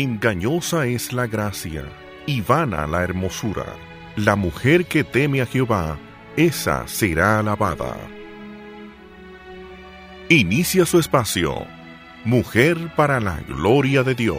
Engañosa 0.00 0.86
es 0.86 1.12
la 1.12 1.26
gracia 1.26 1.82
y 2.24 2.40
vana 2.40 2.86
la 2.86 3.02
hermosura. 3.02 3.66
La 4.14 4.36
mujer 4.36 4.84
que 4.84 5.02
teme 5.02 5.42
a 5.42 5.46
Jehová, 5.46 5.98
esa 6.36 6.86
será 6.86 7.40
alabada. 7.40 7.96
Inicia 10.28 10.86
su 10.86 11.00
espacio. 11.00 11.66
Mujer 12.24 12.94
para 12.94 13.18
la 13.18 13.40
gloria 13.40 14.04
de 14.04 14.14
Dios. 14.14 14.38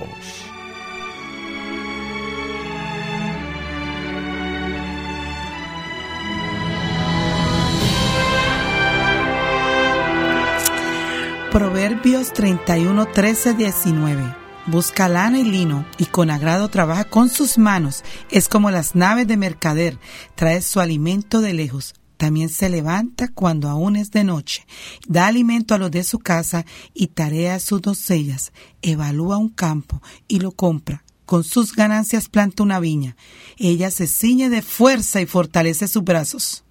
Proverbios 11.51 12.31
31, 12.31 13.07
13, 13.07 13.55
19. 13.55 14.38
Busca 14.69 15.09
lana 15.09 15.39
y 15.39 15.43
lino 15.43 15.83
y 15.97 16.05
con 16.05 16.29
agrado 16.29 16.69
trabaja 16.69 17.03
con 17.03 17.29
sus 17.29 17.57
manos. 17.57 18.03
Es 18.29 18.47
como 18.47 18.69
las 18.69 18.93
naves 18.93 19.27
de 19.27 19.35
mercader. 19.35 19.97
Trae 20.35 20.61
su 20.61 20.79
alimento 20.79 21.41
de 21.41 21.53
lejos. 21.53 21.95
También 22.17 22.49
se 22.49 22.69
levanta 22.69 23.29
cuando 23.29 23.67
aún 23.67 23.95
es 23.95 24.11
de 24.11 24.23
noche. 24.23 24.67
Da 25.07 25.25
alimento 25.25 25.73
a 25.73 25.79
los 25.79 25.89
de 25.89 26.03
su 26.03 26.19
casa 26.19 26.67
y 26.93 27.07
tarea 27.07 27.55
a 27.55 27.59
sus 27.59 27.81
doncellas. 27.81 28.51
Evalúa 28.83 29.37
un 29.37 29.49
campo 29.49 30.03
y 30.27 30.39
lo 30.39 30.51
compra. 30.51 31.03
Con 31.25 31.43
sus 31.43 31.73
ganancias 31.73 32.29
planta 32.29 32.61
una 32.61 32.79
viña. 32.79 33.15
Ella 33.57 33.89
se 33.89 34.05
ciñe 34.05 34.49
de 34.49 34.61
fuerza 34.61 35.19
y 35.19 35.25
fortalece 35.25 35.87
sus 35.87 36.03
brazos. 36.03 36.63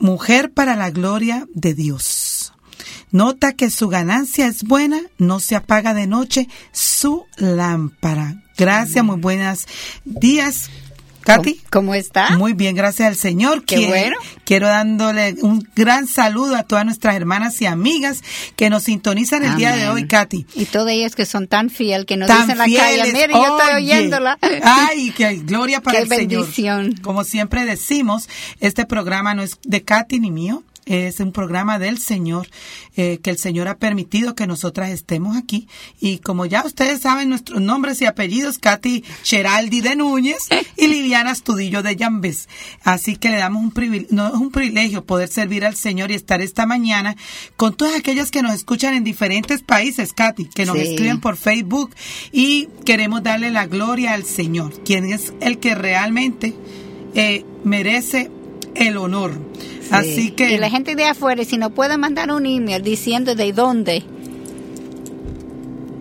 Mujer 0.00 0.52
para 0.52 0.74
la 0.74 0.90
gloria 0.90 1.46
de 1.54 1.74
Dios. 1.74 2.29
Nota 3.12 3.52
que 3.52 3.70
su 3.70 3.88
ganancia 3.88 4.46
es 4.46 4.62
buena, 4.62 5.00
no 5.18 5.40
se 5.40 5.56
apaga 5.56 5.94
de 5.94 6.06
noche 6.06 6.48
su 6.72 7.24
lámpara. 7.36 8.42
Gracias, 8.56 9.04
muy 9.04 9.16
buenos 9.16 9.66
días. 10.04 10.70
Katy. 11.22 11.60
¿Cómo 11.70 11.94
está? 11.94 12.36
Muy 12.38 12.54
bien, 12.54 12.74
gracias 12.74 13.08
al 13.08 13.16
Señor. 13.16 13.64
Qué 13.64 13.86
bueno. 13.88 14.16
Quiero 14.44 14.68
dándole 14.68 15.34
un 15.42 15.66
gran 15.76 16.06
saludo 16.06 16.56
a 16.56 16.62
todas 16.62 16.84
nuestras 16.84 17.14
hermanas 17.14 17.60
y 17.60 17.66
amigas 17.66 18.22
que 18.56 18.70
nos 18.70 18.84
sintonizan 18.84 19.44
el 19.44 19.56
día 19.56 19.76
de 19.76 19.88
hoy, 19.88 20.06
Katy. 20.06 20.46
Y 20.54 20.64
todas 20.64 20.92
ellas 20.92 21.14
que 21.14 21.26
son 21.26 21.46
tan 21.46 21.70
fieles, 21.70 22.06
que 22.06 22.16
nos 22.16 22.28
dicen 22.28 22.58
la 22.58 22.64
calle, 22.64 23.12
mire, 23.12 23.32
yo 23.32 23.58
estoy 23.58 23.74
oyéndola. 23.76 24.38
Ay, 24.62 25.10
que 25.10 25.36
gloria 25.36 25.80
para 25.82 25.98
Qué 25.98 26.02
el 26.04 26.08
bendición. 26.08 26.84
Señor. 26.86 27.02
Como 27.02 27.24
siempre 27.24 27.64
decimos, 27.64 28.28
este 28.60 28.86
programa 28.86 29.34
no 29.34 29.42
es 29.42 29.58
de 29.62 29.82
Katy 29.82 30.20
ni 30.20 30.30
mío, 30.30 30.64
es 30.90 31.20
un 31.20 31.32
programa 31.32 31.78
del 31.78 31.98
Señor, 31.98 32.48
eh, 32.96 33.18
que 33.22 33.30
el 33.30 33.38
Señor 33.38 33.68
ha 33.68 33.78
permitido 33.78 34.34
que 34.34 34.46
nosotras 34.46 34.90
estemos 34.90 35.36
aquí. 35.36 35.68
Y 36.00 36.18
como 36.18 36.46
ya 36.46 36.64
ustedes 36.64 37.00
saben 37.00 37.28
nuestros 37.28 37.60
nombres 37.60 38.00
y 38.02 38.06
apellidos, 38.06 38.58
Katy 38.58 39.04
Cheraldi 39.22 39.80
de 39.80 39.94
Núñez 39.96 40.48
y 40.76 40.86
Liliana 40.88 41.30
Astudillo 41.30 41.82
de 41.82 41.96
Llambés. 41.96 42.48
Así 42.82 43.16
que 43.16 43.30
le 43.30 43.36
damos 43.36 43.62
un 43.62 43.70
privilegio, 43.70 44.08
no, 44.16 44.28
es 44.28 44.34
un 44.34 44.50
privilegio 44.50 45.04
poder 45.04 45.28
servir 45.28 45.64
al 45.64 45.76
Señor 45.76 46.10
y 46.10 46.14
estar 46.14 46.40
esta 46.40 46.66
mañana 46.66 47.16
con 47.56 47.74
todas 47.76 47.94
aquellas 47.96 48.30
que 48.30 48.42
nos 48.42 48.54
escuchan 48.54 48.94
en 48.94 49.04
diferentes 49.04 49.62
países, 49.62 50.12
Katy, 50.12 50.46
que 50.46 50.66
nos 50.66 50.76
Sí. 50.76 50.82
escriben 50.82 51.20
por 51.20 51.36
Facebook 51.36 51.94
y 52.32 52.68
queremos 52.84 53.22
darle 53.22 53.50
la 53.50 53.66
gloria 53.66 54.14
al 54.14 54.24
Señor, 54.24 54.82
quien 54.84 55.04
es 55.04 55.32
el 55.40 55.58
que 55.58 55.74
realmente 55.74 56.54
eh, 57.14 57.44
merece 57.64 58.30
el 58.74 58.96
honor. 58.96 59.32
Sí. 59.90 59.96
Así 59.96 60.30
que 60.30 60.52
Y 60.52 60.58
la 60.58 60.70
gente 60.70 60.94
de 60.94 61.04
afuera, 61.04 61.44
si 61.44 61.58
nos 61.58 61.72
puede 61.72 61.98
mandar 61.98 62.30
un 62.30 62.46
email 62.46 62.82
diciendo 62.82 63.34
de 63.34 63.52
dónde 63.52 64.04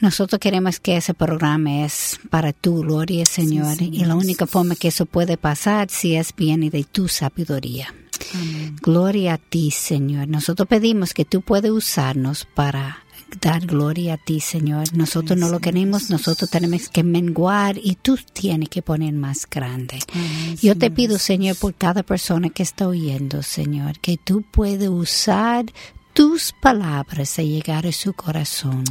nosotros 0.00 0.38
queremos 0.38 0.78
que 0.78 0.96
ese 0.96 1.14
programa 1.14 1.84
es 1.84 2.20
para 2.30 2.52
tu 2.52 2.82
gloria, 2.82 3.26
Señor. 3.26 3.80
Y 3.80 4.04
la 4.04 4.14
única 4.14 4.46
forma 4.46 4.76
que 4.76 4.88
eso 4.88 5.06
puede 5.06 5.36
pasar 5.36 5.90
si 5.90 6.14
es 6.14 6.34
viene 6.36 6.70
de 6.70 6.84
tu 6.84 7.08
sabiduría. 7.08 7.94
Amén. 8.34 8.76
Gloria 8.80 9.34
a 9.34 9.38
ti, 9.38 9.70
Señor. 9.70 10.28
Nosotros 10.28 10.68
pedimos 10.68 11.14
que 11.14 11.24
tú 11.24 11.40
puedes 11.42 11.70
usarnos 11.70 12.46
para 12.54 13.04
dar 13.40 13.66
gloria 13.66 14.14
a 14.14 14.16
ti, 14.16 14.40
Señor. 14.40 14.94
Nosotros 14.94 15.38
no 15.38 15.48
lo 15.48 15.60
queremos, 15.60 16.10
nosotros 16.10 16.50
tenemos 16.50 16.88
que 16.88 17.02
menguar 17.02 17.78
y 17.78 17.96
tú 17.96 18.18
tienes 18.32 18.68
que 18.68 18.82
poner 18.82 19.12
más 19.14 19.46
grande. 19.48 19.98
Yo 20.60 20.76
te 20.76 20.90
pido. 20.90 21.18
Señor, 21.18 21.56
por 21.56 21.74
cada 21.74 22.02
persona 22.02 22.50
que 22.50 22.62
está 22.62 22.88
oyendo, 22.88 23.42
Señor, 23.42 23.98
que 23.98 24.16
tú 24.16 24.42
puedes 24.42 24.88
usar 24.88 25.66
tus 26.18 26.52
palabras 26.52 27.38
a 27.38 27.42
llegar 27.42 27.86
a 27.86 27.92
su 27.92 28.12
corazón. 28.12 28.82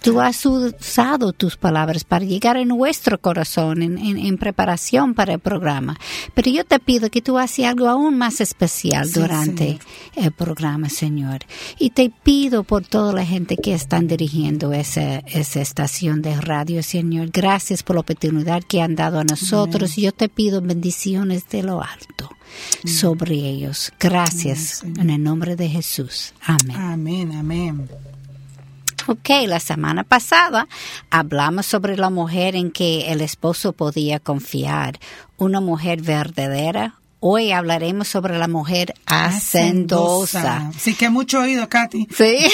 Tú 0.00 0.20
has 0.20 0.46
usado 0.46 1.32
tus 1.32 1.56
palabras 1.56 2.04
para 2.04 2.24
llegar 2.24 2.56
a 2.56 2.64
nuestro 2.64 3.20
corazón 3.20 3.82
en, 3.82 3.98
en- 3.98 4.16
en 4.16 4.38
preparación 4.38 5.12
para 5.14 5.32
el 5.32 5.40
programa. 5.40 5.98
Pero 6.34 6.52
yo 6.52 6.64
te 6.64 6.78
pido 6.78 7.10
que 7.10 7.20
tú 7.20 7.36
hagas 7.36 7.58
algo 7.58 7.88
aún 7.88 8.16
más 8.16 8.40
especial 8.40 9.06
Sí, 9.08 9.18
durante 9.18 9.64
Señor. 9.66 9.80
el 10.14 10.30
programa, 10.30 10.88
Señor. 10.88 11.40
Y 11.80 11.90
te 11.90 12.12
pido 12.22 12.62
por 12.62 12.86
toda 12.86 13.12
la 13.12 13.26
gente 13.26 13.56
que 13.56 13.74
están 13.74 14.06
dirigiendo 14.06 14.72
esa, 14.72 15.18
esa 15.26 15.60
estación 15.60 16.22
de 16.22 16.40
radio, 16.40 16.84
Señor. 16.84 17.30
Gracias 17.32 17.82
por 17.82 17.96
la 17.96 18.00
oportunidad 18.02 18.62
que 18.62 18.82
han 18.82 18.94
dado 18.94 19.18
a 19.18 19.24
nosotros. 19.24 19.96
Yo 19.96 20.12
te 20.12 20.28
pido 20.28 20.60
bendiciones 20.62 21.48
de 21.48 21.64
lo 21.64 21.82
alto 21.82 22.30
sobre 22.84 23.34
ellos. 23.34 23.92
Gracias 23.98 24.82
Amén, 24.82 25.00
en 25.00 25.10
el 25.10 25.22
nombre 25.22 25.56
de 25.56 25.68
Jesús. 25.68 26.34
Amén. 26.42 26.76
Amén, 26.76 27.32
amén. 27.32 27.88
Ok, 29.06 29.30
la 29.46 29.58
semana 29.58 30.04
pasada 30.04 30.68
hablamos 31.08 31.64
sobre 31.64 31.96
la 31.96 32.10
mujer 32.10 32.54
en 32.54 32.70
que 32.70 33.10
el 33.10 33.22
esposo 33.22 33.72
podía 33.72 34.20
confiar, 34.20 34.98
una 35.38 35.60
mujer 35.60 36.02
verdadera. 36.02 36.96
Hoy 37.20 37.52
hablaremos 37.52 38.06
sobre 38.06 38.38
la 38.38 38.48
mujer 38.48 38.94
hacendosa. 39.06 40.70
Sí, 40.78 40.94
que 40.94 41.08
mucho 41.08 41.40
oído, 41.40 41.68
Katy. 41.68 42.06
Sí. 42.14 42.48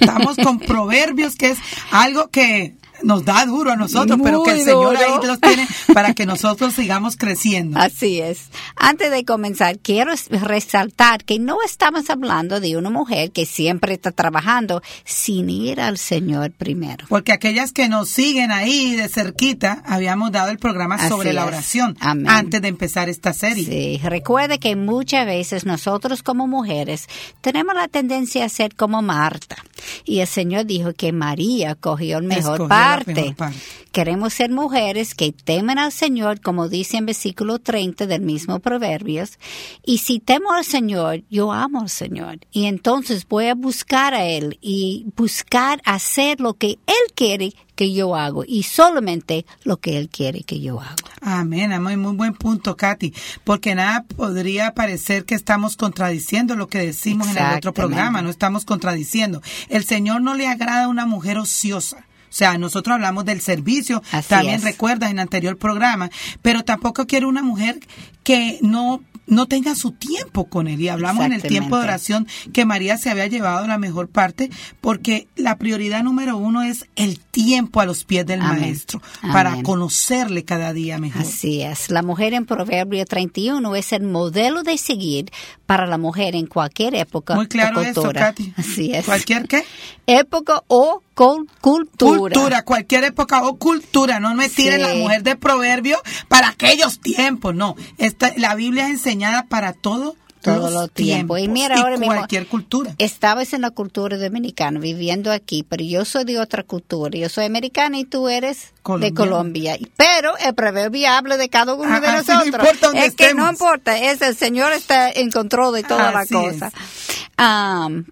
Estamos 0.00 0.36
con 0.36 0.58
proverbios, 0.58 1.36
que 1.36 1.50
es 1.50 1.58
algo 1.92 2.28
que 2.28 2.74
nos 3.02 3.24
da 3.24 3.44
duro 3.46 3.72
a 3.72 3.76
nosotros, 3.76 4.18
pero 4.22 4.42
que 4.42 4.52
el 4.52 4.64
Señor 4.64 4.96
duro. 4.96 5.20
ahí 5.20 5.26
los 5.26 5.40
tiene 5.40 5.66
para 5.94 6.14
que 6.14 6.26
nosotros 6.26 6.74
sigamos 6.74 7.16
creciendo. 7.16 7.78
Así 7.78 8.20
es. 8.20 8.50
Antes 8.76 9.10
de 9.10 9.24
comenzar, 9.24 9.78
quiero 9.78 10.12
resaltar 10.30 11.24
que 11.24 11.38
no 11.38 11.58
estamos 11.64 12.10
hablando 12.10 12.60
de 12.60 12.76
una 12.76 12.90
mujer 12.90 13.32
que 13.32 13.46
siempre 13.46 13.94
está 13.94 14.12
trabajando 14.12 14.82
sin 15.04 15.50
ir 15.50 15.80
al 15.80 15.98
Señor 15.98 16.52
primero. 16.52 17.06
Porque 17.08 17.32
aquellas 17.32 17.72
que 17.72 17.88
nos 17.88 18.08
siguen 18.08 18.50
ahí 18.52 18.96
de 18.96 19.08
cerquita, 19.08 19.82
habíamos 19.86 20.32
dado 20.32 20.50
el 20.50 20.58
programa 20.58 20.96
Así 20.96 21.08
sobre 21.08 21.32
la 21.32 21.46
oración 21.46 21.96
Amén. 22.00 22.28
antes 22.28 22.62
de 22.62 22.68
empezar 22.68 23.08
esta 23.08 23.32
serie. 23.32 23.64
Sí, 23.64 24.00
recuerde 24.04 24.58
que 24.58 24.76
muchas 24.76 25.26
veces 25.26 25.64
nosotros 25.64 26.22
como 26.22 26.46
mujeres 26.46 27.06
tenemos 27.40 27.74
la 27.74 27.88
tendencia 27.88 28.44
a 28.44 28.48
ser 28.48 28.74
como 28.74 29.02
Marta. 29.02 29.56
Y 30.04 30.20
el 30.20 30.26
Señor 30.26 30.66
dijo 30.66 30.92
que 30.92 31.12
María 31.12 31.74
cogió 31.74 32.18
el 32.18 32.24
mejor 32.24 32.54
Escogió 32.54 32.68
la 32.96 33.34
parte. 33.34 33.58
Queremos 33.92 34.34
ser 34.34 34.50
mujeres 34.50 35.16
que 35.16 35.32
temen 35.32 35.78
al 35.78 35.90
Señor, 35.90 36.40
como 36.40 36.68
dice 36.68 36.96
en 36.96 37.06
versículo 37.06 37.58
30 37.58 38.06
del 38.06 38.22
mismo 38.22 38.60
Proverbios. 38.60 39.38
Y 39.84 39.98
si 39.98 40.20
temo 40.20 40.52
al 40.52 40.64
Señor, 40.64 41.22
yo 41.28 41.52
amo 41.52 41.80
al 41.80 41.88
Señor. 41.88 42.38
Y 42.52 42.66
entonces 42.66 43.26
voy 43.28 43.46
a 43.46 43.54
buscar 43.56 44.14
a 44.14 44.24
Él 44.24 44.58
y 44.60 45.06
buscar 45.16 45.82
hacer 45.84 46.40
lo 46.40 46.54
que 46.54 46.78
Él 46.86 47.14
quiere 47.16 47.52
que 47.74 47.94
yo 47.94 48.14
hago 48.14 48.44
y 48.46 48.64
solamente 48.64 49.46
lo 49.64 49.78
que 49.78 49.96
Él 49.96 50.08
quiere 50.08 50.42
que 50.42 50.60
yo 50.60 50.80
haga. 50.80 50.96
Amén, 51.22 51.72
amén, 51.72 51.98
muy 51.98 52.14
buen 52.14 52.34
punto, 52.34 52.76
Katy, 52.76 53.14
porque 53.42 53.74
nada 53.74 54.04
podría 54.04 54.74
parecer 54.74 55.24
que 55.24 55.34
estamos 55.34 55.76
contradiciendo 55.76 56.56
lo 56.56 56.68
que 56.68 56.78
decimos 56.78 57.28
en 57.28 57.38
el 57.38 57.56
otro 57.56 57.72
programa, 57.72 58.22
no 58.22 58.30
estamos 58.30 58.64
contradiciendo. 58.64 59.42
El 59.68 59.84
Señor 59.84 60.20
no 60.20 60.34
le 60.34 60.46
agrada 60.46 60.84
a 60.84 60.88
una 60.88 61.06
mujer 61.06 61.38
ociosa. 61.38 62.04
O 62.30 62.32
sea, 62.32 62.56
nosotros 62.58 62.94
hablamos 62.94 63.24
del 63.24 63.40
servicio, 63.40 64.02
Así 64.12 64.28
también 64.28 64.54
es. 64.56 64.64
recuerdas 64.64 65.10
en 65.10 65.16
el 65.18 65.22
anterior 65.22 65.58
programa, 65.58 66.10
pero 66.42 66.62
tampoco 66.64 67.06
quiere 67.06 67.26
una 67.26 67.42
mujer 67.42 67.80
que 68.22 68.58
no 68.62 69.00
no 69.30 69.46
tenga 69.46 69.74
su 69.74 69.92
tiempo 69.92 70.46
con 70.46 70.66
él. 70.68 70.80
Y 70.80 70.88
hablamos 70.88 71.24
en 71.24 71.32
el 71.32 71.42
tiempo 71.42 71.76
de 71.78 71.84
oración 71.84 72.26
que 72.52 72.64
María 72.66 72.98
se 72.98 73.10
había 73.10 73.28
llevado 73.28 73.66
la 73.66 73.78
mejor 73.78 74.08
parte, 74.08 74.50
porque 74.80 75.28
la 75.36 75.56
prioridad 75.56 76.02
número 76.02 76.36
uno 76.36 76.62
es 76.62 76.86
el 76.96 77.20
tiempo 77.20 77.80
a 77.80 77.86
los 77.86 78.04
pies 78.04 78.26
del 78.26 78.42
Amén. 78.42 78.60
maestro, 78.60 79.00
para 79.32 79.62
conocerle 79.62 80.44
cada 80.44 80.72
día 80.72 80.98
mejor. 80.98 81.22
Así 81.22 81.62
es. 81.62 81.90
La 81.90 82.02
mujer 82.02 82.34
en 82.34 82.44
Proverbio 82.44 83.04
31 83.06 83.76
es 83.76 83.92
el 83.92 84.02
modelo 84.02 84.62
de 84.62 84.76
seguir 84.76 85.30
para 85.64 85.86
la 85.86 85.98
mujer 85.98 86.34
en 86.34 86.46
cualquier 86.46 86.96
época 86.96 87.36
Muy 87.36 87.46
claro 87.46 87.78
o 87.78 87.82
eso, 87.82 87.94
cultura. 88.02 88.20
Katy. 88.20 88.54
Así 88.56 88.92
es. 88.92 89.04
¿Cualquier 89.04 89.46
qué? 89.46 89.64
Época 90.06 90.64
o 90.66 91.02
cultura. 91.14 92.18
Cultura, 92.18 92.64
cualquier 92.64 93.04
época 93.04 93.42
o 93.46 93.56
cultura. 93.56 94.20
No 94.20 94.34
me 94.34 94.48
tiren 94.48 94.80
Sí. 94.80 94.86
la 94.86 94.94
mujer 94.94 95.22
de 95.22 95.36
proverbio 95.36 95.98
para 96.28 96.48
aquellos 96.48 97.00
tiempos. 97.00 97.54
No, 97.54 97.76
esta, 97.98 98.32
la 98.36 98.54
Biblia 98.54 98.84
es 98.86 98.90
enseñada 98.92 99.46
para 99.46 99.72
todo. 99.72 100.16
Todo 100.42 100.70
los 100.70 100.72
lo 100.72 100.88
tiempo. 100.88 101.36
Y 101.36 101.42
tiempos 101.42 101.62
mira, 101.62 101.74
ahora 101.82 101.98
cualquier 101.98 102.46
cultura. 102.46 102.94
Estabas 102.96 103.52
en 103.52 103.60
la 103.60 103.70
cultura 103.70 104.16
dominicana 104.16 104.80
viviendo 104.80 105.30
aquí, 105.32 105.66
pero 105.68 105.84
yo 105.84 106.06
soy 106.06 106.24
de 106.24 106.38
otra 106.38 106.62
cultura. 106.62 107.18
Yo 107.18 107.28
soy 107.28 107.44
americana 107.44 107.98
y 107.98 108.04
tú 108.04 108.26
eres 108.30 108.72
de. 108.84 109.14
Colombia. 109.14 109.78
Pero 109.96 110.36
el 110.38 110.54
proverbio 110.54 111.08
habla 111.10 111.36
de 111.36 111.48
cada 111.48 111.74
uno 111.74 111.92
Ah, 111.94 112.00
de 112.00 112.06
no 112.08 112.12
nosotros. 112.18 112.46
importa 112.46 112.86
donde 112.86 113.04
es 113.06 113.14
que 113.14 113.34
no 113.34 113.48
importa, 113.50 113.96
es 113.98 114.20
el 114.22 114.34
Señor 114.36 114.72
está 114.72 115.10
en 115.10 115.30
control 115.30 115.74
de 115.74 115.82
toda 115.82 116.08
Así 116.18 116.34
la 116.34 116.40
cosa. 116.40 116.72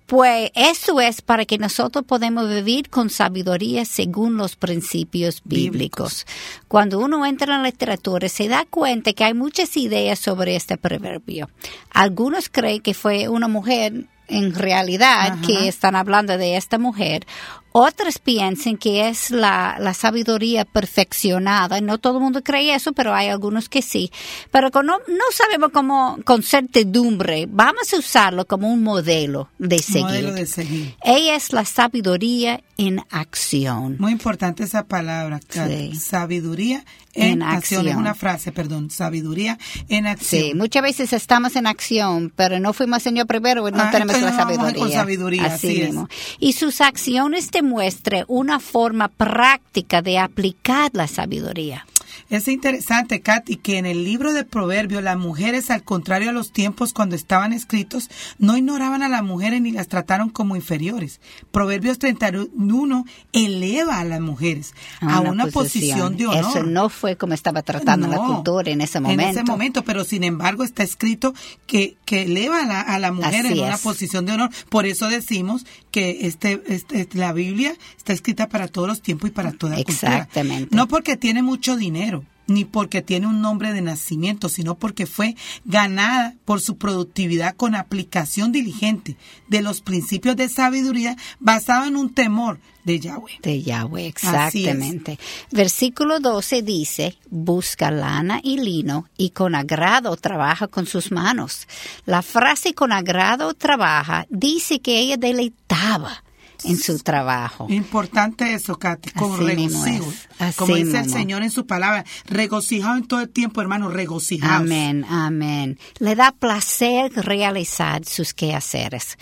Pues 0.06 0.50
eso 0.54 1.00
es 1.00 1.20
para 1.22 1.44
que 1.44 1.58
nosotros 1.58 2.04
podamos 2.06 2.48
vivir 2.48 2.88
con 2.88 3.10
sabiduría 3.10 3.84
según 3.84 4.36
los 4.36 4.56
principios 4.56 5.42
bíblicos. 5.44 6.26
Cuando 6.66 6.98
uno 6.98 7.24
entra 7.26 7.54
en 7.56 7.62
la 7.62 7.68
literatura 7.68 8.28
se 8.28 8.48
da 8.48 8.64
cuenta 8.68 9.12
que 9.12 9.24
hay 9.24 9.34
muchas 9.34 9.76
ideas 9.76 10.18
sobre 10.18 10.56
este 10.56 10.76
proverbio. 10.78 11.50
Algunos 11.90 12.48
creen 12.48 12.80
que 12.80 12.94
fue 12.94 13.28
una 13.28 13.48
mujer 13.48 14.04
en 14.28 14.54
realidad 14.54 15.32
Ajá. 15.32 15.40
que 15.46 15.68
están 15.68 15.96
hablando 15.96 16.36
de 16.38 16.56
esta 16.56 16.78
mujer. 16.78 17.26
Otros 17.72 18.18
piensan 18.18 18.76
que 18.76 19.08
es 19.08 19.30
la, 19.30 19.76
la 19.78 19.94
sabiduría 19.94 20.64
perfeccionada. 20.64 21.80
No 21.80 21.98
todo 21.98 22.18
el 22.18 22.24
mundo 22.24 22.42
cree 22.42 22.74
eso, 22.74 22.92
pero 22.92 23.14
hay 23.14 23.28
algunos 23.28 23.68
que 23.68 23.82
sí. 23.82 24.10
Pero 24.50 24.70
con- 24.70 24.86
no, 24.86 24.98
no 25.06 25.24
sabemos 25.32 25.70
cómo, 25.72 26.18
con 26.24 26.42
certidumbre, 26.42 27.46
vamos 27.48 27.92
a 27.92 27.98
usarlo 27.98 28.46
como 28.46 28.72
un 28.72 28.82
modelo 28.82 29.48
de 29.58 29.78
seguir. 29.78 30.02
Modelo 30.06 30.32
de 30.32 30.46
seguir. 30.46 30.94
Ella 31.04 31.36
es 31.36 31.52
la 31.52 31.64
sabiduría 31.64 32.62
en 32.76 33.00
acción. 33.10 33.96
Muy 33.98 34.12
importante 34.12 34.62
esa 34.64 34.84
palabra. 34.86 35.40
Sí. 35.48 35.94
Sabiduría 35.96 36.84
en, 37.14 37.32
En 37.32 37.42
acción. 37.42 37.80
Es 37.80 37.86
acción. 37.92 37.96
una 37.98 38.14
frase, 38.14 38.52
perdón. 38.52 38.90
Sabiduría 38.90 39.58
en 39.88 40.06
acción. 40.06 40.42
Sí, 40.42 40.52
muchas 40.54 40.82
veces 40.82 41.12
estamos 41.12 41.56
en 41.56 41.66
acción, 41.66 42.32
pero 42.36 42.60
no 42.60 42.72
fuimos 42.72 43.02
Señor 43.02 43.26
primero 43.26 43.68
no 43.70 43.82
Ah, 43.82 43.90
tenemos 43.90 44.20
la 44.20 44.32
sabiduría. 44.36 44.78
con 44.78 44.92
sabiduría, 44.92 45.44
así 45.46 45.80
es. 45.80 45.86
mismo. 45.88 46.08
Y 46.38 46.52
sus 46.52 46.80
acciones 46.80 47.50
demuestran 47.68 48.24
una 48.28 48.60
forma 48.60 49.08
práctica 49.08 50.00
de 50.00 50.18
aplicar 50.18 50.90
la 50.94 51.06
sabiduría. 51.06 51.84
Es 52.30 52.46
interesante, 52.48 53.20
Katy, 53.20 53.56
que 53.56 53.78
en 53.78 53.86
el 53.86 54.04
libro 54.04 54.32
de 54.34 54.44
Proverbios 54.44 55.02
las 55.02 55.16
mujeres, 55.16 55.70
al 55.70 55.82
contrario 55.82 56.28
a 56.30 56.32
los 56.32 56.52
tiempos 56.52 56.92
cuando 56.92 57.16
estaban 57.16 57.52
escritos, 57.54 58.10
no 58.38 58.56
ignoraban 58.56 59.02
a 59.02 59.08
las 59.08 59.22
mujeres 59.22 59.62
ni 59.62 59.72
las 59.72 59.88
trataron 59.88 60.28
como 60.28 60.54
inferiores. 60.54 61.20
Proverbios 61.50 61.98
31 61.98 63.04
eleva 63.32 63.98
a 63.98 64.04
las 64.04 64.20
mujeres 64.20 64.74
a 65.00 65.20
una, 65.20 65.46
posición. 65.46 66.16
de 66.16 66.26
honor. 66.26 66.50
Eso 66.50 66.62
no 66.64 66.88
fue 66.90 67.16
como 67.16 67.32
estaba 67.34 67.62
tratando 67.62 68.06
la 68.08 68.16
No, 68.16 68.26
cultura 68.34 68.70
en 68.70 68.80
ese 68.82 69.00
momento. 69.00 69.22
En 69.22 69.28
ese 69.30 69.42
momento, 69.44 69.82
pero 69.84 70.04
sin 70.04 70.22
embargo 70.24 70.64
está 70.64 70.82
escrito 70.82 71.34
que, 71.66 71.96
que 72.04 72.22
eleva 72.22 72.62
a 72.62 72.66
la, 72.66 72.80
a 72.80 72.98
la 72.98 73.12
mujer 73.12 73.46
Así 73.46 73.58
en 73.58 73.64
una 73.64 73.78
posición 73.78 74.26
de 74.26 74.32
honor. 74.32 74.50
Por 74.68 74.84
eso 74.86 75.08
decimos 75.08 75.64
que 75.90 76.26
este, 76.26 76.62
este- 76.66 77.08
la 77.14 77.32
Biblia 77.32 77.74
está 77.96 78.12
escrita 78.12 78.48
para 78.48 78.68
todos 78.68 78.86
los 78.88 79.00
tiempos 79.02 79.30
y 79.30 79.32
para 79.32 79.52
toda 79.52 79.76
cultura. 79.76 80.18
Exactamente. 80.18 80.76
No 80.76 80.88
porque 80.88 81.16
tiene 81.16 81.42
mucho 81.42 81.76
dinero, 81.76 82.17
ni 82.48 82.64
porque 82.64 83.02
tiene 83.02 83.26
un 83.26 83.40
nombre 83.40 83.72
de 83.72 83.82
nacimiento, 83.82 84.48
sino 84.48 84.74
porque 84.74 85.06
fue 85.06 85.36
ganada 85.64 86.34
por 86.44 86.60
su 86.60 86.76
productividad 86.76 87.54
con 87.54 87.74
aplicación 87.74 88.50
diligente 88.50 89.16
de 89.46 89.62
los 89.62 89.80
principios 89.80 90.34
de 90.34 90.48
sabiduría 90.48 91.16
basado 91.38 91.86
en 91.86 91.96
un 91.96 92.12
temor 92.12 92.58
de 92.84 93.00
Yahweh. 93.00 93.38
De 93.42 93.62
Yahweh, 93.62 94.06
exactamente. 94.06 95.18
Versículo 95.52 96.20
12 96.20 96.62
dice, 96.62 97.18
busca 97.28 97.90
lana 97.90 98.40
y 98.42 98.58
lino 98.58 99.04
y 99.18 99.30
con 99.30 99.54
agrado 99.54 100.16
trabaja 100.16 100.68
con 100.68 100.86
sus 100.86 101.12
manos. 101.12 101.68
La 102.06 102.22
frase 102.22 102.72
con 102.72 102.92
agrado 102.92 103.52
trabaja 103.52 104.26
dice 104.30 104.80
que 104.80 104.98
ella 105.00 105.18
deleitaba 105.18 106.24
en 106.64 106.76
su 106.78 106.98
trabajo. 106.98 107.66
Importante 107.68 108.54
eso, 108.54 108.78
Katy, 108.78 109.10
con 109.10 109.32
Así 109.32 109.44
regocijo. 109.44 110.12
Así 110.38 110.58
Como 110.58 110.74
dice 110.74 110.98
el. 110.98 111.10
Señor 111.10 111.42
en 111.42 111.50
su 111.50 111.66
palabra, 111.66 112.04
regocijado 112.26 112.96
en 112.96 113.06
todo 113.06 113.20
el 113.20 113.28
tiempo, 113.28 113.60
hermano, 113.60 113.88
regocijados. 113.88 114.60
Amén, 114.60 115.04
amén. 115.08 115.78
Le 115.98 116.14
da 116.14 116.32
placer 116.32 117.12
realizar 117.14 118.04
sus 118.04 118.34
quehaceres. 118.34 119.18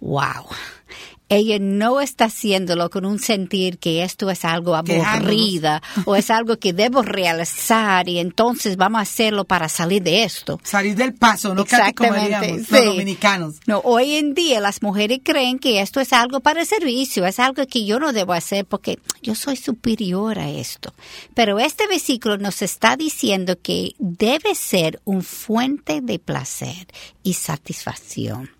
Wow. 0.00 0.46
Ella 1.28 1.58
no 1.60 2.00
está 2.00 2.26
haciéndolo 2.26 2.90
con 2.90 3.04
un 3.04 3.18
sentir 3.18 3.78
que 3.78 4.02
esto 4.02 4.30
es 4.30 4.44
algo 4.44 4.74
aburrida 4.74 5.82
o 6.06 6.16
es 6.16 6.30
algo 6.30 6.58
que 6.58 6.72
debo 6.72 7.02
realizar 7.02 8.08
y 8.08 8.18
entonces 8.18 8.76
vamos 8.76 9.00
a 9.00 9.02
hacerlo 9.02 9.44
para 9.44 9.68
salir 9.68 10.02
de 10.02 10.24
esto. 10.24 10.60
Salir 10.62 10.96
del 10.96 11.14
paso, 11.14 11.54
¿no? 11.54 11.66
Como 11.66 11.78
Exactamente, 11.78 12.64
sí. 12.64 12.74
los 12.74 12.84
dominicanos. 12.86 13.54
No, 13.66 13.80
hoy 13.84 14.16
en 14.16 14.34
día 14.34 14.60
las 14.60 14.82
mujeres 14.82 15.20
creen 15.22 15.58
que 15.58 15.80
esto 15.80 16.00
es 16.00 16.12
algo 16.12 16.40
para 16.40 16.64
servicio, 16.64 17.26
es 17.26 17.38
algo 17.38 17.66
que 17.66 17.84
yo 17.84 17.98
no 17.98 18.12
debo 18.12 18.32
hacer 18.32 18.64
porque 18.64 18.98
yo 19.22 19.34
soy 19.34 19.56
superior 19.56 20.38
a 20.38 20.48
esto. 20.48 20.94
Pero 21.34 21.58
este 21.58 21.86
versículo 21.86 22.38
nos 22.38 22.62
está 22.62 22.96
diciendo 22.96 23.58
que 23.60 23.94
debe 23.98 24.54
ser 24.54 25.00
un 25.04 25.22
fuente 25.22 26.00
de 26.00 26.18
placer 26.18 26.86
y 27.22 27.34
satisfacción. 27.34 28.50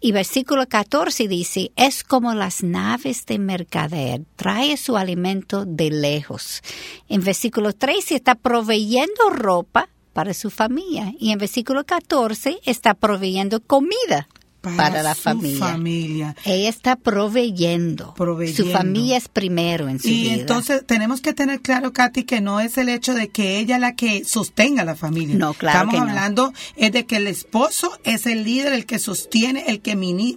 Y 0.00 0.12
versículo 0.12 0.68
14 0.68 1.28
dice, 1.28 1.72
es 1.76 2.04
como 2.04 2.34
las 2.34 2.62
naves 2.62 3.26
de 3.26 3.38
mercader, 3.38 4.22
trae 4.36 4.76
su 4.76 4.96
alimento 4.96 5.64
de 5.64 5.90
lejos. 5.90 6.62
En 7.08 7.22
versículo 7.22 7.72
13 7.72 8.16
está 8.16 8.34
proveyendo 8.34 9.30
ropa 9.30 9.88
para 10.12 10.34
su 10.34 10.50
familia 10.50 11.12
y 11.18 11.32
en 11.32 11.38
versículo 11.38 11.84
14 11.84 12.60
está 12.64 12.94
proveyendo 12.94 13.60
comida 13.60 14.28
para, 14.76 15.02
la 15.02 15.14
su 15.14 15.22
familia. 15.22 15.58
familia. 15.58 16.36
Ella 16.44 16.68
está 16.68 16.96
proveyendo. 16.96 18.14
Proveyendo. 18.16 18.64
Su 18.64 18.70
familia 18.70 19.16
es 19.16 19.28
primero 19.28 19.88
en 19.88 19.98
su 20.00 20.08
Y 20.08 20.22
vida. 20.22 20.32
entonces 20.34 20.84
tenemos 20.86 21.20
que 21.20 21.32
tener 21.34 21.60
claro, 21.60 21.92
Katy, 21.92 22.24
que 22.24 22.40
no 22.40 22.60
es 22.60 22.78
el 22.78 22.88
hecho 22.88 23.14
de 23.14 23.28
que 23.28 23.58
ella 23.58 23.78
la 23.78 23.94
que 23.94 24.24
sostenga 24.24 24.84
la 24.84 24.94
familia. 24.96 25.36
No, 25.36 25.54
claro 25.54 25.78
Estamos 25.80 25.94
que 25.94 26.00
no. 26.00 26.06
hablando 26.08 26.52
es 26.76 26.92
de 26.92 27.06
que 27.06 27.16
el 27.16 27.26
esposo 27.26 27.90
es 28.04 28.26
el 28.26 28.44
líder, 28.44 28.72
el 28.72 28.86
que 28.86 28.98
sostiene, 28.98 29.64
el 29.68 29.80
que 29.80 29.96
mini- 29.96 30.36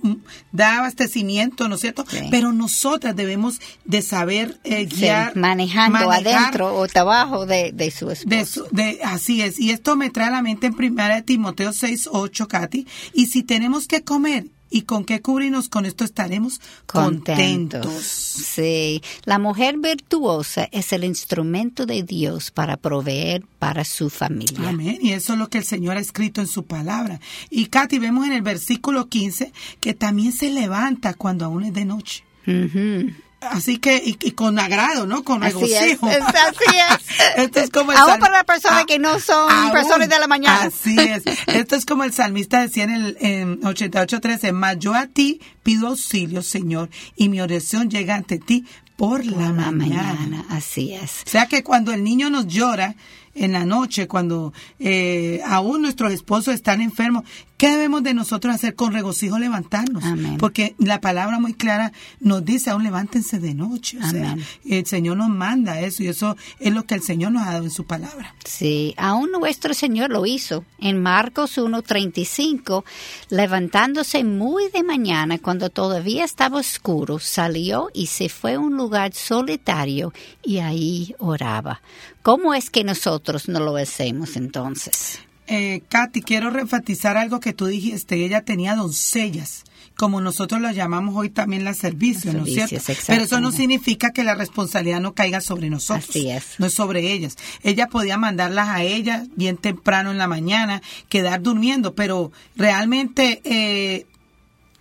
da 0.52 0.78
abastecimiento, 0.80 1.68
¿no 1.70 1.76
es 1.76 1.82
cierto? 1.82 2.06
Sí. 2.10 2.20
Pero 2.30 2.52
nosotras 2.52 3.16
debemos 3.16 3.60
de 3.86 4.02
saber 4.02 4.60
eh, 4.64 4.88
Sí, 4.90 5.02
guiar, 5.02 5.36
manejando 5.36 6.00
manejar 6.08 6.36
adentro 6.44 6.76
o 6.76 6.88
debajo 6.88 7.46
de, 7.46 7.72
de 7.72 7.92
su 7.92 8.10
esposo. 8.12 8.30
de, 8.36 8.46
su- 8.46 8.68
de- 8.72 9.00
así 9.04 9.42
es. 9.42 9.60
Y 9.60 9.72
esto 9.72 9.96
me 9.96 10.10
trae 10.10 10.28
a 10.28 10.32
la 10.32 10.42
mente 10.42 10.68
en 10.68 10.74
primera 10.76 11.16
de 11.16 11.22
Timoteo 11.22 11.74
6, 11.74 12.10
8, 12.12 12.48
Katy. 12.48 12.88
Y 13.14 13.28
si 13.28 13.44
tenemos 13.44 13.88
que 13.88 14.04
comer 14.20 14.46
y 14.70 14.84
con 14.84 15.04
qué 15.04 15.22
cubrirnos, 15.22 15.70
con 15.70 15.86
esto 15.86 16.04
estaremos 16.04 16.60
contentos. 16.86 17.36
contentos. 17.36 18.04
Sí, 18.04 19.02
la 19.26 19.40
mujer 19.40 19.78
virtuosa 19.80 20.68
es 20.72 20.94
el 20.94 21.04
instrumento 21.06 21.86
de 21.86 22.04
Dios 22.04 22.52
para 22.52 22.78
proveer 22.78 23.44
para 23.58 23.84
su 23.84 24.10
familia. 24.10 24.70
Amén. 24.70 25.00
Y 25.02 25.12
eso 25.14 25.34
es 25.34 25.40
lo 25.40 25.50
que 25.50 25.60
el 25.60 25.64
Señor 25.64 25.98
ha 25.98 26.02
escrito 26.02 26.42
en 26.42 26.48
su 26.48 26.66
palabra. 26.66 27.20
Y 27.50 27.68
Katy, 27.68 27.98
vemos 27.98 28.28
en 28.28 28.34
el 28.34 28.42
versículo 28.42 29.08
15 29.08 29.52
que 29.80 29.94
también 29.94 30.34
se 30.34 30.52
levanta 30.52 31.14
cuando 31.14 31.46
aún 31.46 31.64
es 31.64 31.74
de 31.74 31.86
noche. 31.86 32.24
Ujú. 32.46 33.12
Así 33.42 33.78
que, 33.78 33.98
y, 33.98 34.18
y 34.22 34.32
con 34.32 34.60
agrado, 34.60 35.06
¿no? 35.06 35.24
Con 35.24 35.44
Así 35.44 35.56
es, 35.74 35.82
regocijo. 35.82 36.08
así 36.08 36.66
es. 36.68 37.36
Esto 37.46 37.60
es 37.62 37.70
como 37.70 37.92
el 37.94 37.98
Aún 37.98 38.10
sal- 38.12 38.20
para 38.20 38.34
las 38.34 38.44
personas 38.44 38.82
Ah, 38.82 38.86
que 38.86 39.00
no 39.00 39.20
son 39.20 39.50
aún. 39.52 39.72
personas 39.72 40.10
de 40.10 40.20
la 40.20 40.28
mañana. 40.28 40.64
Así 40.64 40.96
es. 41.00 41.24
Esto 41.48 41.76
es 41.78 41.86
como 41.86 42.04
el 42.04 42.12
salmista 42.14 42.62
decía 42.62 42.84
en 42.84 42.90
el 42.92 43.18
en 43.22 43.62
88.13, 43.62 44.52
mas 44.52 44.78
yo 44.80 44.94
a 44.94 45.08
ti 45.08 45.40
pido 45.64 45.88
auxilio, 45.88 46.42
Señor, 46.42 46.90
y 47.16 47.30
mi 47.30 47.40
oración 47.40 47.90
llega 47.90 48.16
ante 48.16 48.40
ti 48.40 48.66
por, 48.98 49.26
la, 49.26 49.32
Por 49.32 49.42
la 49.56 49.72
mañana. 49.72 50.14
mañana, 50.16 50.46
así 50.50 50.94
es. 50.94 51.24
O 51.26 51.30
sea 51.30 51.46
que 51.48 51.64
cuando 51.64 51.94
el 51.94 52.04
niño 52.04 52.30
nos 52.30 52.46
llora 52.48 52.96
en 53.36 53.54
la 53.54 53.64
noche, 53.64 54.08
cuando 54.10 54.52
eh, 54.80 55.40
aún 55.46 55.82
nuestros 55.82 56.12
esposos 56.12 56.54
están 56.54 56.82
enfermos, 56.82 57.24
¿qué 57.60 57.70
debemos 57.72 58.02
de 58.04 58.14
nosotros 58.14 58.56
hacer 58.56 58.74
con 58.74 58.94
regocijo? 58.94 59.38
Levantarnos. 59.38 60.04
Amén. 60.04 60.38
Porque 60.38 60.76
la 60.80 61.02
palabra 61.02 61.40
muy 61.40 61.54
clara 61.54 61.92
nos 62.22 62.44
dice, 62.44 62.70
aún 62.70 62.84
levántense 62.84 63.38
de 63.38 63.54
noche. 63.54 64.00
O 64.00 64.10
sea, 64.10 64.32
Amén. 64.32 64.46
el 64.66 64.86
Señor 64.86 65.18
nos 65.18 65.30
manda 65.30 65.80
eso 65.82 66.02
y 66.02 66.08
eso 66.08 66.38
es 66.60 66.74
lo 66.74 66.86
que 66.86 66.96
el 66.96 67.04
Señor 67.04 67.34
nos 67.34 67.44
ha 67.44 67.52
dado 67.52 67.66
en 67.66 67.72
su 67.72 67.86
palabra. 67.86 68.34
Sí, 68.46 68.96
aún 68.98 69.32
nuestro 69.32 69.74
Señor 69.74 70.10
lo 70.10 70.26
hizo. 70.26 70.64
En 70.80 71.02
Marcos 71.02 71.58
1.35, 71.58 72.86
levantándose 73.30 74.24
muy 74.24 74.70
de 74.70 74.84
mañana, 74.84 75.38
cuando 75.38 75.70
todavía 75.70 76.24
estaba 76.24 76.60
oscuro, 76.60 77.20
salió 77.20 77.90
y 77.94 78.08
se 78.08 78.30
fue 78.30 78.54
a 78.54 78.60
un 78.60 78.78
lugar 78.78 79.14
solitario 79.14 80.14
y 80.42 80.60
ahí 80.60 81.14
oraba. 81.20 81.82
¿Cómo 82.24 82.54
es 82.54 82.70
que 82.70 82.86
nosotros 82.86 83.50
no 83.50 83.60
lo 83.60 83.76
hacemos 83.76 84.38
entonces? 84.38 85.20
Eh, 85.50 85.82
Katy, 85.90 86.22
quiero 86.22 86.58
enfatizar 86.60 87.18
algo 87.18 87.40
que 87.40 87.54
tú 87.54 87.66
dijiste. 87.66 88.24
Ella 88.24 88.42
tenía 88.42 88.76
doncellas, 88.76 89.64
como 89.98 90.22
nosotros 90.22 90.62
las 90.62 90.76
llamamos 90.76 91.16
hoy 91.18 91.30
también 91.30 91.64
las 91.66 91.78
servicios, 91.78 92.34
¿no 92.36 92.46
es 92.46 92.54
cierto? 92.54 92.94
Pero 93.08 93.24
eso 93.24 93.40
no 93.42 93.52
significa 93.52 94.12
que 94.12 94.24
la 94.24 94.36
responsabilidad 94.36 95.02
no 95.02 95.14
caiga 95.14 95.42
sobre 95.42 95.70
nosotros. 95.70 96.08
Así 96.10 96.30
es. 96.30 96.46
No 96.60 96.68
es 96.68 96.74
sobre 96.74 97.12
ellas. 97.12 97.36
Ella 97.64 97.88
podía 97.88 98.18
mandarlas 98.18 98.70
a 98.70 98.84
ella 98.84 99.26
bien 99.36 99.58
temprano 99.58 100.12
en 100.12 100.18
la 100.18 100.28
mañana, 100.28 100.82
quedar 101.10 101.42
durmiendo, 101.42 101.96
pero 101.96 102.32
realmente 102.56 103.42
eh, 103.44 104.06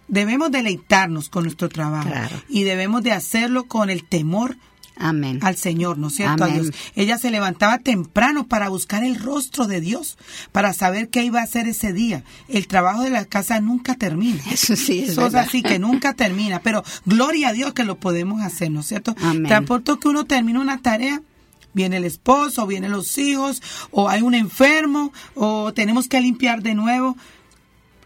debemos 0.06 0.50
deleitarnos 0.50 1.28
con 1.28 1.44
nuestro 1.44 1.68
trabajo 1.68 2.08
Claro. 2.08 2.42
y 2.48 2.62
debemos 2.64 3.02
de 3.02 3.12
hacerlo 3.12 3.64
con 3.66 3.90
el 3.90 4.04
temor 4.04 4.56
Amén. 4.98 5.38
al 5.42 5.56
Señor, 5.56 5.98
¿no 5.98 6.08
es 6.08 6.16
cierto? 6.16 6.44
A 6.44 6.46
Amén. 6.48 6.62
Dios. 6.62 6.74
Ella 6.96 7.18
se 7.18 7.30
levantaba 7.30 7.78
temprano 7.78 8.46
para 8.46 8.68
buscar 8.68 9.04
el 9.04 9.18
rostro 9.18 9.66
de 9.66 9.80
Dios, 9.80 10.18
para 10.52 10.72
saber 10.72 11.08
qué 11.08 11.22
iba 11.24 11.40
a 11.40 11.44
hacer 11.44 11.68
ese 11.68 11.92
día. 11.92 12.24
El 12.48 12.66
trabajo 12.66 13.02
de 13.02 13.10
la 13.10 13.24
casa 13.24 13.60
nunca 13.60 13.94
termina. 13.94 14.42
Eso 14.50 14.76
sí 14.76 15.00
es 15.00 15.10
Eso 15.10 15.26
es 15.26 15.32
verdad. 15.32 15.46
así, 15.48 15.62
que 15.62 15.78
nunca 15.78 16.14
termina. 16.14 16.60
Pero 16.60 16.82
gloria 17.06 17.48
a 17.48 17.52
Dios 17.52 17.72
que 17.74 17.84
lo 17.84 17.98
podemos 17.98 18.42
hacer, 18.42 18.70
¿no 18.70 18.80
es 18.80 18.86
cierto? 18.86 19.14
Amén. 19.20 19.48
Tan 19.48 19.64
pronto 19.64 19.98
que 19.98 20.08
uno 20.08 20.24
termina 20.24 20.60
una 20.60 20.78
tarea, 20.78 21.22
viene 21.74 21.98
el 21.98 22.04
esposo, 22.04 22.66
vienen 22.66 22.90
los 22.90 23.16
hijos, 23.18 23.62
o 23.90 24.08
hay 24.08 24.22
un 24.22 24.34
enfermo, 24.34 25.12
o 25.34 25.72
tenemos 25.72 26.08
que 26.08 26.20
limpiar 26.20 26.62
de 26.62 26.74
nuevo. 26.74 27.16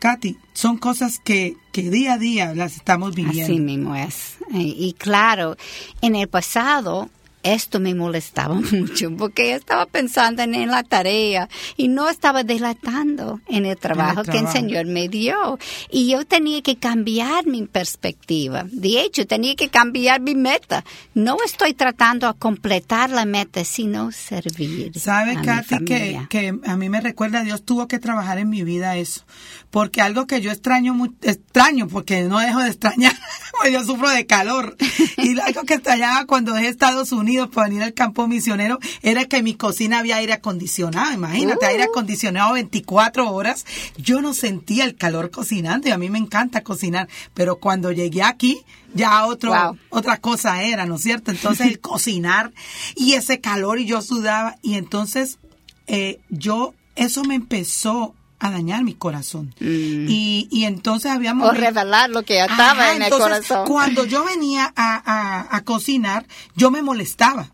Katy, 0.03 0.37
son 0.53 0.79
cosas 0.79 1.21
que, 1.21 1.57
que 1.71 1.89
día 1.89 2.15
a 2.15 2.19
día 2.19 2.57
las 2.57 2.75
estamos 2.75 3.15
viviendo. 3.15 3.45
Así 3.45 3.61
mismo 3.61 3.95
es. 3.95 4.35
Y, 4.51 4.75
y 4.77 4.95
claro, 4.95 5.57
en 6.01 6.17
el 6.17 6.27
pasado 6.27 7.09
esto 7.43 7.81
me 7.81 7.95
molestaba 7.95 8.55
mucho 8.73 9.15
porque 9.17 9.55
estaba 9.55 9.87
pensando 9.87 10.43
en, 10.43 10.55
en 10.55 10.71
la 10.71 10.83
tarea 10.83 11.49
y 11.77 11.89
no 11.89 12.09
estaba 12.09 12.45
delatando 12.45 13.41
en 13.49 13.67
el 13.67 13.77
trabajo 13.77 14.23
que 14.23 14.31
el 14.31 14.37
trabajo. 14.39 14.53
Señor 14.53 14.87
me 14.87 15.09
dio. 15.09 15.59
Y 15.91 16.11
yo 16.11 16.25
tenía 16.25 16.63
que 16.63 16.77
cambiar 16.77 17.47
mi 17.47 17.67
perspectiva. 17.67 18.65
De 18.71 19.01
hecho, 19.01 19.27
tenía 19.27 19.55
que 19.55 19.69
cambiar 19.69 20.21
mi 20.21 20.35
meta. 20.35 20.85
No 21.15 21.37
estoy 21.45 21.75
tratando 21.75 22.27
a 22.29 22.35
completar 22.35 23.11
la 23.11 23.25
meta, 23.25 23.65
sino 23.65 24.13
servir. 24.13 24.99
¿Sabe, 24.99 25.33
a 25.33 25.41
mi 25.41 25.47
Katy, 25.47 25.69
que, 25.85 25.97
familia. 25.97 26.27
que 26.31 26.55
a 26.65 26.77
mí 26.77 26.89
me 26.89 27.01
recuerda, 27.01 27.43
Dios 27.43 27.65
tuvo 27.65 27.89
que 27.89 27.99
trabajar 27.99 28.39
en 28.39 28.49
mi 28.49 28.63
vida 28.63 28.97
eso? 28.97 29.25
Porque 29.71 30.01
algo 30.01 30.27
que 30.27 30.41
yo 30.41 30.51
extraño, 30.51 30.95
extraño, 31.23 31.89
porque 31.89 32.23
no 32.23 32.39
dejo 32.39 32.61
de 32.61 32.69
extrañar, 32.69 33.15
porque 33.53 33.73
yo 33.73 33.85
sufro 33.85 34.09
de 34.11 34.27
calor. 34.27 34.77
Y 35.17 35.39
algo 35.41 35.63
que 35.65 35.75
extrañaba 35.75 36.27
cuando 36.27 36.53
dejé 36.53 36.69
Estados 36.69 37.13
Unidos 37.13 37.32
para 37.51 37.69
venir 37.69 37.83
al 37.83 37.95
campo 37.95 38.27
misionero 38.29 38.79
era 39.03 39.25
que 39.27 39.43
mi 39.43 39.55
cocina 39.55 39.99
había 39.99 40.17
aire 40.17 40.33
acondicionado. 40.33 41.13
Imagínate, 41.13 41.65
Uh. 41.67 41.69
aire 41.69 41.83
acondicionado 41.85 42.55
24 42.55 43.31
horas. 43.33 43.65
Yo 43.97 44.21
no 44.23 44.35
sentía 44.35 44.85
el 44.85 44.97
calor 44.97 45.31
cocinando 45.31 45.89
y 45.89 45.93
a 45.93 45.99
mí 45.99 46.11
me 46.11 46.19
encanta 46.19 46.63
cocinar. 46.63 47.09
Pero 47.35 47.57
cuando 47.57 47.93
llegué 47.93 48.23
aquí, 48.23 48.63
ya 48.95 49.27
otro, 49.27 49.51
Wow. 49.53 49.79
otra 49.91 50.19
cosa 50.19 50.63
era, 50.63 50.87
¿no 50.87 50.97
es 50.97 51.03
cierto? 51.03 51.31
Entonces 51.31 51.67
el 51.67 51.81
cocinar 51.81 52.53
y 52.97 53.15
ese 53.15 53.41
calor 53.41 53.79
y 53.81 53.87
yo 53.87 54.03
sudaba 54.03 54.57
y 54.63 54.75
entonces 54.75 55.39
eh, 55.87 56.21
yo, 56.31 56.75
eso 56.95 57.25
me 57.25 57.35
empezó 57.35 58.15
a 58.45 58.51
dañar 58.51 58.83
mi 58.85 58.95
corazón. 58.95 59.55
Y, 59.61 60.49
y 60.51 60.65
entonces 60.65 61.11
habíamos... 61.11 61.49
O 61.49 61.53
revelar 61.53 62.11
lo 62.11 62.23
que 62.25 62.41
estaba 62.41 62.73
Ajá, 62.73 62.91
en 62.97 63.03
el 63.03 63.13
entonces, 63.13 63.47
corazón. 63.47 63.69
Cuando 63.69 64.05
yo 64.05 64.25
venía 64.25 64.73
a, 64.77 64.97
a- 64.97 65.57
a 65.57 65.61
cocinar, 65.65 66.27
yo 66.57 66.71
me 66.71 66.83
molestaba. 66.83 67.53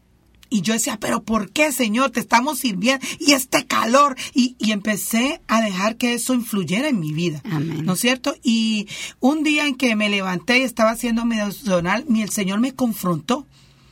Y 0.51 0.63
yo 0.63 0.73
decía, 0.73 0.97
pero 0.99 1.23
¿por 1.23 1.51
qué, 1.51 1.73
Señor? 1.73 2.11
Te 2.11 2.21
estamos 2.21 2.61
sirviendo. 2.61 3.07
Y 3.21 3.33
este 3.33 3.67
calor. 3.67 4.17
Y, 4.33 4.57
y 4.59 4.73
empecé 4.73 5.43
a 5.47 5.61
dejar 5.61 5.97
que 5.97 6.15
eso 6.15 6.33
influyera 6.33 6.89
en 6.89 6.99
mi 7.01 7.13
vida. 7.13 7.43
Amén. 7.45 7.85
¿No 7.85 7.93
es 7.93 8.01
cierto? 8.01 8.35
Y 8.43 8.89
un 9.21 9.43
día 9.43 9.67
en 9.67 9.75
que 9.75 9.95
me 9.95 10.09
levanté 10.09 10.61
y 10.61 10.63
estaba 10.63 10.93
haciendo 10.93 11.27
mi 11.27 11.37
devocional, 11.37 12.07
mi- 12.09 12.23
el 12.23 12.31
Señor 12.31 12.61
me 12.61 12.73
confrontó. 12.75 13.47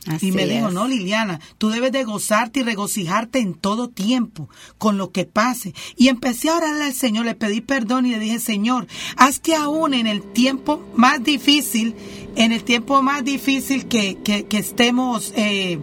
Así 0.07 0.27
y 0.27 0.31
me 0.31 0.45
dijo, 0.45 0.67
es. 0.67 0.73
no, 0.73 0.87
Liliana, 0.87 1.39
tú 1.57 1.69
debes 1.69 1.91
de 1.91 2.03
gozarte 2.03 2.61
y 2.61 2.63
regocijarte 2.63 3.39
en 3.39 3.53
todo 3.53 3.89
tiempo, 3.89 4.49
con 4.77 4.97
lo 4.97 5.11
que 5.11 5.25
pase. 5.25 5.73
Y 5.95 6.07
empecé 6.07 6.49
a 6.49 6.57
orarle 6.57 6.85
al 6.85 6.93
Señor, 6.93 7.25
le 7.25 7.35
pedí 7.35 7.61
perdón 7.61 8.05
y 8.05 8.11
le 8.11 8.19
dije, 8.19 8.39
Señor, 8.39 8.87
haz 9.15 9.39
que 9.39 9.55
aún 9.55 9.93
en 9.93 10.07
el 10.07 10.21
tiempo 10.21 10.85
más 10.95 11.23
difícil, 11.23 11.95
en 12.35 12.51
el 12.51 12.63
tiempo 12.63 13.01
más 13.01 13.23
difícil 13.23 13.87
que, 13.87 14.17
que, 14.23 14.45
que 14.45 14.57
estemos 14.57 15.33
eh, 15.35 15.79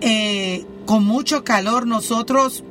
eh, 0.00 0.64
con 0.84 1.04
mucho 1.04 1.44
calor, 1.44 1.86
nosotros, 1.86 2.64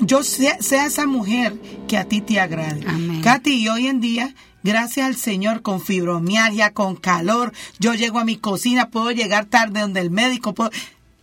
yo 0.00 0.22
sea, 0.22 0.60
sea 0.60 0.86
esa 0.86 1.06
mujer 1.06 1.54
que 1.86 1.96
a 1.96 2.04
ti 2.04 2.20
te 2.20 2.40
agrade. 2.40 2.82
Amén. 2.86 3.20
Katy, 3.22 3.52
y 3.52 3.68
hoy 3.68 3.86
en 3.86 4.00
día, 4.00 4.34
gracias 4.62 5.06
al 5.06 5.16
Señor, 5.16 5.62
con 5.62 5.80
fibromialgia, 5.80 6.72
con 6.72 6.96
calor, 6.96 7.52
yo 7.78 7.94
llego 7.94 8.18
a 8.18 8.24
mi 8.24 8.36
cocina, 8.36 8.90
puedo 8.90 9.10
llegar 9.10 9.46
tarde 9.46 9.80
donde 9.80 10.00
el 10.00 10.10
médico, 10.10 10.54
puedo... 10.54 10.70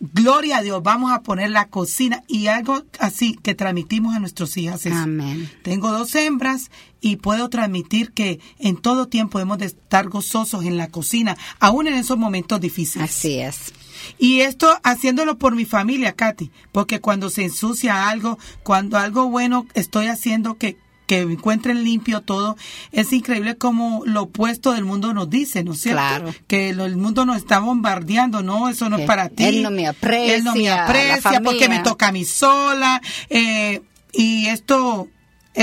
Gloria 0.02 0.56
a 0.56 0.62
Dios, 0.62 0.82
vamos 0.82 1.12
a 1.12 1.20
poner 1.20 1.50
la 1.50 1.68
cocina 1.68 2.24
y 2.26 2.46
algo 2.46 2.84
así 2.98 3.34
que 3.42 3.54
transmitimos 3.54 4.16
a 4.16 4.18
nuestros 4.18 4.56
hijas. 4.56 4.86
es, 4.86 4.94
Amén. 4.94 5.50
Tengo 5.62 5.90
dos 5.90 6.14
hembras 6.14 6.70
y 7.02 7.16
puedo 7.16 7.50
transmitir 7.50 8.12
que 8.12 8.40
en 8.58 8.78
todo 8.78 9.08
tiempo 9.08 9.40
hemos 9.40 9.58
de 9.58 9.66
estar 9.66 10.08
gozosos 10.08 10.64
en 10.64 10.78
la 10.78 10.88
cocina, 10.88 11.36
aún 11.58 11.86
en 11.86 11.92
esos 11.92 12.16
momentos 12.16 12.62
difíciles. 12.62 13.10
Así 13.10 13.40
es. 13.40 13.74
Y 14.18 14.40
esto 14.40 14.78
haciéndolo 14.82 15.36
por 15.36 15.54
mi 15.54 15.66
familia, 15.66 16.14
Katy, 16.14 16.50
porque 16.72 17.00
cuando 17.00 17.28
se 17.28 17.44
ensucia 17.44 18.08
algo, 18.08 18.38
cuando 18.62 18.96
algo 18.96 19.28
bueno 19.28 19.66
estoy 19.74 20.06
haciendo 20.06 20.56
que 20.56 20.78
que 21.10 21.22
encuentren 21.22 21.82
limpio 21.82 22.20
todo, 22.20 22.56
es 22.92 23.12
increíble 23.12 23.56
como 23.56 24.02
lo 24.06 24.22
opuesto 24.22 24.70
del 24.74 24.84
mundo 24.84 25.12
nos 25.12 25.28
dice, 25.28 25.64
¿no 25.64 25.72
es 25.72 25.80
cierto? 25.80 25.98
Claro. 26.00 26.34
Que 26.46 26.72
lo- 26.72 26.84
el 26.84 26.96
mundo 26.96 27.26
nos 27.26 27.36
está 27.36 27.58
bombardeando, 27.58 28.44
no, 28.44 28.68
eso 28.68 28.88
no 28.88 28.96
es 28.96 29.06
para 29.06 29.28
ti. 29.28 29.42
él 29.44 29.62
no 29.64 29.72
me 29.72 29.88
aprecia, 29.88 30.36
Él 30.36 30.44
no 30.44 30.54
me 30.54 30.70
aprecia 30.70 31.40
porque 31.42 31.68
me 31.68 31.78
toca 31.80 32.08
a 32.08 32.12
mí 32.12 32.24
sola. 32.24 33.02
eh, 33.28 33.82
y 34.12 34.46
esto 34.46 35.08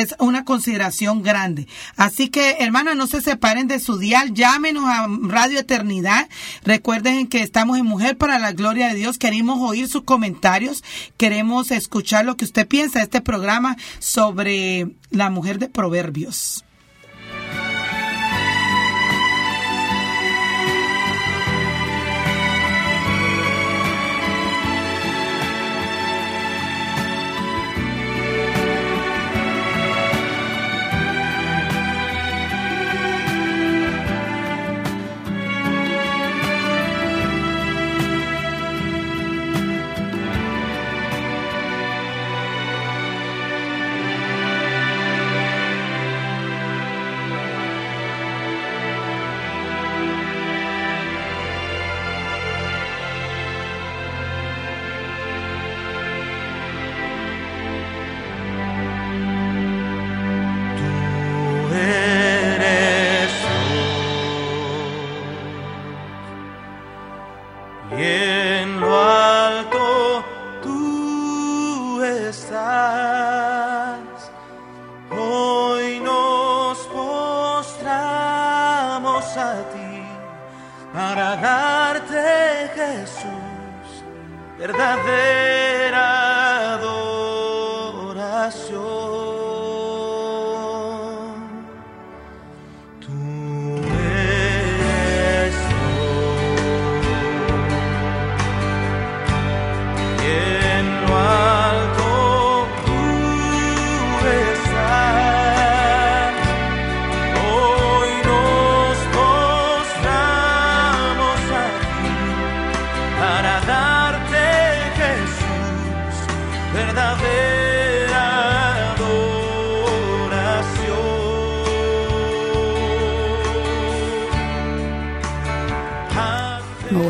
es 0.01 0.15
una 0.19 0.45
consideración 0.45 1.23
grande. 1.23 1.67
Así 1.95 2.29
que, 2.29 2.57
hermanas, 2.59 2.95
no 2.95 3.07
se 3.07 3.21
separen 3.21 3.67
de 3.67 3.79
su 3.79 3.97
dial, 3.97 4.33
llámenos 4.33 4.83
a 4.85 5.07
Radio 5.23 5.59
Eternidad. 5.59 6.29
Recuerden 6.63 7.27
que 7.27 7.41
estamos 7.41 7.77
en 7.77 7.85
Mujer 7.85 8.17
para 8.17 8.39
la 8.39 8.51
Gloria 8.51 8.89
de 8.89 8.95
Dios. 8.95 9.17
Queremos 9.17 9.59
oír 9.59 9.87
sus 9.87 10.03
comentarios, 10.03 10.83
queremos 11.17 11.71
escuchar 11.71 12.25
lo 12.25 12.37
que 12.37 12.45
usted 12.45 12.67
piensa 12.67 12.99
de 12.99 13.05
este 13.05 13.21
programa 13.21 13.77
sobre 13.99 14.89
la 15.09 15.29
mujer 15.29 15.59
de 15.59 15.69
Proverbios. 15.69 16.63
Verdadera 84.57 86.05
adoración. 87.93 88.17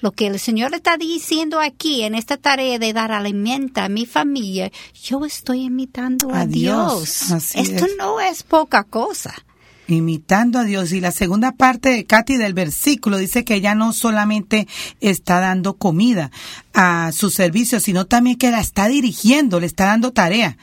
Lo 0.00 0.10
que 0.10 0.26
el 0.26 0.40
Señor 0.40 0.74
está 0.74 0.96
diciendo 0.96 1.60
aquí 1.60 2.02
en 2.02 2.16
esta 2.16 2.36
tarea 2.36 2.80
de 2.80 2.92
dar 2.92 3.12
alimento 3.12 3.80
a 3.80 3.88
mi 3.88 4.04
familia, 4.04 4.72
yo 5.04 5.24
estoy 5.24 5.62
imitando 5.66 6.34
a, 6.34 6.40
A 6.40 6.46
Dios, 6.46 7.30
Esto 7.54 7.86
es. 7.86 7.92
no 7.96 8.20
es 8.20 8.42
poca 8.42 8.82
cosa. 8.82 9.32
Imitando 9.86 10.58
a 10.58 10.64
Dios. 10.64 10.90
Y 10.90 11.00
la 11.00 11.12
segunda 11.12 11.52
parte 11.52 11.90
de 11.90 12.06
Katy 12.06 12.38
del 12.38 12.54
versículo 12.54 13.18
dice 13.18 13.44
que 13.44 13.54
ella 13.54 13.76
no 13.76 13.92
solamente 13.92 14.66
está 15.00 15.38
dando 15.38 15.74
comida 15.74 16.32
a 16.74 17.12
su 17.12 17.30
servicio, 17.30 17.78
sino 17.78 18.04
también 18.04 18.36
que 18.36 18.50
la 18.50 18.58
está 18.58 18.88
dirigiendo, 18.88 19.60
le 19.60 19.66
está 19.66 19.84
dando 19.86 20.10
tarea. 20.10 20.56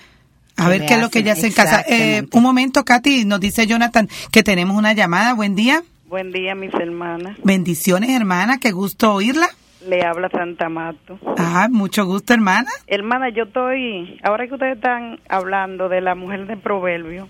A 0.58 0.70
ver 0.70 0.86
qué 0.86 0.94
es 0.96 1.02
lo 1.02 1.10
que 1.10 1.20
ella 1.20 1.34
hace 1.34 1.48
en 1.48 1.54
casa. 1.54 1.84
Eh, 1.88 2.24
un 2.32 2.44
momento, 2.44 2.84
Katy, 2.86 3.26
nos 3.26 3.40
dice 3.40 3.66
Jonathan 3.68 4.08
que 4.32 4.44
tenemos 4.44 4.78
una 4.78 4.94
llamada. 4.94 5.34
Buen 5.34 5.56
día. 5.56 5.82
Buen 6.08 6.32
día, 6.32 6.54
mis 6.56 6.74
hermanas. 6.76 7.38
Bendiciones, 7.44 8.10
hermana. 8.12 8.60
Qué 8.60 8.72
gusto 8.72 9.14
oírla. 9.14 9.48
Le 9.88 10.06
habla 10.06 10.30
Santa 10.30 10.70
Mato. 10.70 11.20
Ah, 11.38 11.68
mucho 11.70 12.06
gusto, 12.06 12.34
hermana. 12.34 12.70
Hermana, 12.88 13.30
yo 13.30 13.44
estoy, 13.44 14.18
ahora 14.24 14.48
que 14.48 14.54
ustedes 14.54 14.76
están 14.76 15.20
hablando 15.28 15.90
de 15.90 16.00
la 16.02 16.16
mujer 16.16 16.46
de 16.48 16.56
Proverbio, 16.56 17.28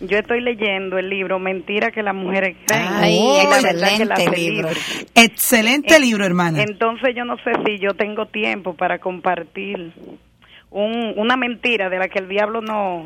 yo 0.00 0.18
estoy 0.18 0.40
leyendo 0.42 0.98
el 0.98 1.08
libro 1.08 1.38
Mentira 1.40 1.90
que 1.90 2.02
las 2.02 2.14
mujeres 2.14 2.56
creen. 2.66 2.86
Ay, 2.92 3.18
excelente 3.42 4.30
libro. 4.36 4.68
Excelente 5.14 5.96
En- 5.96 6.02
libro, 6.02 6.24
hermana. 6.26 6.62
Entonces 6.62 7.14
yo 7.16 7.24
no 7.24 7.36
sé 7.38 7.50
si 7.64 7.78
yo 7.80 7.94
tengo 7.94 8.26
tiempo 8.26 8.74
para 8.74 8.98
compartir 8.98 9.92
un, 10.70 11.14
una 11.16 11.36
mentira 11.36 11.88
de 11.88 11.98
la 11.98 12.08
que 12.08 12.18
el 12.18 12.28
diablo 12.28 12.60
no, 12.60 13.04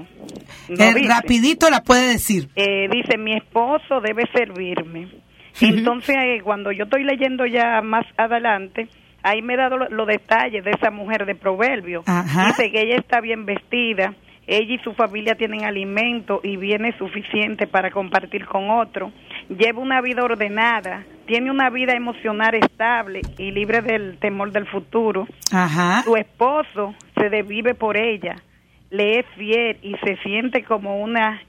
no 0.68 0.84
Eh, 0.84 0.94
dice. 0.94 1.08
rapidito 1.08 1.70
la 1.70 1.82
puede 1.82 2.08
decir. 2.12 2.48
Eh, 2.56 2.88
dice, 2.90 3.16
mi 3.18 3.34
esposo 3.36 4.00
debe 4.00 4.24
servirme. 4.34 5.08
Entonces, 5.60 6.16
eh, 6.18 6.40
cuando 6.42 6.72
yo 6.72 6.84
estoy 6.84 7.04
leyendo 7.04 7.44
ya 7.46 7.82
más 7.82 8.06
adelante, 8.16 8.88
ahí 9.22 9.42
me 9.42 9.54
he 9.54 9.56
dado 9.56 9.76
lo- 9.76 9.88
los 9.90 10.06
detalles 10.06 10.64
de 10.64 10.70
esa 10.70 10.90
mujer 10.90 11.26
de 11.26 11.34
proverbio. 11.34 12.02
Ajá. 12.06 12.46
Dice 12.48 12.70
que 12.70 12.80
ella 12.82 12.96
está 12.96 13.20
bien 13.20 13.44
vestida, 13.44 14.14
ella 14.50 14.74
y 14.74 14.78
su 14.78 14.94
familia 14.94 15.36
tienen 15.36 15.64
alimento 15.64 16.40
y 16.42 16.56
bienes 16.56 16.96
suficientes 16.96 17.68
para 17.68 17.92
compartir 17.92 18.46
con 18.46 18.68
otro. 18.68 19.12
Lleva 19.48 19.80
una 19.80 20.00
vida 20.00 20.24
ordenada, 20.24 21.04
tiene 21.26 21.52
una 21.52 21.70
vida 21.70 21.92
emocional 21.92 22.56
estable 22.56 23.20
y 23.38 23.52
libre 23.52 23.80
del 23.80 24.18
temor 24.18 24.50
del 24.50 24.66
futuro. 24.66 25.28
Ajá. 25.52 26.02
Su 26.02 26.16
esposo 26.16 26.96
se 27.16 27.30
desvive 27.30 27.74
por 27.74 27.96
ella, 27.96 28.34
le 28.90 29.20
es 29.20 29.26
fiel 29.36 29.78
y 29.82 29.94
se 30.04 30.16
siente 30.16 30.64
como 30.64 31.00
una 31.00 31.40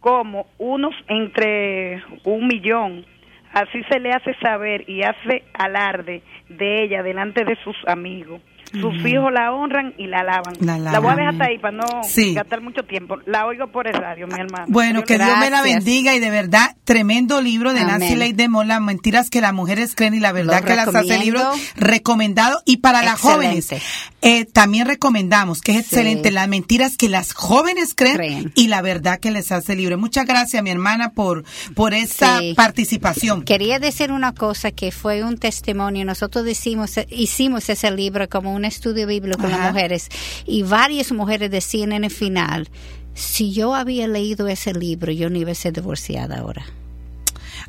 como 0.00 0.46
unos 0.58 0.94
entre 1.08 2.02
un 2.24 2.46
millón. 2.46 3.06
Así 3.54 3.82
se 3.90 3.98
le 3.98 4.10
hace 4.10 4.34
saber 4.42 4.88
y 4.88 5.02
hace 5.02 5.44
alarde 5.54 6.22
de 6.50 6.84
ella 6.84 7.02
delante 7.02 7.46
de 7.46 7.56
sus 7.64 7.76
amigos. 7.86 8.42
Sus 8.72 8.94
hijos 9.06 9.32
la 9.32 9.52
honran 9.52 9.94
y 9.96 10.06
la 10.06 10.20
alaban. 10.20 10.54
La 10.60 10.78
La, 10.78 10.98
voy 10.98 11.12
a 11.12 11.16
dejar 11.16 11.32
hasta 11.34 11.44
ahí 11.46 11.58
para 11.58 11.76
no 11.76 11.84
Sí. 12.08 12.34
gastar 12.34 12.60
mucho 12.60 12.82
tiempo. 12.84 13.16
La 13.26 13.46
oigo 13.46 13.68
por 13.68 13.86
el 13.86 13.94
radio, 13.94 14.26
mi 14.26 14.34
hermano. 14.34 14.66
Bueno, 14.68 15.04
que 15.04 15.16
Dios 15.18 15.38
me 15.38 15.50
la 15.50 15.62
bendiga 15.62 16.14
y 16.14 16.18
de 16.18 16.30
verdad, 16.30 16.76
tremendo 16.84 17.40
libro 17.40 17.72
de 17.72 17.84
Nancy. 17.84 18.16
Ley 18.16 18.32
de 18.32 18.48
Mola, 18.48 18.80
Mentiras 18.80 19.30
que 19.30 19.40
las 19.40 19.52
mujeres 19.54 19.94
creen 19.94 20.14
y 20.14 20.20
la 20.20 20.32
verdad 20.32 20.60
Lo 20.60 20.66
que 20.66 20.74
las 20.76 20.94
hace 20.94 21.18
libro 21.18 21.42
recomendado 21.76 22.60
y 22.64 22.78
para 22.78 23.02
las 23.02 23.20
jóvenes. 23.20 23.68
eh, 24.22 24.44
también 24.44 24.86
recomendamos, 24.86 25.60
que 25.60 25.72
es 25.72 25.86
Sí. 25.86 25.94
excelente, 25.96 26.30
las 26.32 26.48
mentiras 26.48 26.96
que 26.96 27.08
las 27.08 27.32
jóvenes 27.32 27.94
creen, 27.94 28.16
Creen. 28.16 28.52
y 28.56 28.66
la 28.68 28.82
verdad 28.82 29.20
que 29.20 29.30
les 29.30 29.52
hace 29.52 29.76
libre. 29.76 29.96
Muchas 29.96 30.26
gracias, 30.26 30.62
mi 30.62 30.70
hermana, 30.70 31.10
por, 31.10 31.44
por 31.74 31.94
esta 31.94 32.38
Sí. 32.40 32.54
participación. 32.56 33.42
Quería 33.44 33.78
decir 33.78 34.10
una 34.10 34.32
cosa 34.32 34.72
que 34.72 34.90
fue 34.90 35.22
un 35.22 35.38
testimonio. 35.38 36.04
Nosotros 36.04 36.44
decimos, 36.44 36.94
hicimos 37.10 37.68
ese 37.68 37.90
libro 37.90 38.28
como 38.28 38.52
un 38.52 38.55
estudio 38.64 39.06
bíblico 39.06 39.38
con 39.38 39.50
las 39.50 39.72
mujeres 39.72 40.08
y 40.46 40.62
varias 40.62 41.12
mujeres 41.12 41.50
decían 41.50 41.92
en 41.92 42.04
el 42.04 42.10
final, 42.10 42.68
si 43.14 43.52
yo 43.52 43.74
había 43.74 44.08
leído 44.08 44.48
ese 44.48 44.72
libro, 44.72 45.12
yo 45.12 45.30
no 45.30 45.38
iba 45.38 45.52
a 45.52 45.54
ser 45.54 45.72
divorciada 45.72 46.38
ahora. 46.38 46.64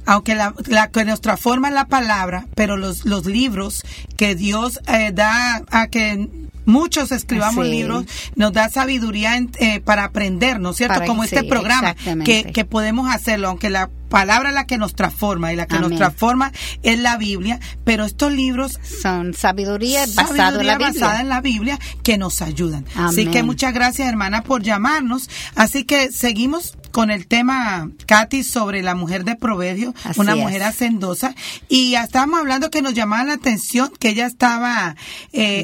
aunque 0.05 0.35
la, 0.35 0.53
la 0.67 0.89
que 0.89 1.03
nos 1.05 1.21
transforma 1.21 1.69
la 1.69 1.87
palabra, 1.87 2.47
pero 2.55 2.77
los, 2.77 3.05
los 3.05 3.25
libros 3.25 3.83
que 4.15 4.35
Dios 4.35 4.79
eh, 4.87 5.11
da 5.13 5.63
a 5.69 5.87
que 5.87 6.46
muchos 6.67 7.11
escribamos 7.11 7.65
Sí. 7.65 7.71
libros, 7.71 8.05
nos 8.35 8.53
da 8.53 8.69
sabiduría 8.69 9.35
en- 9.37 9.49
eh, 9.59 9.79
para 9.79 10.03
aprender, 10.03 10.59
¿no 10.59 10.69
es 10.71 10.77
cierto? 10.77 10.93
Para- 10.95 11.07
Como 11.07 11.23
este 11.23 11.43
programa, 11.43 11.95
que, 12.23 12.51
que 12.53 12.65
podemos 12.65 13.09
hacerlo, 13.09 13.47
aunque 13.49 13.71
la 13.71 13.89
palabra 14.09 14.51
la 14.53 14.65
que 14.67 14.77
nos 14.77 14.95
transforma 14.95 15.51
y 15.51 15.55
la 15.57 15.65
que 15.65 15.79
nos 15.79 15.93
transforma 15.95 16.51
es 16.83 16.97
la 16.99 17.17
Biblia, 17.17 17.59
pero 17.83 18.05
estos 18.05 18.31
libros 18.31 18.79
Son 19.01 19.33
sabiduría 19.33 20.05
basada 20.05 20.29
en 20.29 20.37
sabiduría 20.37 20.71
la 20.71 20.77
Biblia. 20.77 21.01
basada 21.05 21.21
en 21.21 21.29
la 21.29 21.41
Biblia 21.41 21.79
que 22.03 22.17
nos 22.17 22.41
ayudan. 22.41 22.85
Así 22.95 23.25
que 23.25 23.43
muchas 23.43 23.73
gracias, 23.73 24.07
hermana, 24.07 24.43
por 24.43 24.61
llamarnos. 24.63 25.29
Así 25.55 25.83
que 25.83 26.11
seguimos 26.11 26.77
con 26.97 27.11
el 27.11 27.27
tema, 27.27 27.91
Katy, 28.07 28.41
sobre 28.43 28.81
la 28.81 28.95
mujer 28.95 29.23
de 29.23 29.35
Proverbio, 29.35 29.93
Así 30.03 30.19
una 30.19 30.31
es. 30.31 30.39
mujer 30.39 30.63
hacendosa. 30.63 31.35
Y 31.69 31.93
estábamos 31.93 32.39
hablando 32.39 32.71
que 32.71 32.81
nos 32.81 32.95
llamaba 32.95 33.23
la 33.23 33.33
atención 33.33 33.91
que 33.99 34.09
ella 34.09 34.25
estaba 34.25 34.95
eh, 35.31 35.59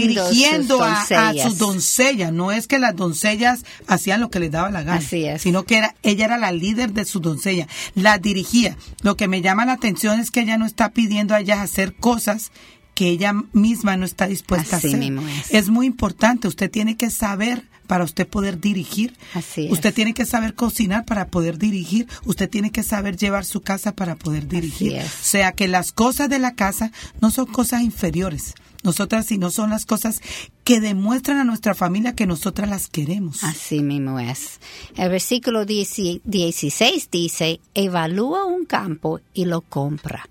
Dirigiendo 0.00 0.78
sus 0.78 1.12
a, 1.12 1.28
a 1.28 1.32
sus 1.34 1.58
doncellas. 1.58 2.32
No 2.32 2.50
es 2.50 2.66
que 2.66 2.80
las 2.80 2.96
doncellas 2.96 3.64
hacían 3.86 4.20
lo 4.20 4.30
que 4.30 4.40
les 4.40 4.50
daba 4.50 4.68
la 4.72 4.82
gana, 4.82 4.98
Así 4.98 5.24
es. 5.24 5.42
sino 5.42 5.62
que 5.62 5.76
era, 5.78 5.94
ella 6.02 6.24
era 6.24 6.38
la 6.38 6.50
líder 6.50 6.92
de 6.92 7.04
sus 7.04 7.22
doncellas, 7.22 7.68
la 7.94 8.18
dirigía. 8.18 8.76
Lo 9.02 9.16
que 9.16 9.28
me 9.28 9.42
llama 9.42 9.64
la 9.66 9.74
atención 9.74 10.18
es 10.18 10.32
que 10.32 10.40
ella 10.40 10.58
no 10.58 10.66
está 10.66 10.88
pidiendo 10.90 11.36
a 11.36 11.40
ellas 11.40 11.60
hacer 11.60 11.94
cosas 11.94 12.50
que 12.96 13.10
ella 13.10 13.32
misma 13.52 13.96
no 13.96 14.04
está 14.06 14.26
dispuesta 14.26 14.78
Así 14.78 14.88
a 14.88 14.90
hacer. 14.90 14.98
mismo 14.98 15.22
es. 15.28 15.54
es 15.54 15.68
muy 15.68 15.86
importante, 15.86 16.48
usted 16.48 16.68
tiene 16.68 16.96
que 16.96 17.10
saber 17.10 17.62
para 17.86 18.04
usted 18.04 18.26
poder 18.26 18.60
dirigir. 18.60 19.16
Así 19.34 19.66
es. 19.66 19.72
Usted 19.72 19.94
tiene 19.94 20.14
que 20.14 20.26
saber 20.26 20.54
cocinar 20.54 21.04
para 21.04 21.28
poder 21.28 21.58
dirigir. 21.58 22.06
Usted 22.24 22.48
tiene 22.48 22.70
que 22.70 22.82
saber 22.82 23.16
llevar 23.16 23.44
su 23.44 23.60
casa 23.60 23.92
para 23.92 24.16
poder 24.16 24.48
dirigir. 24.48 25.00
O 25.00 25.08
sea 25.22 25.52
que 25.52 25.68
las 25.68 25.92
cosas 25.92 26.28
de 26.28 26.38
la 26.38 26.54
casa 26.54 26.92
no 27.20 27.30
son 27.30 27.46
cosas 27.46 27.82
inferiores. 27.82 28.54
Nosotras, 28.84 29.24
sino 29.24 29.50
son 29.50 29.70
las 29.70 29.86
cosas 29.86 30.20
que 30.62 30.78
demuestran 30.78 31.38
a 31.38 31.44
nuestra 31.44 31.74
familia 31.74 32.14
que 32.14 32.26
nosotras 32.26 32.68
las 32.68 32.88
queremos. 32.88 33.42
Así 33.42 33.82
mismo 33.82 34.20
es. 34.20 34.60
El 34.96 35.08
versículo 35.08 35.64
10 35.64 36.20
16 36.22 37.08
dice, 37.10 37.60
evalúa 37.72 38.44
un 38.44 38.66
campo 38.66 39.20
y 39.32 39.46
lo 39.46 39.62
compra. 39.62 40.28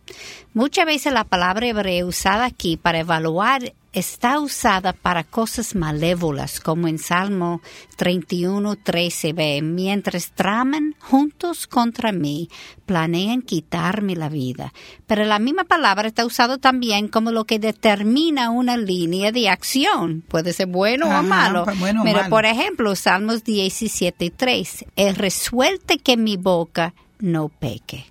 Muchas 0.54 0.86
veces 0.86 1.12
la 1.14 1.24
palabra 1.24 1.66
hebrea 1.66 2.06
usada 2.06 2.46
aquí 2.46 2.78
para 2.78 3.00
evaluar 3.00 3.74
está 3.94 4.40
usada 4.40 4.92
para 4.94 5.24
cosas 5.24 5.76
malévolas, 5.76 6.60
como 6.60 6.88
en 6.88 6.98
Salmo 6.98 7.62
31, 7.96 8.76
13b, 8.76 9.62
mientras 9.62 10.32
traman 10.32 10.96
juntos 11.00 11.68
contra 11.68 12.12
mí, 12.12 12.50
planean 12.86 13.42
quitarme 13.42 14.16
la 14.16 14.30
vida. 14.30 14.74
Pero 15.08 15.24
la 15.26 15.40
misma 15.40 15.64
palabra 15.64 16.08
está 16.08 16.26
usada 16.26 16.58
también 16.58 17.08
como 17.08 17.32
lo 17.32 17.46
que 17.46 17.60
determina 17.60 18.50
una 18.50 18.78
línea 18.78 19.32
de 19.32 19.48
acción. 19.50 20.24
Puede 20.28 20.54
ser 20.54 20.68
bueno 20.68 21.06
Ajá, 21.06 21.20
o 21.20 21.24
malo. 21.24 21.64
pues 21.66 21.80
bueno 21.80 22.02
o 22.02 22.04
Pero 22.04 22.18
malo. 22.18 22.30
por 22.30 22.46
ejemplo, 22.46 22.96
Salmos 22.96 23.44
17, 23.44 24.32
3, 24.36 24.86
el 24.96 25.16
resuelte 25.16 26.00
que 26.00 26.18
mi 26.18 26.36
boca 26.38 26.94
no 27.20 27.50
peque. 27.50 28.06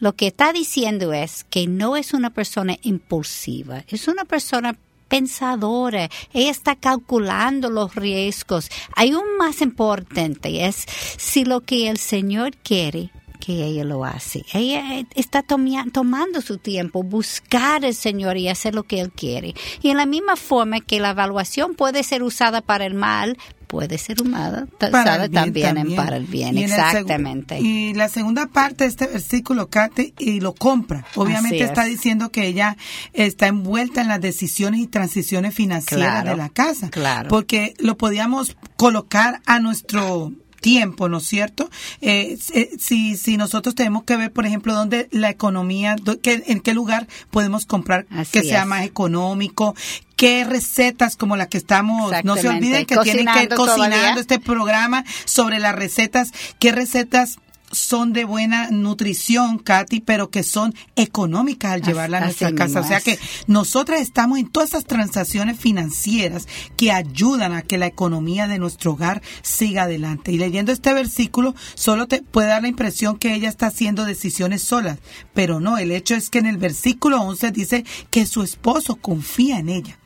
Lo 0.00 0.14
que 0.14 0.28
está 0.28 0.52
diciendo 0.52 1.12
es 1.12 1.44
que 1.50 1.66
no 1.66 1.96
es 1.96 2.12
una 2.12 2.30
persona 2.30 2.76
impulsiva, 2.82 3.84
es 3.88 4.06
una 4.06 4.24
persona 4.24 4.76
pensadora, 5.08 6.08
ella 6.32 6.50
está 6.50 6.76
calculando 6.76 7.70
los 7.70 7.94
riesgos. 7.94 8.70
Hay 8.94 9.14
un 9.14 9.36
más 9.38 9.60
importante, 9.60 10.66
es 10.66 10.84
si 11.16 11.44
lo 11.44 11.62
que 11.62 11.88
el 11.88 11.98
Señor 11.98 12.56
quiere, 12.56 13.10
que 13.40 13.64
ella 13.64 13.84
lo 13.84 14.04
hace. 14.04 14.44
Ella 14.52 14.98
eh, 14.98 15.06
está 15.14 15.42
tomando 15.42 16.40
su 16.42 16.58
tiempo, 16.58 17.02
buscar 17.02 17.84
al 17.84 17.94
Señor 17.94 18.36
y 18.36 18.48
hacer 18.48 18.74
lo 18.74 18.82
que 18.82 19.00
Él 19.00 19.10
quiere. 19.10 19.54
Y 19.80 19.90
en 19.90 19.96
la 19.96 20.06
misma 20.06 20.36
forma 20.36 20.80
que 20.80 21.00
la 21.00 21.10
evaluación 21.10 21.74
puede 21.74 22.02
ser 22.02 22.22
usada 22.22 22.60
para 22.60 22.84
el 22.84 22.94
mal, 22.94 23.38
puede 23.68 23.98
ser 23.98 24.20
usada, 24.22 24.66
usada 24.80 25.28
también, 25.28 25.76
en 25.76 25.94
para 25.94 26.16
el 26.16 26.24
bien. 26.24 26.56
Y 26.58 26.64
el 26.64 26.70
Exactamente. 26.70 27.60
y 27.60 27.94
la 27.94 28.08
segunda 28.08 28.46
parte 28.46 28.84
de 28.84 28.90
este 28.90 29.06
versículo, 29.06 29.68
Kate, 29.68 30.14
y 30.18 30.40
lo 30.40 30.54
compra. 30.54 31.06
Obviamente 31.14 31.62
está 31.62 31.84
es. 31.84 31.90
diciendo 31.90 32.30
que 32.30 32.46
ella 32.46 32.76
está 33.12 33.46
envuelta 33.46 34.00
en 34.00 34.08
las 34.08 34.20
decisiones 34.20 34.80
y 34.80 34.86
transiciones 34.86 35.54
financieras 35.54 36.22
Claro, 36.22 36.30
de 36.30 36.36
la 36.36 36.48
casa. 36.48 36.88
claro. 36.90 37.28
Porque 37.28 37.74
lo 37.78 37.96
podíamos 37.96 38.56
colocar 38.76 39.40
a 39.46 39.60
nuestro 39.60 40.32
tiempo, 40.60 41.08
¿no 41.08 41.18
es 41.18 41.24
cierto? 41.26 41.70
Eh, 42.00 42.38
eh, 42.54 42.70
si, 42.78 43.16
si 43.16 43.36
nosotros 43.36 43.74
tenemos 43.74 44.04
que 44.04 44.16
ver, 44.16 44.32
por 44.32 44.46
ejemplo, 44.46 44.74
dónde 44.74 45.08
la 45.10 45.30
economía, 45.30 45.96
que- 46.22 46.42
en 46.46 46.60
qué 46.60 46.74
lugar 46.74 47.06
podemos 47.30 47.66
comprar 47.66 48.06
Así 48.10 48.32
que 48.32 48.42
sea 48.42 48.64
más 48.64 48.84
económico, 48.84 49.74
qué 50.16 50.44
recetas 50.44 51.16
como 51.16 51.36
la 51.36 51.48
que 51.48 51.58
estamos, 51.58 52.12
no 52.24 52.36
se 52.36 52.48
olviden 52.48 52.86
que 52.86 52.96
tienen 52.98 53.26
que 53.32 53.42
ir 53.44 53.48
Cocinando 53.50 53.56
todavía. 53.56 53.84
cocinando 53.96 54.20
este 54.20 54.38
programa 54.40 55.04
sobre 55.24 55.58
las 55.60 55.74
recetas, 55.74 56.32
qué 56.58 56.72
recetas 56.72 57.38
son 57.70 58.12
de 58.12 58.24
buena 58.24 58.70
nutrición, 58.70 59.58
Katy, 59.58 60.00
pero 60.00 60.30
que 60.30 60.42
son 60.42 60.74
económicas 60.96 61.72
al 61.72 61.82
llevarla 61.82 62.18
a 62.18 62.20
nuestra 62.22 62.54
casa. 62.54 62.80
O 62.80 62.84
sea 62.84 63.00
que 63.00 63.18
nosotras 63.46 64.00
estamos 64.00 64.38
en 64.38 64.48
todas 64.48 64.70
esas 64.70 64.84
transacciones 64.84 65.58
financieras 65.58 66.48
que 66.76 66.92
ayudan 66.92 67.52
a 67.52 67.62
que 67.62 67.78
la 67.78 67.86
economía 67.86 68.48
de 68.48 68.58
nuestro 68.58 68.92
hogar 68.92 69.22
siga 69.42 69.84
adelante. 69.84 70.32
Y 70.32 70.38
leyendo 70.38 70.72
este 70.72 70.92
versículo, 70.92 71.54
solo 71.74 72.06
te 72.06 72.22
puede 72.22 72.48
dar 72.48 72.62
la 72.62 72.68
impresión 72.68 73.18
que 73.18 73.34
ella 73.34 73.48
está 73.48 73.66
haciendo 73.66 74.04
decisiones 74.04 74.62
solas, 74.62 74.98
pero 75.34 75.60
no, 75.60 75.78
el 75.78 75.90
hecho 75.90 76.14
es 76.14 76.30
que 76.30 76.38
en 76.38 76.46
el 76.46 76.56
versículo 76.56 77.20
11 77.20 77.50
dice 77.50 77.84
que 78.10 78.26
su 78.26 78.42
esposo 78.42 78.96
confía 78.96 79.58
en 79.58 79.68
ella. 79.68 79.98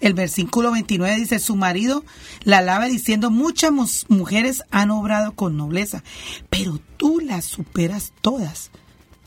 El 0.00 0.14
versículo 0.14 0.72
29 0.72 1.16
dice, 1.16 1.38
su 1.38 1.56
marido 1.56 2.04
la 2.44 2.58
alaba 2.58 2.86
diciendo, 2.86 3.30
muchas 3.30 3.72
mujeres 4.08 4.62
han 4.70 4.90
obrado 4.90 5.32
con 5.32 5.56
nobleza, 5.56 6.02
pero 6.50 6.80
tú 6.96 7.20
las 7.20 7.44
superas 7.44 8.12
todas. 8.20 8.70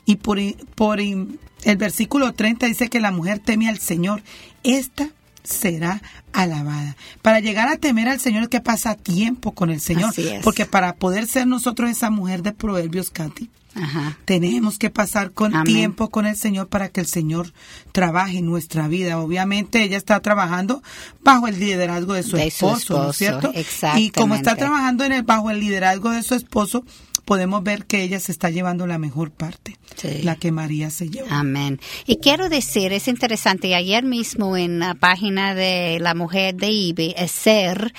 Y 0.06 0.18
por, 0.18 0.40
por 0.76 1.00
el 1.00 1.78
versículo 1.78 2.34
30 2.34 2.66
dice 2.66 2.90
que 2.90 3.00
la 3.00 3.12
mujer 3.12 3.40
teme 3.40 3.70
al 3.70 3.80
Señor. 3.80 4.24
Esta 4.64 5.10
será 5.44 6.02
alabada. 6.34 6.96
Para 7.22 7.40
llegar 7.40 7.68
a 7.70 7.78
temer 7.78 8.08
al 8.08 8.20
Señor 8.20 8.44
hay 8.44 8.48
que 8.50 8.62
pasa 8.62 8.96
tiempo 8.96 9.54
con 9.54 9.70
el 9.70 9.80
Señor. 9.80 10.14
Es. 10.18 10.44
Porque 10.44 10.66
para 10.66 10.96
poder 10.96 11.28
ser 11.28 11.48
nosotros 11.48 11.90
esa 11.90 12.10
mujer 12.10 12.44
de 12.44 12.54
Proverbios, 12.54 13.10
Katy, 13.10 13.50
Ajá. 13.82 14.18
tenemos 14.26 14.78
que 14.78 14.89
pasar 14.89 15.32
con 15.32 15.56
Amén. 15.56 15.74
tiempo 15.74 16.10
con 16.10 16.26
el 16.26 16.36
Señor 16.36 16.68
para 16.68 16.89
que 16.89 17.02
el 17.02 17.08
Señor 17.08 17.54
trabaje 17.92 18.38
en 18.39 18.46
nuestra 18.46 18.88
vida. 18.88 19.20
Obviamente 19.20 19.84
ella 19.84 19.98
está 19.98 20.20
trabajando 20.20 20.82
bajo 21.24 21.48
el 21.48 21.60
liderazgo 21.60 22.13
de 22.13 22.24
su, 22.24 22.38
De 22.38 22.52
su 22.52 22.68
esposo, 22.68 22.98
¿no 22.98 23.10
es 23.12 23.22
esposo, 23.22 23.52
cierto? 23.52 24.00
Y 24.00 24.12
como 24.12 24.36
está 24.36 24.56
trabajando 24.56 25.04
en 25.04 25.12
el, 25.12 25.24
bajo 25.24 25.50
el 25.50 25.60
liderazgo 25.60 26.12
de 26.12 26.24
su 26.24 26.36
esposo, 26.36 26.84
podemos 27.30 27.62
ver 27.63 27.86
que 27.86 28.02
ella 28.02 28.20
se 28.20 28.32
está 28.32 28.50
llevando 28.50 28.88
la 28.88 28.98
mejor 28.98 29.30
parte, 29.30 29.78
Sí. 29.96 30.24
la 30.24 30.36
que 30.36 30.52
María 30.52 30.89
se 30.89 31.10
llevó. 31.12 31.28
Amén. 31.30 31.80
Y 32.08 32.18
quiero 32.18 32.50
decir, 32.50 32.92
es 32.92 33.08
interesante, 33.08 33.76
ayer 33.76 34.04
mismo 34.04 34.58
en 34.58 34.80
la 34.80 34.96
página 34.96 35.54
de 35.54 36.00
la 36.02 36.15
mujer 36.15 36.56
de 36.56 36.72
IBE, 36.72 37.13
Ser, 37.28 37.94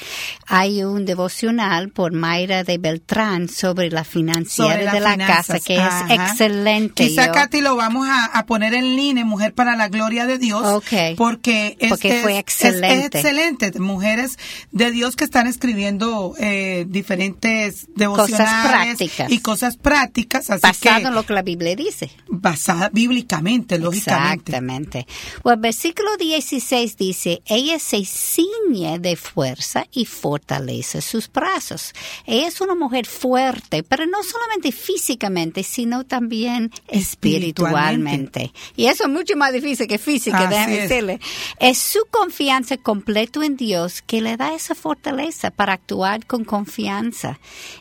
hay 0.48 0.82
un 0.82 1.04
devocional 1.04 1.90
por 1.90 2.12
Mayra 2.12 2.64
de 2.64 2.78
Beltrán 2.78 3.48
sobre 3.48 3.88
la 3.88 4.02
financiera 4.02 4.72
Sobre 4.72 4.90
de 4.90 5.00
la 5.00 5.12
finanzas. 5.12 5.46
casa, 5.46 5.60
que 5.60 5.78
Ajá. 5.78 6.06
es 6.12 6.20
excelente. 6.20 7.06
Quizá, 7.06 7.26
Yo- 7.26 7.32
Katy, 7.32 7.60
lo 7.60 7.76
vamos 7.76 8.08
a, 8.08 8.24
a 8.24 8.46
poner 8.46 8.74
en 8.74 8.96
línea, 8.96 9.24
Mujer 9.24 9.54
para 9.54 9.76
la 9.76 9.88
Gloria 9.88 10.26
de 10.26 10.38
Dios. 10.38 10.64
Ok. 10.64 11.16
Porque, 11.16 11.76
es, 11.78 11.88
Porque 11.88 12.20
fue 12.22 12.36
excelente. 12.38 13.18
Es, 13.18 13.22
excelente. 13.24 13.78
Mujeres 13.78 14.38
de 14.72 14.90
Dios 14.90 15.14
que 15.14 15.22
están 15.22 15.46
escribiendo 15.46 16.34
eh, 16.40 16.84
diferentes 16.88 17.86
devocionales. 17.94 18.68
prácticas. 18.98 19.19
Prácticas. 19.24 19.38
Y 19.38 19.42
cosas 19.42 19.76
prácticas, 19.76 20.50
así 20.50 20.60
Basado 20.62 21.00
que 21.02 21.06
en 21.08 21.14
lo 21.14 21.26
que 21.26 21.32
la 21.34 21.42
Biblia 21.42 21.76
dice. 21.76 22.10
basada 22.28 22.88
bíblicamente, 22.92 23.78
lógicamente. 23.78 24.52
Exactamente. 24.52 25.06
Bueno, 25.42 25.54
el 25.56 25.60
versículo 25.62 26.16
16 26.16 26.96
dice, 26.96 27.42
ella 27.46 27.78
se 27.78 28.04
ciñe 28.04 28.98
de 28.98 29.16
fuerza 29.16 29.86
y 29.92 30.04
fortalece 30.06 31.00
sus 31.02 31.30
brazos. 31.30 31.92
Ella 32.26 32.48
es 32.48 32.60
una 32.60 32.74
mujer 32.74 33.06
fuerte, 33.06 33.82
pero 33.82 34.06
no 34.06 34.22
solamente 34.22 34.72
físicamente, 34.72 35.62
sino 35.62 36.04
también 36.04 36.70
espiritualmente. 36.88 38.52
Y 38.76 38.86
eso 38.86 39.04
es 39.04 39.10
mucho 39.10 39.36
más 39.36 39.52
difícil 39.52 39.86
que 39.86 39.98
física, 39.98 40.38
Así 40.38 40.48
déjame 40.48 40.82
es. 40.84 40.88
decirle. 40.88 41.20
Es 41.58 41.78
su 41.78 42.00
confianza 42.10 42.76
completo 42.76 43.42
en 43.42 43.56
Dios 43.56 44.02
que 44.02 44.20
le 44.20 44.36
da 44.36 44.54
esa 44.54 44.74
fortaleza 44.74 45.50
para 45.50 45.74
actuar 45.74 46.26
con 46.26 46.44
confianza. 46.44 47.38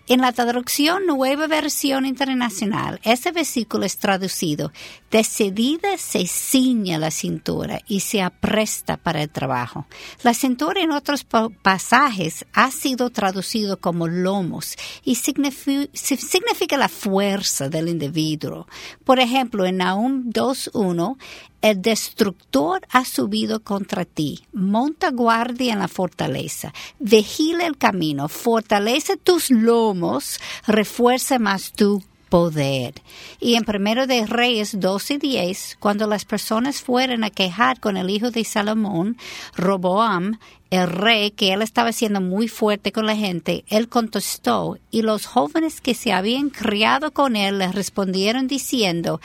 En 0.08 0.22
la 0.22 0.32
traducción 0.32 1.06
Nueva 1.20 1.48
Versión 1.48 2.06
Internacional, 2.06 3.02
ese 3.04 3.34
versículo 3.34 3.84
es 3.86 3.98
traducido, 3.98 4.72
decidida 5.12 5.98
se 5.98 6.26
ciña 6.28 6.98
la 6.98 7.12
cintura 7.12 7.82
y 7.90 8.00
se 8.00 8.22
apresta 8.22 8.96
para 8.96 9.22
el 9.22 9.30
trabajo. 9.30 9.86
La 10.24 10.34
cintura 10.34 10.80
en 10.82 10.92
otros 10.94 11.26
pa- 11.26 11.50
pasajes 11.50 12.46
ha 12.54 12.72
sido 12.72 13.10
traducido 13.10 13.82
como 13.82 14.08
lomos 14.08 14.78
y 15.04 15.16
signifi- 15.16 15.90
si- 15.92 16.16
significa 16.16 16.78
la 16.78 16.88
fuerza 16.88 17.68
del 17.68 17.90
individuo. 17.90 18.66
Por 19.04 19.20
ejemplo, 19.20 19.66
en 19.66 19.76
Nahum 19.76 20.24
2.1, 20.32 21.18
el 21.62 21.82
destructor 21.82 22.82
ha 22.90 23.06
subido 23.06 23.62
contra 23.62 24.06
ti. 24.06 24.42
Monta 24.54 25.12
guardia 25.12 25.74
en 25.74 25.80
la 25.80 25.88
fortaleza. 25.88 26.74
Vigila 27.00 27.66
el 27.66 27.78
camino. 27.78 28.30
Fortalece 28.30 29.18
tus 29.18 29.50
lomos. 29.50 30.40
Refuerza 30.66 31.40
más 31.40 31.74
tu 31.74 32.04
poder. 32.30 32.94
Y 33.40 33.56
en 33.56 33.66
Primero 33.66 34.08
de 34.08 34.26
Reyes 34.26 34.80
12 34.80 35.16
y 35.16 35.18
10, 35.18 35.78
cuando 35.80 36.08
las 36.08 36.26
personas 36.26 36.82
fueron 36.82 37.24
a 37.24 37.30
quejar 37.30 37.80
con 37.80 37.98
el 37.98 38.10
hijo 38.10 38.32
de 38.32 38.46
Salomón, 38.46 39.18
Roboam, 39.56 40.40
el 40.70 40.88
rey, 40.88 41.32
que 41.32 41.52
él 41.52 41.64
estaba 41.64 41.92
siendo 41.92 42.22
muy 42.22 42.48
fuerte 42.48 42.92
con 42.92 43.08
la 43.08 43.16
gente, 43.16 43.66
él 43.70 43.90
contestó, 43.90 44.78
y 44.92 45.02
los 45.02 45.26
jóvenes 45.26 45.82
que 45.82 45.96
se 45.96 46.14
habían 46.14 46.52
criado 46.52 47.12
con 47.12 47.36
él 47.36 47.58
le 47.58 47.72
respondieron 47.72 48.48
diciendo, 48.48 49.20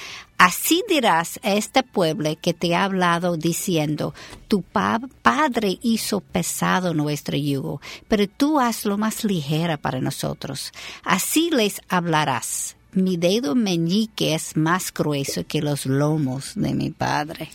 Así 0.46 0.84
dirás 0.86 1.40
a 1.42 1.54
este 1.54 1.82
pueblo 1.82 2.28
que 2.38 2.52
te 2.52 2.74
ha 2.74 2.84
hablado 2.84 3.38
diciendo, 3.38 4.12
tu 4.46 4.60
pa- 4.60 5.00
padre 5.22 5.78
hizo 5.80 6.20
pesado 6.20 6.92
nuestro 6.92 7.34
yugo, 7.38 7.80
pero 8.08 8.26
tú 8.28 8.60
hazlo 8.60 8.98
más 8.98 9.24
ligera 9.24 9.78
para 9.78 10.02
nosotros. 10.02 10.70
Así 11.02 11.48
les 11.50 11.80
hablarás. 11.88 12.76
Mi 12.92 13.16
dedo 13.16 13.54
meñique 13.54 14.34
es 14.34 14.54
más 14.54 14.92
grueso 14.92 15.46
que 15.46 15.62
los 15.62 15.86
lomos 15.86 16.52
de 16.56 16.74
mi 16.74 16.90
padre. 16.90 17.48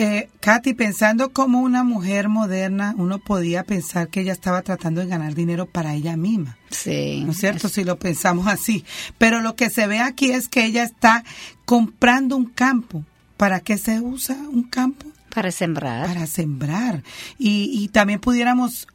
Eh, 0.00 0.30
Katy, 0.38 0.74
pensando 0.74 1.32
como 1.32 1.60
una 1.60 1.82
mujer 1.82 2.28
moderna, 2.28 2.94
uno 2.96 3.18
podía 3.18 3.64
pensar 3.64 4.06
que 4.06 4.20
ella 4.20 4.32
estaba 4.32 4.62
tratando 4.62 5.00
de 5.00 5.08
ganar 5.08 5.34
dinero 5.34 5.66
para 5.66 5.92
ella 5.92 6.16
misma. 6.16 6.56
Sí. 6.70 7.24
¿No 7.24 7.32
es 7.32 7.38
cierto? 7.38 7.68
Si 7.68 7.82
lo 7.82 7.98
pensamos 7.98 8.46
así. 8.46 8.84
Pero 9.18 9.40
lo 9.40 9.56
que 9.56 9.70
se 9.70 9.88
ve 9.88 9.98
aquí 9.98 10.30
es 10.30 10.48
que 10.48 10.64
ella 10.64 10.84
está 10.84 11.24
comprando 11.64 12.36
un 12.36 12.46
campo. 12.46 13.04
¿Para 13.36 13.58
qué 13.58 13.76
se 13.76 14.00
usa 14.00 14.36
un 14.36 14.62
campo? 14.62 15.04
Para 15.34 15.50
sembrar. 15.50 16.06
Para 16.06 16.28
sembrar. 16.28 17.02
Y, 17.36 17.68
y 17.82 17.88
también 17.88 18.20
pudiéramos 18.20 18.86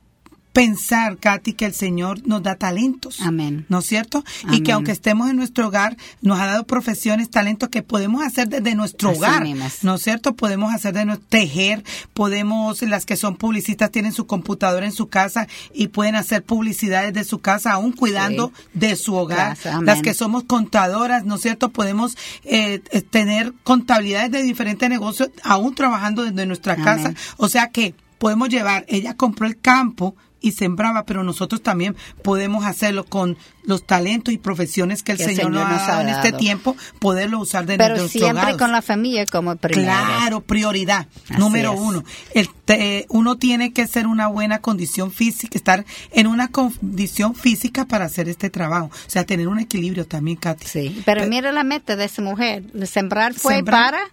pensar, 0.53 1.17
Katy, 1.17 1.53
que 1.53 1.65
el 1.65 1.73
Señor 1.73 2.25
nos 2.27 2.43
da 2.43 2.55
talentos. 2.55 3.19
Amén. 3.21 3.65
¿No 3.69 3.79
es 3.79 3.85
cierto? 3.87 4.23
Y 4.51 4.61
que 4.61 4.71
aunque 4.71 4.91
estemos 4.91 5.29
en 5.29 5.35
nuestro 5.35 5.67
hogar, 5.67 5.97
nos 6.21 6.39
ha 6.39 6.45
dado 6.45 6.65
profesiones, 6.65 7.31
talentos 7.31 7.69
que 7.69 7.81
podemos 7.81 8.23
hacer 8.23 8.47
desde 8.47 8.75
nuestro 8.75 9.09
Así 9.09 9.17
hogar. 9.17 9.47
¿No 9.81 9.95
es 9.95 10.01
cierto? 10.03 10.35
Podemos 10.35 10.71
hacer 10.73 10.93
de 10.93 11.05
nuestro 11.05 11.27
tejer, 11.27 11.83
podemos, 12.13 12.81
las 12.83 13.05
que 13.05 13.17
son 13.17 13.35
publicistas 13.35 13.89
tienen 13.89 14.13
su 14.13 14.27
computadora 14.27 14.85
en 14.85 14.91
su 14.91 15.07
casa 15.07 15.47
y 15.73 15.87
pueden 15.87 16.15
hacer 16.15 16.43
publicidades 16.43 17.13
de 17.13 17.23
su 17.23 17.39
casa, 17.39 17.71
aún 17.71 17.91
cuidando 17.91 18.51
Sí. 18.55 18.63
de 18.75 18.95
su 18.95 19.15
hogar. 19.15 19.57
Las 19.81 20.01
que 20.03 20.13
somos 20.13 20.43
contadoras, 20.43 21.25
¿no 21.25 21.35
es 21.35 21.41
cierto? 21.41 21.69
Podemos 21.69 22.15
eh, 22.43 22.81
eh, 22.91 23.01
tener 23.01 23.53
contabilidades 23.63 24.31
de 24.31 24.43
diferentes 24.43 24.87
negocios, 24.87 25.29
aún 25.43 25.73
trabajando 25.73 26.23
desde 26.23 26.45
nuestra 26.45 26.73
Amén. 26.73 26.85
casa. 26.85 27.13
O 27.37 27.49
sea 27.49 27.69
que 27.69 27.95
podemos 28.19 28.49
llevar, 28.49 28.85
ella 28.87 29.15
compró 29.15 29.47
el 29.47 29.59
campo 29.59 30.15
y 30.43 30.51
sembraba, 30.51 31.05
pero 31.05 31.23
nosotros 31.23 31.63
también 31.63 31.95
podemos 32.21 32.65
hacerlo 32.65 33.05
con 33.05 33.35
los 33.63 33.87
talentos 33.87 34.33
y 34.33 34.37
profesiones 34.37 35.01
que 35.03 35.13
el, 35.13 35.17
Que 35.17 35.23
el 35.23 35.35
Señor, 35.37 35.51
nos 35.51 35.63
Señor 35.63 35.81
ha 35.81 35.87
dado 35.87 36.01
en 36.01 36.09
este 36.09 36.27
dado. 36.31 36.37
tiempo, 36.37 36.75
poderlo 36.99 37.39
usar 37.39 37.65
de 37.65 37.77
Pero 37.77 38.07
siempre 38.09 38.43
hogar. 38.43 38.57
con 38.57 38.71
la 38.73 38.81
familia 38.81 39.25
como 39.25 39.55
primero. 39.55 39.83
Claro, 39.85 40.41
prioridad. 40.41 41.07
Así 41.29 41.39
número 41.39 41.73
es. 41.73 41.79
uno. 41.79 42.03
El 42.33 42.49
te- 42.65 43.05
uno 43.09 43.37
tiene 43.37 43.71
que 43.71 43.87
ser 43.87 44.05
una 44.05 44.27
buena 44.27 44.59
condición 44.59 45.11
física, 45.11 45.57
estar 45.57 45.85
en 46.11 46.27
una 46.27 46.49
condición 46.49 47.35
física 47.35 47.85
para 47.85 48.05
hacer 48.05 48.27
este 48.27 48.49
trabajo. 48.49 48.87
O 48.87 49.09
sea, 49.09 49.23
tener 49.25 49.47
un 49.47 49.59
equilibrio 49.59 50.05
también, 50.05 50.35
Katy. 50.37 50.67
Sí, 50.67 51.01
pero 51.05 51.21
Pe- 51.21 51.27
mira 51.27 51.53
la 51.53 51.63
meta 51.63 51.95
de 51.95 52.03
esa 52.05 52.21
mujer. 52.21 52.63
Sembrar 52.85 53.33
fue 53.33 53.55
Sembrar. 53.55 53.91
para 53.91 54.03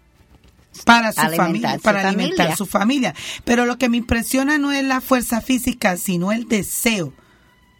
para 0.84 1.12
su 1.12 1.20
alimentar 1.20 1.46
familia, 1.46 1.74
su 1.74 1.80
para 1.80 2.02
familia. 2.02 2.24
alimentar 2.24 2.56
su 2.56 2.66
familia. 2.66 3.14
Pero 3.44 3.66
lo 3.66 3.78
que 3.78 3.88
me 3.88 3.96
impresiona 3.96 4.58
no 4.58 4.72
es 4.72 4.84
la 4.84 5.00
fuerza 5.00 5.40
física, 5.40 5.96
sino 5.96 6.32
el 6.32 6.48
deseo 6.48 7.12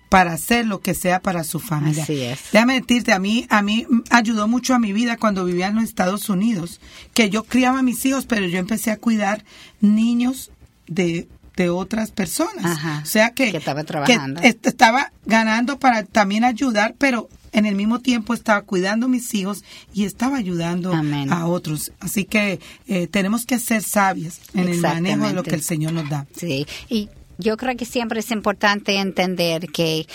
para 0.09 0.33
hacer 0.33 0.67
lo 0.67 0.81
que 0.81 0.95
sea 0.95 1.21
para 1.21 1.45
su 1.45 1.61
familia. 1.61 2.03
Así 2.03 2.21
es. 2.21 2.41
Déjame 2.53 2.81
decirte, 2.81 3.13
a 3.13 3.21
mí, 3.21 3.47
a 3.49 3.63
mí 3.63 3.87
ayudó 4.11 4.49
mucho 4.49 4.75
a 4.75 4.79
mi 4.79 4.93
vida 4.93 5.17
cuando 5.17 5.45
vivía 5.45 5.69
en 5.69 5.77
los 5.77 5.85
Estados 5.85 6.29
Unidos, 6.29 6.81
que 7.15 7.31
yo 7.31 7.45
criaba 7.45 7.79
a 7.79 7.83
mis 7.83 8.05
hijos, 8.05 8.27
pero 8.27 8.47
yo 8.47 8.59
empecé 8.59 8.91
a 8.91 8.97
cuidar 8.97 9.45
niños 9.81 10.51
de 10.89 11.29
de 11.57 11.69
otras 11.69 12.11
personas. 12.11 12.65
Ajá, 12.65 13.01
o 13.03 13.07
sea 13.07 13.31
que, 13.31 13.51
que 13.51 13.59
estaba 13.59 13.85
trabajando. 13.85 14.41
que 14.41 14.57
estaba 14.63 15.13
ganando 15.27 15.79
para 15.79 16.05
también 16.05 16.45
ayudar, 16.45 16.95
pero 16.97 17.29
en 17.53 17.67
el 17.67 17.75
mismo 17.75 18.01
tiempo 18.01 18.35
estaba 18.35 18.63
cuidando 18.63 19.07
a 19.07 19.09
mis 19.09 19.33
hijos 19.35 19.65
y 19.93 20.05
estaba 20.05 20.37
ayudando 20.37 20.93
Amén. 20.93 21.33
a 21.33 21.47
otros. 21.47 21.93
Así 22.01 22.25
que 22.25 22.61
eh, 22.87 23.07
tenemos 23.07 23.47
que 23.47 23.59
ser 23.59 23.83
sabias 23.83 24.41
en 24.55 24.69
el 24.69 24.81
manejo 24.81 25.27
de 25.27 25.33
lo 25.33 25.43
que 25.43 25.55
el 25.55 25.63
Señor 25.63 25.93
nos 25.93 26.09
da. 26.09 26.27
Sí, 26.37 26.67
y 26.89 27.09
yo 27.39 27.57
creo 27.57 27.77
que 27.77 27.87
siempre 27.87 28.21
es 28.21 28.31
importante 28.31 28.97
entender 28.97 29.69
que 29.69 30.07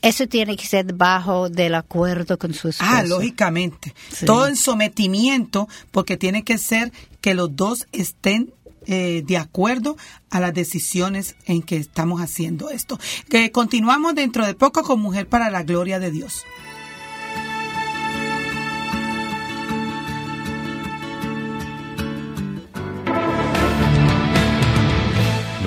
eso 0.00 0.26
tiene 0.28 0.56
que 0.56 0.64
ser 0.64 0.92
bajo 0.94 1.50
del 1.50 1.74
acuerdo 1.74 2.38
con 2.38 2.54
su 2.54 2.68
esposo. 2.68 2.90
Ah, 2.90 3.02
lógicamente. 3.02 3.94
Sí. 4.12 4.24
Todo 4.24 4.46
en 4.46 4.56
sometimiento, 4.56 5.68
porque 5.90 6.16
tiene 6.16 6.44
que 6.44 6.56
ser 6.56 6.92
que 7.20 7.34
los 7.34 7.54
dos 7.56 7.88
estén 7.92 8.52
eh, 8.86 9.22
de 9.26 9.36
acuerdo 9.36 9.96
a 10.30 10.40
las 10.40 10.54
decisiones 10.54 11.36
en 11.44 11.62
que 11.62 11.76
estamos 11.76 12.22
haciendo 12.22 12.70
esto. 12.70 12.98
Que 13.28 13.50
continuamos 13.50 14.14
dentro 14.14 14.46
de 14.46 14.54
poco 14.54 14.82
con 14.82 15.00
Mujer 15.00 15.28
para 15.28 15.50
la 15.50 15.62
Gloria 15.62 15.98
de 15.98 16.10
Dios. 16.10 16.44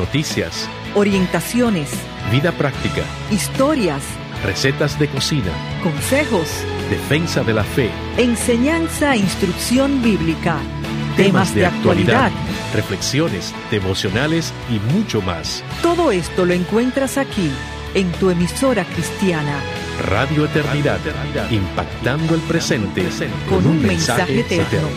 Noticias, 0.01 0.67
orientaciones, 0.95 1.91
vida 2.31 2.51
práctica, 2.51 3.03
historias, 3.29 4.01
recetas 4.43 4.97
de 4.97 5.07
cocina, 5.07 5.51
consejos, 5.83 6.47
defensa 6.89 7.43
de 7.43 7.53
la 7.53 7.63
fe, 7.63 7.91
enseñanza 8.17 9.13
e 9.13 9.19
instrucción 9.19 10.01
bíblica, 10.01 10.57
temas 11.15 11.53
de 11.53 11.67
actualidad. 11.67 12.31
reflexiones, 12.73 13.53
devocionales 13.69 14.51
y 14.71 14.79
mucho 14.91 15.21
más. 15.21 15.63
Todo 15.83 16.11
esto 16.11 16.47
lo 16.47 16.55
encuentras 16.55 17.19
aquí, 17.19 17.51
en 17.93 18.11
tu 18.13 18.31
emisora 18.31 18.85
cristiana, 18.85 19.59
Radio 20.03 20.45
Eternidad, 20.45 20.99
impactando 21.51 22.33
el 22.33 22.41
presente 22.41 23.07
con 23.47 23.67
un 23.67 23.83
mensaje 23.83 24.39
eterno. 24.39 24.87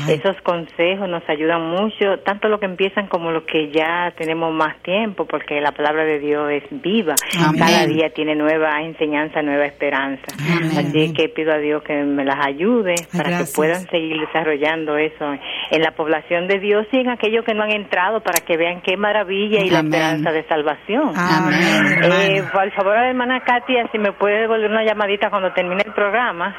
Esos 0.09 0.37
consejos 0.43 1.09
nos 1.09 1.29
ayudan 1.29 1.63
mucho, 1.63 2.19
tanto 2.25 2.49
lo 2.49 2.61
que 2.61 2.67
empiezan 2.67 3.09
como 3.09 3.33
lo 3.33 3.45
que 3.45 3.73
ya 3.73 4.13
tenemos 4.17 4.55
más 4.55 4.81
tiempo, 4.83 5.27
porque 5.27 5.61
la 5.61 5.73
palabra 5.73 6.05
de 6.05 6.21
Dios 6.21 6.49
es 6.53 6.63
viva. 6.83 7.17
Amén. 7.39 7.61
Cada 7.61 7.87
día 7.87 8.11
tiene 8.15 8.37
nueva 8.37 8.81
enseñanza, 8.83 9.43
nueva 9.43 9.67
esperanza. 9.67 10.27
Amén. 10.39 10.71
Así 10.79 11.13
que 11.13 11.29
pido 11.29 11.53
a 11.53 11.59
Dios 11.59 11.83
que 11.83 11.93
me 12.05 12.25
las 12.25 12.39
ayude 12.47 12.95
para 13.13 13.31
gracias. 13.31 13.51
que 13.51 13.57
puedan 13.57 13.87
seguir 13.89 14.17
desarrollando 14.21 14.97
eso 14.97 15.25
en 15.73 15.83
la 15.83 15.91
población 15.91 16.47
de 16.47 16.61
Dios 16.61 16.87
y 16.93 16.99
en 16.99 17.09
aquellos 17.11 17.45
que 17.45 17.55
no 17.55 17.65
han 17.65 17.73
entrado 17.73 18.21
para 18.23 18.45
que 18.45 18.57
vean 18.57 18.81
qué 18.83 18.97
maravilla 18.97 19.61
y 19.61 19.71
la 19.71 19.81
esperanza 19.81 20.31
de 20.31 20.45
salvación. 20.45 21.13
Amén, 21.17 22.03
Amén. 22.05 22.37
Eh, 22.37 22.43
por 22.77 22.85
favor, 22.85 22.99
hermana 22.99 23.41
Katia, 23.41 23.89
si 23.91 23.99
me 23.99 24.13
puede 24.13 24.43
devolver 24.43 24.71
una 24.71 24.85
llamadita 24.85 25.31
cuando 25.31 25.51
termine 25.53 25.83
el 25.87 25.95
programa. 25.95 26.55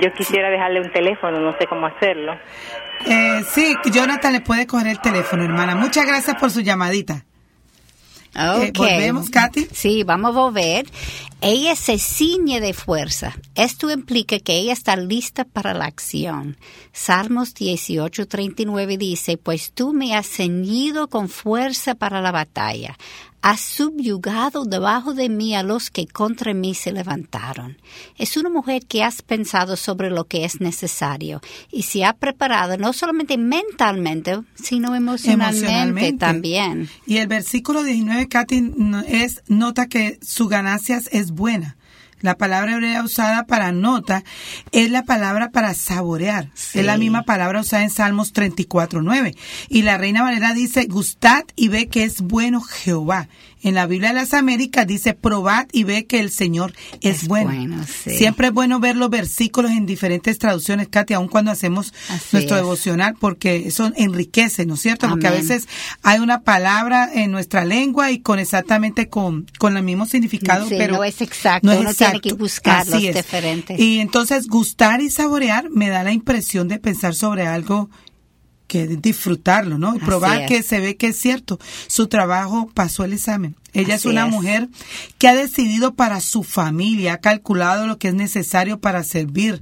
Yo 0.00 0.12
quisiera 0.12 0.50
dejarle 0.50 0.80
un 0.80 0.92
teléfono, 0.92 1.40
no 1.40 1.52
sé 1.58 1.66
cómo 1.66 1.86
hacerlo. 1.86 2.34
Eh, 3.06 3.42
sí, 3.48 3.74
Jonathan 3.90 4.34
le 4.34 4.40
puede 4.42 4.66
coger 4.66 4.88
el 4.88 5.00
teléfono, 5.00 5.42
hermana. 5.42 5.74
Muchas 5.74 6.06
gracias 6.06 6.36
por 6.36 6.50
su 6.50 6.60
llamadita. 6.60 7.24
Eh, 8.34 8.68
Ok. 8.70 8.78
¿volvemos, 8.78 9.30
Katy? 9.30 9.68
Sí, 9.72 10.04
vamos 10.04 10.34
a 10.36 10.38
volver. 10.38 10.86
Ella 11.40 11.76
se 11.76 11.98
ciñe 11.98 12.60
de 12.60 12.72
fuerza. 12.72 13.32
Esto 13.54 13.90
implica 13.90 14.38
que 14.38 14.54
ella 14.54 14.72
está 14.72 14.96
lista 14.96 15.44
para 15.44 15.74
la 15.74 15.86
acción. 15.86 16.56
Salmos 16.92 17.54
18:39 17.54 18.96
dice, 18.96 19.36
pues 19.36 19.72
tú 19.72 19.92
me 19.92 20.14
has 20.14 20.26
ceñido 20.26 21.08
con 21.08 21.28
fuerza 21.28 21.94
para 21.94 22.20
la 22.20 22.32
batalla. 22.32 22.96
Has 23.42 23.60
subyugado 23.60 24.64
debajo 24.64 25.14
de 25.14 25.28
mí 25.28 25.56
a 25.56 25.64
los 25.64 25.90
que 25.90 26.06
contra 26.06 26.54
mí 26.54 26.74
se 26.74 26.92
levantaron. 26.92 27.76
Es 28.16 28.36
una 28.36 28.48
mujer 28.48 28.86
que 28.86 29.02
has 29.02 29.20
pensado 29.20 29.76
sobre 29.76 30.10
lo 30.10 30.24
que 30.24 30.44
es 30.44 30.60
necesario 30.60 31.40
y 31.72 31.82
se 31.82 32.04
ha 32.04 32.12
preparado 32.12 32.76
no 32.76 32.92
solamente 32.92 33.36
mentalmente, 33.38 34.40
sino 34.54 34.94
emocionalmente, 34.94 36.12
también. 36.12 36.88
Y 37.04 37.16
el 37.16 37.26
versículo 37.26 37.82
19, 37.82 38.28
Katy, 38.28 38.74
es 39.08 39.42
nota 39.48 39.88
que 39.88 40.20
su 40.22 40.46
ganancias 40.46 41.08
es 41.10 41.32
buena. 41.32 41.76
La 42.22 42.36
palabra 42.36 42.72
hebrea 42.72 43.02
usada 43.02 43.46
para 43.46 43.72
nota 43.72 44.24
es 44.70 44.90
la 44.90 45.02
palabra 45.04 45.50
para 45.50 45.74
saborear. 45.74 46.50
Sí. 46.54 46.78
Es 46.78 46.86
la 46.86 46.96
misma 46.96 47.24
palabra 47.24 47.60
usada 47.60 47.82
en 47.82 47.90
Salmos 47.90 48.32
34.9. 48.32 49.36
Y 49.68 49.82
la 49.82 49.98
Reina 49.98 50.22
Valera 50.22 50.54
dice, 50.54 50.86
gustad 50.86 51.44
y 51.56 51.68
ve 51.68 51.88
que 51.88 52.04
es 52.04 52.20
bueno 52.20 52.60
Jehová. 52.60 53.28
En 53.62 53.74
la 53.74 53.86
Biblia 53.86 54.08
de 54.08 54.14
las 54.14 54.34
Américas 54.34 54.86
dice, 54.86 55.14
probad 55.14 55.66
y 55.72 55.84
ve 55.84 56.04
que 56.06 56.20
el 56.20 56.30
Señor 56.30 56.72
es, 57.00 57.22
Es 57.22 57.28
bueno. 57.28 57.46
bueno, 57.50 57.84
sí. 57.86 58.10
Siempre 58.16 58.48
es 58.48 58.52
bueno 58.52 58.80
ver 58.80 58.96
los 58.96 59.08
versículos 59.10 59.70
en 59.70 59.86
diferentes 59.86 60.38
traducciones, 60.38 60.88
Katy, 60.88 61.14
aun 61.14 61.28
cuando 61.28 61.50
hacemos 61.50 61.94
Así 62.08 62.28
nuestro 62.32 62.56
es. 62.56 62.62
devocional, 62.62 63.14
porque 63.20 63.68
eso 63.68 63.92
enriquece, 63.96 64.66
¿no 64.66 64.74
es 64.74 64.80
cierto? 64.80 65.08
Porque 65.08 65.26
a 65.28 65.30
veces 65.30 65.68
hay 66.02 66.18
una 66.20 66.40
palabra 66.42 67.08
en 67.12 67.30
nuestra 67.30 67.64
lengua 67.64 68.10
y 68.10 68.18
con 68.20 68.38
exactamente 68.38 69.08
con, 69.08 69.46
con 69.58 69.76
el 69.76 69.82
mismo 69.82 70.06
significado, 70.06 70.68
Sí, 70.68 70.74
pero 70.78 70.96
no 70.96 71.04
es 71.04 71.20
exacto, 71.20 71.68
uno 71.78 71.94
tiene 71.94 72.20
que 72.20 72.32
buscar 72.32 72.86
los 72.88 73.02
es. 73.02 73.14
diferentes. 73.14 73.78
Y 73.78 74.00
entonces 74.00 74.48
gustar 74.48 75.00
y 75.00 75.10
saborear 75.10 75.70
me 75.70 75.88
da 75.88 76.02
la 76.02 76.12
impresión 76.12 76.68
de 76.68 76.78
pensar 76.78 77.14
sobre 77.14 77.46
algo 77.46 77.90
que 78.72 78.86
disfrutarlo, 78.86 79.76
¿no? 79.76 79.94
Y 79.94 79.98
probar 79.98 80.42
es. 80.42 80.48
que 80.48 80.62
se 80.62 80.80
ve 80.80 80.96
que 80.96 81.08
es 81.08 81.18
cierto. 81.20 81.58
Su 81.88 82.06
trabajo 82.06 82.70
pasó 82.72 83.04
el 83.04 83.12
examen. 83.12 83.54
Ella 83.74 83.94
es 83.96 84.06
una 84.06 84.24
es. 84.26 84.32
mujer 84.32 84.68
que 85.18 85.28
ha 85.28 85.34
decidido 85.34 85.92
para 85.94 86.20
su 86.22 86.42
familia, 86.42 87.12
ha 87.14 87.18
calculado 87.18 87.86
lo 87.86 87.98
que 87.98 88.08
es 88.08 88.14
necesario 88.14 88.80
para 88.80 89.04
servir. 89.04 89.60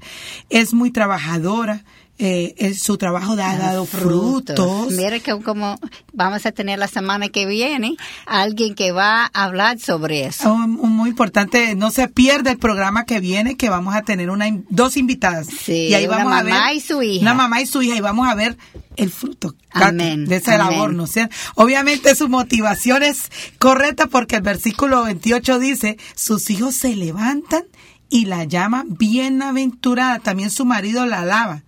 Es 0.48 0.72
muy 0.74 0.92
trabajadora. 0.92 1.82
eh, 2.22 2.74
su 2.74 2.98
trabajo 2.98 3.32
ha 3.32 3.56
dado 3.56 3.86
frutos. 3.86 4.92
Mira 4.92 5.18
que 5.20 5.32
como 5.40 5.78
vamos 6.12 6.44
a 6.44 6.52
tener 6.52 6.78
la 6.78 6.86
semana 6.86 7.30
que 7.30 7.46
viene 7.46 7.96
alguien 8.26 8.74
que 8.74 8.92
va 8.92 9.24
a 9.32 9.44
hablar 9.44 9.78
sobre 9.78 10.26
eso. 10.26 10.52
Un- 10.52 10.78
un 10.78 10.90
muy 10.94 11.08
importante, 11.08 11.74
no 11.76 11.90
se 11.90 12.08
pierde 12.08 12.50
el 12.50 12.58
programa 12.58 13.04
que 13.06 13.20
viene, 13.20 13.56
que 13.56 13.70
vamos 13.70 13.94
a 13.94 14.02
tener 14.02 14.28
una 14.28 14.46
dos 14.68 14.98
invitadas. 14.98 15.46
Sí, 15.46 15.88
y 15.88 15.94
ahí 15.94 16.06
una 16.06 16.18
vamos 16.18 16.32
a 16.34 16.42
mamá 16.44 16.66
ver 16.68 16.76
y 16.76 16.80
su 16.80 17.02
hija. 17.02 17.22
Una 17.22 17.32
mamá 17.34 17.62
y 17.62 17.66
su 17.66 17.80
hija 17.80 17.96
y 17.96 18.00
vamos 18.02 18.28
a 18.28 18.34
ver 18.34 18.58
el 18.96 19.10
fruto 19.10 19.54
Amén, 19.70 20.26
de 20.26 20.36
esa 20.36 20.54
amén. 20.54 20.66
labor, 20.70 20.94
¿no 20.94 21.04
es 21.04 21.12
cierto? 21.12 21.34
Obviamente 21.54 22.14
su 22.14 22.28
motivación 22.28 23.02
es 23.02 23.30
correcta 23.58 24.06
porque 24.06 24.36
el 24.36 24.42
versículo 24.42 25.04
28 25.04 25.58
dice, 25.58 25.96
sus 26.14 26.50
hijos 26.50 26.74
se 26.74 26.96
levantan 26.96 27.64
y 28.08 28.26
la 28.26 28.44
llaman 28.44 28.96
bienaventurada, 28.98 30.18
también 30.18 30.50
su 30.50 30.64
marido 30.64 31.06
la 31.06 31.20
alaba. 31.20 31.62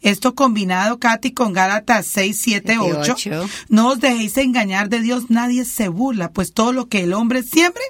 Esto 0.00 0.34
combinado, 0.34 0.98
Katy, 0.98 1.32
con 1.32 1.52
Gálatas 1.52 2.06
6, 2.06 2.38
7, 2.40 2.78
8. 2.78 3.12
Ocho. 3.12 3.48
No 3.68 3.88
os 3.88 4.00
dejéis 4.00 4.36
engañar 4.36 4.88
de 4.88 5.00
Dios, 5.00 5.30
nadie 5.30 5.64
se 5.64 5.88
burla, 5.88 6.30
pues 6.30 6.52
todo 6.52 6.72
lo 6.72 6.88
que 6.88 7.04
el 7.04 7.14
hombre 7.14 7.42
siembre, 7.42 7.82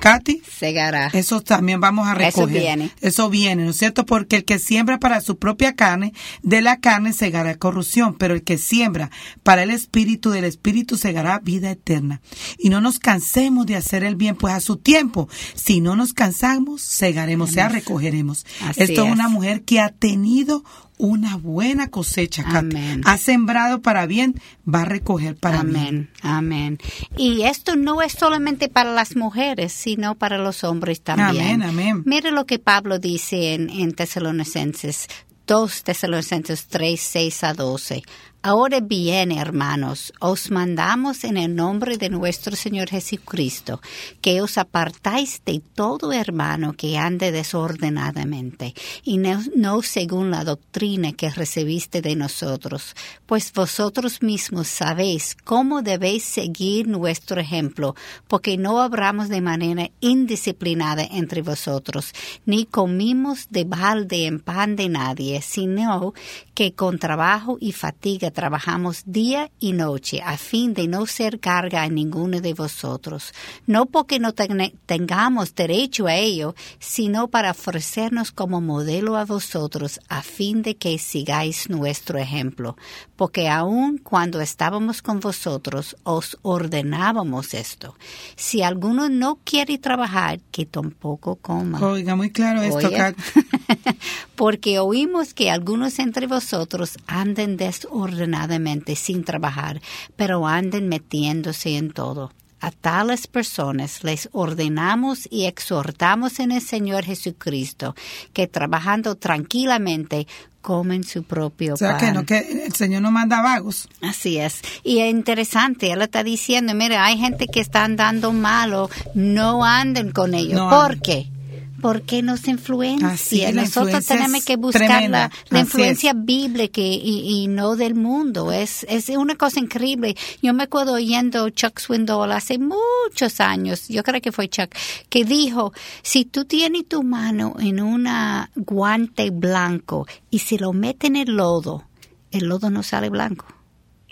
Katy, 0.00 0.42
Segará. 0.58 1.08
eso 1.12 1.40
también 1.40 1.80
vamos 1.80 2.06
a 2.08 2.12
Eso 2.12 2.18
recoger. 2.42 2.60
viene. 2.62 2.90
Eso 3.00 3.28
viene, 3.30 3.64
¿no 3.64 3.70
es 3.70 3.76
cierto? 3.76 4.06
Porque 4.06 4.36
el 4.36 4.44
que 4.44 4.58
siembra 4.58 4.98
para 4.98 5.20
su 5.20 5.38
propia 5.38 5.74
carne, 5.74 6.12
de 6.42 6.60
la 6.60 6.78
carne 6.80 7.12
segará 7.12 7.56
corrupción, 7.56 8.14
pero 8.14 8.34
el 8.34 8.42
que 8.42 8.58
siembra 8.58 9.10
para 9.42 9.62
el 9.62 9.70
espíritu, 9.70 10.30
del 10.30 10.44
espíritu 10.44 10.96
segará 10.96 11.38
vida 11.40 11.70
eterna. 11.70 12.20
Y 12.58 12.70
no 12.70 12.80
nos 12.80 12.98
cansemos 12.98 13.66
de 13.66 13.76
hacer 13.76 14.04
el 14.04 14.16
bien, 14.16 14.36
pues 14.36 14.54
a 14.54 14.60
su 14.60 14.76
tiempo, 14.76 15.28
si 15.54 15.80
no 15.80 15.96
nos 15.96 16.12
cansamos, 16.12 16.82
segaremos, 16.82 17.50
o 17.50 17.52
sea, 17.52 17.68
recogeremos. 17.68 18.46
Así 18.62 18.82
Esto 18.82 19.02
es 19.02 19.06
es. 19.08 19.12
una 19.12 19.28
mujer 19.28 19.62
que 19.64 19.80
ha 19.80 19.88
tenido 19.90 20.64
una 20.98 21.36
buena 21.36 21.88
cosecha. 21.88 22.44
Amén. 22.46 23.02
Ha 23.04 23.16
sembrado 23.16 23.80
para 23.80 24.06
bien, 24.06 24.40
va 24.66 24.82
a 24.82 24.84
recoger 24.84 25.36
para 25.36 25.62
bien. 25.62 25.76
Amén, 25.76 26.10
amén. 26.22 26.78
Y 27.16 27.42
esto 27.42 27.76
no 27.76 28.02
es 28.02 28.12
solamente 28.12 28.68
para 28.68 28.92
las 28.92 29.16
mujeres, 29.16 29.72
sino 29.72 30.16
para 30.16 30.38
los 30.38 30.64
hombres 30.64 31.00
también. 31.00 31.62
Amén, 31.62 31.62
amén. 31.62 32.02
Mira 32.04 32.30
lo 32.30 32.46
que 32.46 32.58
Pablo 32.58 32.98
dice 32.98 33.54
en, 33.54 33.70
en 33.70 33.94
Tesalonicenses 33.94 35.08
2 35.48 35.82
Tesalonicenses 35.82 36.66
3, 36.68 37.00
6 37.00 37.44
a 37.44 37.54
12. 37.54 38.02
Ahora 38.40 38.78
bien, 38.78 39.32
hermanos, 39.32 40.12
os 40.20 40.52
mandamos 40.52 41.24
en 41.24 41.36
el 41.36 41.56
nombre 41.56 41.96
de 41.98 42.08
nuestro 42.08 42.54
Señor 42.54 42.88
Jesucristo 42.88 43.80
que 44.20 44.40
os 44.40 44.58
apartáis 44.58 45.42
de 45.44 45.60
todo 45.74 46.12
hermano 46.12 46.74
que 46.74 46.96
ande 46.96 47.32
desordenadamente 47.32 48.74
y 49.02 49.18
no, 49.18 49.82
según 49.82 50.30
la 50.30 50.44
doctrina 50.44 51.14
que 51.14 51.30
recibiste 51.30 52.00
de 52.00 52.14
nosotros, 52.14 52.94
pues 53.26 53.52
vosotros 53.52 54.22
mismos 54.22 54.68
sabéis 54.68 55.36
cómo 55.42 55.82
debéis 55.82 56.22
seguir 56.22 56.86
nuestro 56.86 57.40
ejemplo, 57.40 57.96
porque 58.28 58.56
no 58.56 58.84
obramos 58.84 59.28
de 59.28 59.40
manera 59.40 59.90
indisciplinada 59.98 61.02
entre 61.02 61.42
vosotros, 61.42 62.12
ni 62.46 62.66
comimos 62.66 63.48
de 63.50 63.64
balde 63.64 64.26
en 64.26 64.38
pan 64.38 64.76
de 64.76 64.88
nadie, 64.88 65.42
sino 65.42 66.14
que 66.54 66.72
con 66.72 67.00
trabajo 67.00 67.58
y 67.60 67.72
fatiga 67.72 68.27
trabajamos 68.30 69.02
día 69.06 69.50
y 69.58 69.72
noche 69.72 70.20
a 70.24 70.36
fin 70.38 70.74
de 70.74 70.88
no 70.88 71.06
ser 71.06 71.40
carga 71.40 71.82
a 71.82 71.88
ninguno 71.88 72.40
de 72.40 72.54
vosotros, 72.54 73.32
no 73.66 73.86
porque 73.86 74.18
no 74.18 74.32
ten- 74.32 74.72
tengamos 74.86 75.54
derecho 75.54 76.06
a 76.06 76.14
ello, 76.14 76.54
sino 76.78 77.28
para 77.28 77.50
ofrecernos 77.52 78.32
como 78.32 78.60
modelo 78.60 79.16
a 79.16 79.24
vosotros 79.24 80.00
a 80.08 80.22
fin 80.22 80.62
de 80.62 80.76
que 80.76 80.98
sigáis 80.98 81.68
nuestro 81.70 82.18
ejemplo, 82.18 82.76
porque 83.16 83.48
aun 83.48 83.98
cuando 83.98 84.40
estábamos 84.40 85.02
con 85.02 85.20
vosotros 85.20 85.96
os 86.04 86.36
ordenábamos 86.42 87.54
esto. 87.54 87.94
Si 88.36 88.62
alguno 88.62 89.08
no 89.08 89.38
quiere 89.44 89.78
trabajar, 89.78 90.40
que 90.50 90.66
tampoco 90.66 91.36
coma. 91.36 91.80
Oiga, 91.84 92.14
muy 92.16 92.30
claro 92.30 92.62
esto, 92.62 92.88
Oye. 92.88 92.96
Porque 94.36 94.78
oímos 94.78 95.34
que 95.34 95.50
algunos 95.50 95.98
entre 95.98 96.26
vosotros 96.26 96.96
anden 97.06 97.56
desordenadamente 97.56 98.96
sin 98.96 99.24
trabajar, 99.24 99.80
pero 100.16 100.46
anden 100.46 100.88
metiéndose 100.88 101.76
en 101.76 101.90
todo. 101.92 102.32
a 102.60 102.72
tales 102.72 103.28
personas 103.28 104.02
les 104.02 104.28
ordenamos 104.32 105.28
y 105.30 105.44
exhortamos 105.44 106.40
en 106.40 106.50
el 106.50 106.60
Señor 106.60 107.04
Jesucristo 107.04 107.94
que 108.32 108.48
trabajando 108.48 109.14
tranquilamente 109.14 110.26
comen 110.60 111.04
su 111.04 111.22
propio 111.22 111.74
O 111.74 111.76
sea, 111.76 111.96
pan. 111.96 112.00
que, 112.00 112.12
no, 112.12 112.26
que 112.26 112.64
el 112.66 112.74
Señor 112.74 113.02
no 113.02 113.10
manda 113.10 113.40
vagos. 113.40 113.88
Así 114.02 114.38
es. 114.38 114.60
Y 114.82 114.98
es 114.98 115.10
interesante, 115.10 115.92
él 115.92 116.02
está 116.02 116.24
diciendo, 116.24 116.74
mira, 116.74 117.04
hay 117.04 117.16
gente 117.16 117.46
que 117.46 117.60
está 117.60 117.84
andando 117.84 118.32
malo, 118.32 118.90
no 119.14 119.64
anden 119.64 120.10
con 120.10 120.34
ellos. 120.34 120.54
No 120.54 120.68
¿Por 120.68 121.00
qué? 121.00 121.30
Porque 121.80 122.22
nos 122.22 122.48
influencia. 122.48 123.08
Así 123.08 123.42
es, 123.42 123.54
Nosotros 123.54 124.04
tenemos 124.04 124.44
que 124.44 124.56
buscar 124.56 124.86
tremenda. 124.88 125.30
la, 125.50 125.60
influencia 125.60 126.12
bíblica 126.12 126.80
y, 126.80 127.44
y 127.44 127.46
no 127.48 127.76
del 127.76 127.94
mundo. 127.94 128.52
Es, 128.52 128.84
es 128.88 129.08
una 129.10 129.36
cosa 129.36 129.60
increíble. 129.60 130.16
Yo 130.42 130.52
me 130.54 130.64
acuerdo 130.64 130.94
oyendo 130.94 131.48
Chuck 131.50 131.78
Swindoll 131.78 132.32
hace 132.32 132.58
muchos 132.58 133.40
años, 133.40 133.88
yo 133.88 134.02
creo 134.02 134.20
que 134.20 134.32
fue 134.32 134.48
Chuck, 134.48 134.70
que 135.08 135.24
dijo, 135.24 135.72
si 136.02 136.24
tú 136.24 136.44
tienes 136.44 136.88
tu 136.88 137.02
mano 137.02 137.54
en 137.58 137.80
un 137.80 138.08
guante 138.56 139.30
blanco 139.30 140.06
y 140.30 140.40
si 140.40 140.58
lo 140.58 140.72
metes 140.72 141.08
en 141.08 141.16
el 141.16 141.36
lodo, 141.36 141.84
el 142.30 142.46
lodo 142.46 142.70
no 142.70 142.82
sale 142.82 143.08
blanco. 143.10 143.46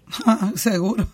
Seguro. 0.54 1.08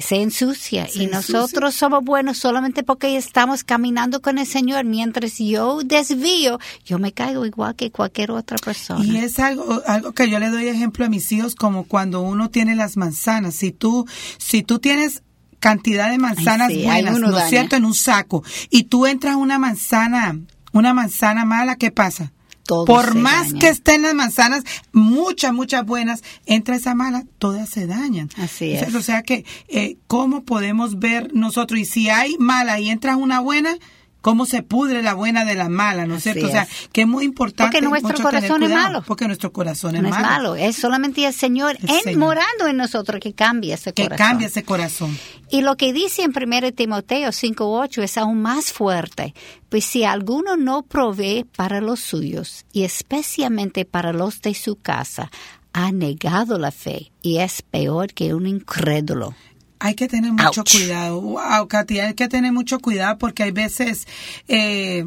Se 0.00 0.16
ensucia 0.16 0.86
Se 0.88 1.04
y 1.04 1.06
nosotros 1.06 1.74
somos 1.74 2.04
buenos 2.04 2.38
solamente 2.38 2.82
porque 2.82 3.16
estamos 3.16 3.64
caminando 3.64 4.20
con 4.20 4.38
el 4.38 4.46
Señor. 4.46 4.84
Mientras 4.84 5.38
yo 5.38 5.80
desvío, 5.84 6.58
yo 6.84 6.98
me 6.98 7.12
caigo 7.12 7.46
igual 7.46 7.76
que 7.76 7.90
cualquier 7.90 8.30
otra 8.30 8.56
persona. 8.58 9.04
Y 9.04 9.16
es 9.16 9.38
algo, 9.38 9.82
algo 9.86 10.12
que 10.12 10.28
yo 10.28 10.38
le 10.38 10.50
doy 10.50 10.68
ejemplo 10.68 11.04
a 11.04 11.08
mis 11.08 11.30
hijos 11.32 11.54
como 11.54 11.84
cuando 11.84 12.20
uno 12.20 12.50
tiene 12.50 12.74
las 12.76 12.96
manzanas. 12.96 13.54
Si 13.54 13.72
tú, 13.72 14.06
si 14.38 14.62
tú 14.62 14.78
tienes 14.78 15.22
cantidad 15.60 16.10
de 16.10 16.18
manzanas 16.18 16.68
Ay, 16.68 16.82
sí, 16.82 16.86
hay 16.86 17.02
buenas, 17.04 17.20
¿no 17.20 17.38
es 17.38 17.48
cierto? 17.48 17.76
En 17.76 17.86
un 17.86 17.94
saco 17.94 18.44
y 18.68 18.84
tú 18.84 19.06
entras 19.06 19.36
una 19.36 19.58
manzana, 19.58 20.38
una 20.72 20.92
manzana 20.92 21.46
mala, 21.46 21.76
¿qué 21.76 21.90
pasa? 21.90 22.32
Todo 22.66 22.84
Por 22.86 23.14
más 23.14 23.48
daña. 23.50 23.60
que 23.60 23.68
estén 23.68 24.02
las 24.02 24.14
manzanas, 24.14 24.64
muchas, 24.92 25.52
muchas 25.52 25.84
buenas, 25.84 26.22
entra 26.46 26.76
esa 26.76 26.94
mala, 26.94 27.24
todas 27.38 27.68
se 27.68 27.86
dañan. 27.86 28.30
Así 28.36 28.74
O 28.74 28.78
sea, 28.78 28.88
es. 28.88 28.94
O 28.94 29.02
sea 29.02 29.22
que, 29.22 29.44
eh, 29.68 29.98
¿cómo 30.06 30.44
podemos 30.44 30.98
ver 30.98 31.34
nosotros? 31.34 31.78
Y 31.80 31.84
si 31.84 32.08
hay 32.08 32.36
mala 32.38 32.80
y 32.80 32.88
entra 32.88 33.16
una 33.16 33.40
buena, 33.40 33.76
¿cómo 34.24 34.46
se 34.46 34.62
pudre 34.62 35.02
la 35.02 35.12
buena 35.12 35.44
de 35.44 35.54
la 35.54 35.68
mala? 35.68 36.06
¿No 36.06 36.14
es 36.16 36.22
cierto? 36.22 36.46
O 36.46 36.48
sea, 36.48 36.62
es. 36.62 36.88
que 36.92 37.02
es 37.02 37.06
muy 37.06 37.26
importante. 37.26 37.78
Porque 37.78 37.86
nuestro 37.86 38.24
corazón 38.24 38.62
es 38.62 38.68
cuidado, 38.70 38.82
malo. 38.82 39.04
Porque 39.06 39.26
nuestro 39.26 39.52
corazón 39.52 39.96
es 39.96 40.02
no 40.02 40.08
es 40.08 40.14
malo. 40.14 40.26
malo, 40.26 40.56
es 40.56 40.76
solamente 40.76 41.26
el 41.26 41.34
Señor 41.34 41.76
El 41.82 42.00
Señor. 42.00 42.18
morando 42.18 42.66
en 42.66 42.78
nosotros 42.78 43.20
que 43.20 43.34
cambia 43.34 43.74
ese 43.74 43.92
Que 43.92 44.04
corazón. 44.04 44.26
cambie 44.26 44.46
ese 44.46 44.62
corazón. 44.64 45.18
Y 45.50 45.60
lo 45.60 45.76
que 45.76 45.92
dice 45.92 46.22
en 46.22 46.32
1 46.34 46.72
Timoteo 46.72 47.28
5.8 47.28 48.02
es 48.02 48.16
aún 48.16 48.40
más 48.40 48.72
fuerte. 48.72 49.34
Pues 49.68 49.84
si 49.84 50.04
alguno 50.04 50.56
no 50.56 50.84
provee 50.84 51.44
para 51.54 51.82
los 51.82 52.00
suyos, 52.00 52.64
y 52.72 52.84
especialmente 52.84 53.84
para 53.84 54.14
los 54.14 54.40
de 54.40 54.54
su 54.54 54.76
casa, 54.76 55.30
ha 55.74 55.92
negado 55.92 56.56
la 56.56 56.70
fe 56.70 57.12
y 57.20 57.38
es 57.38 57.60
peor 57.60 58.14
que 58.14 58.32
un 58.32 58.46
incrédulo. 58.46 59.34
Hay 59.78 59.94
que 59.94 60.08
tener 60.08 60.32
mucho 60.32 60.60
Ouch. 60.60 60.72
cuidado. 60.72 61.20
Wow, 61.20 61.68
Katy, 61.68 62.00
hay 62.00 62.14
que 62.14 62.28
tener 62.28 62.52
mucho 62.52 62.78
cuidado 62.78 63.18
porque 63.18 63.42
hay 63.42 63.50
veces 63.50 64.06
eh, 64.48 65.06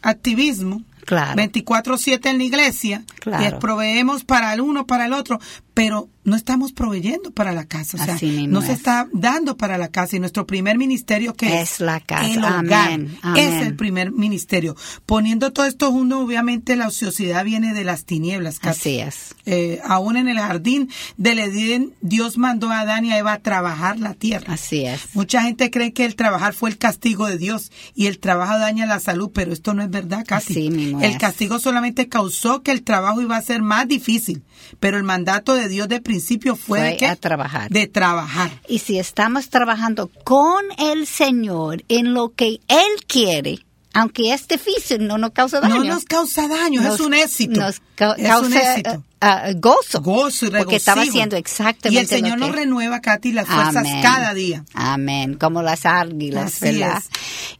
activismo. 0.00 0.82
Claro. 1.04 1.42
24-7 1.42 2.26
en 2.26 2.38
la 2.38 2.44
iglesia. 2.44 3.02
Claro. 3.20 3.56
Y 3.56 3.60
proveemos 3.60 4.24
para 4.24 4.54
el 4.54 4.60
uno, 4.60 4.86
para 4.86 5.06
el 5.06 5.12
otro, 5.12 5.40
pero 5.74 6.08
no 6.24 6.36
estamos 6.36 6.72
proveyendo 6.72 7.32
para 7.32 7.52
la 7.52 7.64
casa. 7.64 7.96
O 7.96 8.04
sea, 8.04 8.14
Así 8.14 8.46
no 8.46 8.60
se 8.60 8.72
es. 8.72 8.78
está 8.78 9.08
dando 9.12 9.56
para 9.56 9.78
la 9.78 9.88
casa. 9.88 10.16
Y 10.16 10.20
nuestro 10.20 10.46
primer 10.46 10.78
ministerio 10.78 11.34
que 11.34 11.60
Es 11.60 11.80
la 11.80 11.98
casa. 12.00 12.26
El 12.30 12.38
hogar. 12.38 12.92
Amén. 12.92 13.18
Amén. 13.22 13.52
Es 13.54 13.66
el 13.66 13.74
primer 13.74 14.12
ministerio. 14.12 14.76
Poniendo 15.06 15.52
todo 15.52 15.66
esto 15.66 15.90
junto, 15.90 16.20
obviamente 16.20 16.76
la 16.76 16.86
ociosidad 16.88 17.44
viene 17.44 17.72
de 17.74 17.84
las 17.84 18.04
tinieblas. 18.04 18.60
Katy. 18.60 18.78
Así 18.78 18.98
es. 19.00 19.34
Eh, 19.46 19.80
aún 19.84 20.16
en 20.16 20.28
el 20.28 20.38
jardín 20.38 20.88
del 21.16 21.40
Edén, 21.40 21.94
Dios 22.02 22.38
mandó 22.38 22.70
a 22.70 22.80
Adán 22.80 23.04
y 23.04 23.12
a 23.12 23.18
Eva 23.18 23.32
a 23.32 23.38
trabajar 23.40 23.98
la 23.98 24.14
tierra. 24.14 24.54
Así 24.54 24.84
es. 24.84 25.00
Mucha 25.14 25.42
gente 25.42 25.70
cree 25.70 25.92
que 25.92 26.04
el 26.04 26.14
trabajar 26.14 26.54
fue 26.54 26.70
el 26.70 26.78
castigo 26.78 27.26
de 27.26 27.38
Dios 27.38 27.72
y 27.94 28.06
el 28.06 28.20
trabajo 28.20 28.58
daña 28.58 28.86
la 28.86 29.00
salud, 29.00 29.30
pero 29.34 29.52
esto 29.52 29.74
no 29.74 29.82
es 29.82 29.90
verdad, 29.90 30.24
casi. 30.26 30.52
Así 30.52 30.70
mismo 30.70 31.02
el 31.02 31.18
castigo 31.18 31.58
solamente 31.58 32.08
causó 32.08 32.62
que 32.62 32.70
el 32.70 32.82
trabajo 32.82 33.20
iba 33.20 33.36
a 33.36 33.42
ser 33.42 33.62
más 33.62 33.88
difícil, 33.88 34.42
pero 34.80 34.96
el 34.96 35.02
mandato 35.04 35.54
de 35.54 35.68
Dios 35.68 35.88
de 35.88 36.00
principio 36.00 36.56
fue, 36.56 36.78
Fue 36.78 36.88
de 36.90 36.96
qué? 36.96 37.06
a 37.06 37.16
trabajar. 37.16 37.70
De 37.70 37.86
trabajar. 37.86 38.50
Y 38.68 38.78
si 38.80 38.98
estamos 38.98 39.48
trabajando 39.48 40.08
con 40.24 40.64
el 40.78 41.06
Señor 41.06 41.84
en 41.88 42.14
lo 42.14 42.30
que 42.30 42.60
Él 42.68 43.04
quiere, 43.06 43.58
aunque 43.94 44.32
es 44.32 44.48
difícil, 44.48 45.06
no 45.06 45.18
nos 45.18 45.32
causa 45.32 45.60
daño. 45.60 45.76
No 45.76 45.84
nos 45.84 46.04
causa 46.04 46.48
daño, 46.48 46.80
Nos- 46.80 46.94
es 46.94 47.00
un 47.00 47.14
éxito. 47.14 47.60
Nos 47.60 47.80
ca- 47.94 48.14
es 48.16 48.26
causa 48.26 48.46
un 48.46 48.52
éxito. 48.54 49.04
Ah, 49.22 49.52
gozo. 49.56 50.02
Gozo 50.02 50.46
y 50.46 50.48
regocijo. 50.48 50.64
Porque 50.64 50.76
estaba 50.76 51.02
haciendo 51.02 51.36
exactamente 51.36 51.94
Y 51.94 51.98
el 51.98 52.08
Señor 52.08 52.38
lo 52.38 52.46
nos 52.48 52.56
renueva, 52.56 53.00
Katy, 53.00 53.32
las 53.32 53.46
fuerzas 53.46 53.76
Amén. 53.76 54.02
cada 54.02 54.34
día. 54.34 54.64
Amén, 54.74 55.34
como 55.34 55.62
las 55.62 55.86
águilas, 55.86 56.56
Así 56.56 56.78
¿verdad? 56.78 56.98
es. 56.98 57.08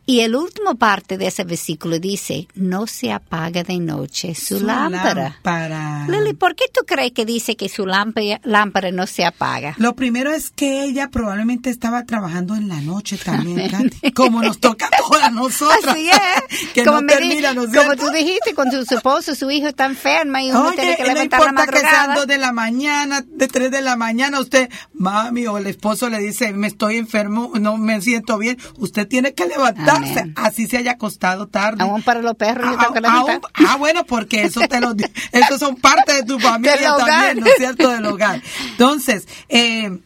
Y 0.04 0.20
el 0.20 0.34
último 0.34 0.74
parte 0.74 1.16
de 1.16 1.28
ese 1.28 1.44
versículo 1.44 1.98
dice, 2.00 2.48
no 2.54 2.88
se 2.88 3.12
apaga 3.12 3.62
de 3.62 3.78
noche 3.78 4.34
su, 4.34 4.60
lámpara. 4.60 5.40
lámpara. 5.42 6.06
Lili, 6.08 6.34
¿por 6.34 6.56
qué 6.56 6.64
tú 6.72 6.80
crees 6.84 7.12
que 7.12 7.24
dice 7.24 7.56
que 7.56 7.68
su 7.68 7.86
lámpara, 7.86 8.40
lámpara 8.42 8.90
no 8.90 9.06
se 9.06 9.24
apaga? 9.24 9.74
Lo 9.78 9.94
primero 9.94 10.32
es 10.32 10.50
que 10.50 10.84
ella 10.84 11.08
probablemente 11.08 11.70
estaba 11.70 12.04
trabajando 12.04 12.56
en 12.56 12.68
la 12.68 12.80
noche 12.80 13.16
también, 13.16 13.70
Katy, 13.70 14.10
como 14.12 14.42
nos 14.42 14.58
toca 14.58 14.86
a 14.86 14.90
todas 15.08 15.32
nosotras. 15.32 15.84
Así 15.86 16.10
es. 16.10 16.68
que 16.74 16.84
como, 16.84 17.00
no 17.02 17.06
termina, 17.06 17.54
¿no 17.54 17.66
como 17.66 17.96
tú 17.96 18.10
dijiste, 18.10 18.54
con 18.54 18.70
tu 18.70 18.80
esposo, 18.80 19.34
su 19.36 19.50
hijo 19.50 19.68
está 19.68 19.86
enferma 19.86 20.42
y 20.42 20.50
uno 20.50 20.68
Oye, 20.68 20.76
tiene 20.76 20.96
que 20.96 21.02
no 21.04 21.08
levantar 21.08 21.40
la 21.44 21.51
importa 21.60 21.72
que 21.72 21.88
sean 21.88 22.14
dos 22.14 22.26
de 22.26 22.38
la 22.38 22.52
mañana, 22.52 23.24
de 23.26 23.48
tres 23.48 23.70
de 23.70 23.80
la 23.82 23.96
mañana, 23.96 24.40
usted, 24.40 24.68
mami, 24.92 25.46
o 25.46 25.58
el 25.58 25.66
esposo 25.66 26.08
le 26.08 26.18
dice, 26.18 26.52
me 26.52 26.66
estoy 26.66 26.96
enfermo, 26.96 27.52
no 27.60 27.76
me 27.76 28.00
siento 28.00 28.38
bien, 28.38 28.58
usted 28.78 29.06
tiene 29.08 29.34
que 29.34 29.46
levantarse, 29.46 30.20
Amén. 30.20 30.34
así 30.36 30.66
se 30.66 30.78
haya 30.78 30.92
acostado 30.92 31.48
tarde. 31.48 31.82
Aún 31.82 32.02
para 32.02 32.20
los 32.22 32.34
perros 32.34 32.66
yo 32.70 32.76
Ah, 32.76 32.80
tengo 32.80 32.94
que 32.94 33.00
levantar. 33.00 33.34
aún- 33.34 33.68
ah, 33.68 33.76
bueno, 33.76 34.04
porque 34.04 34.42
eso 34.44 34.60
te 34.68 34.80
lo 34.80 34.94
esos 35.32 35.58
son 35.58 35.76
parte 35.76 36.12
de 36.14 36.22
tu 36.24 36.38
familia 36.38 36.94
también, 36.96 37.40
¿no 37.40 37.46
es 37.46 37.54
cierto? 37.56 37.88
Del 37.90 38.06
hogar. 38.06 38.42
Entonces, 38.70 39.26
eh, 39.48 39.98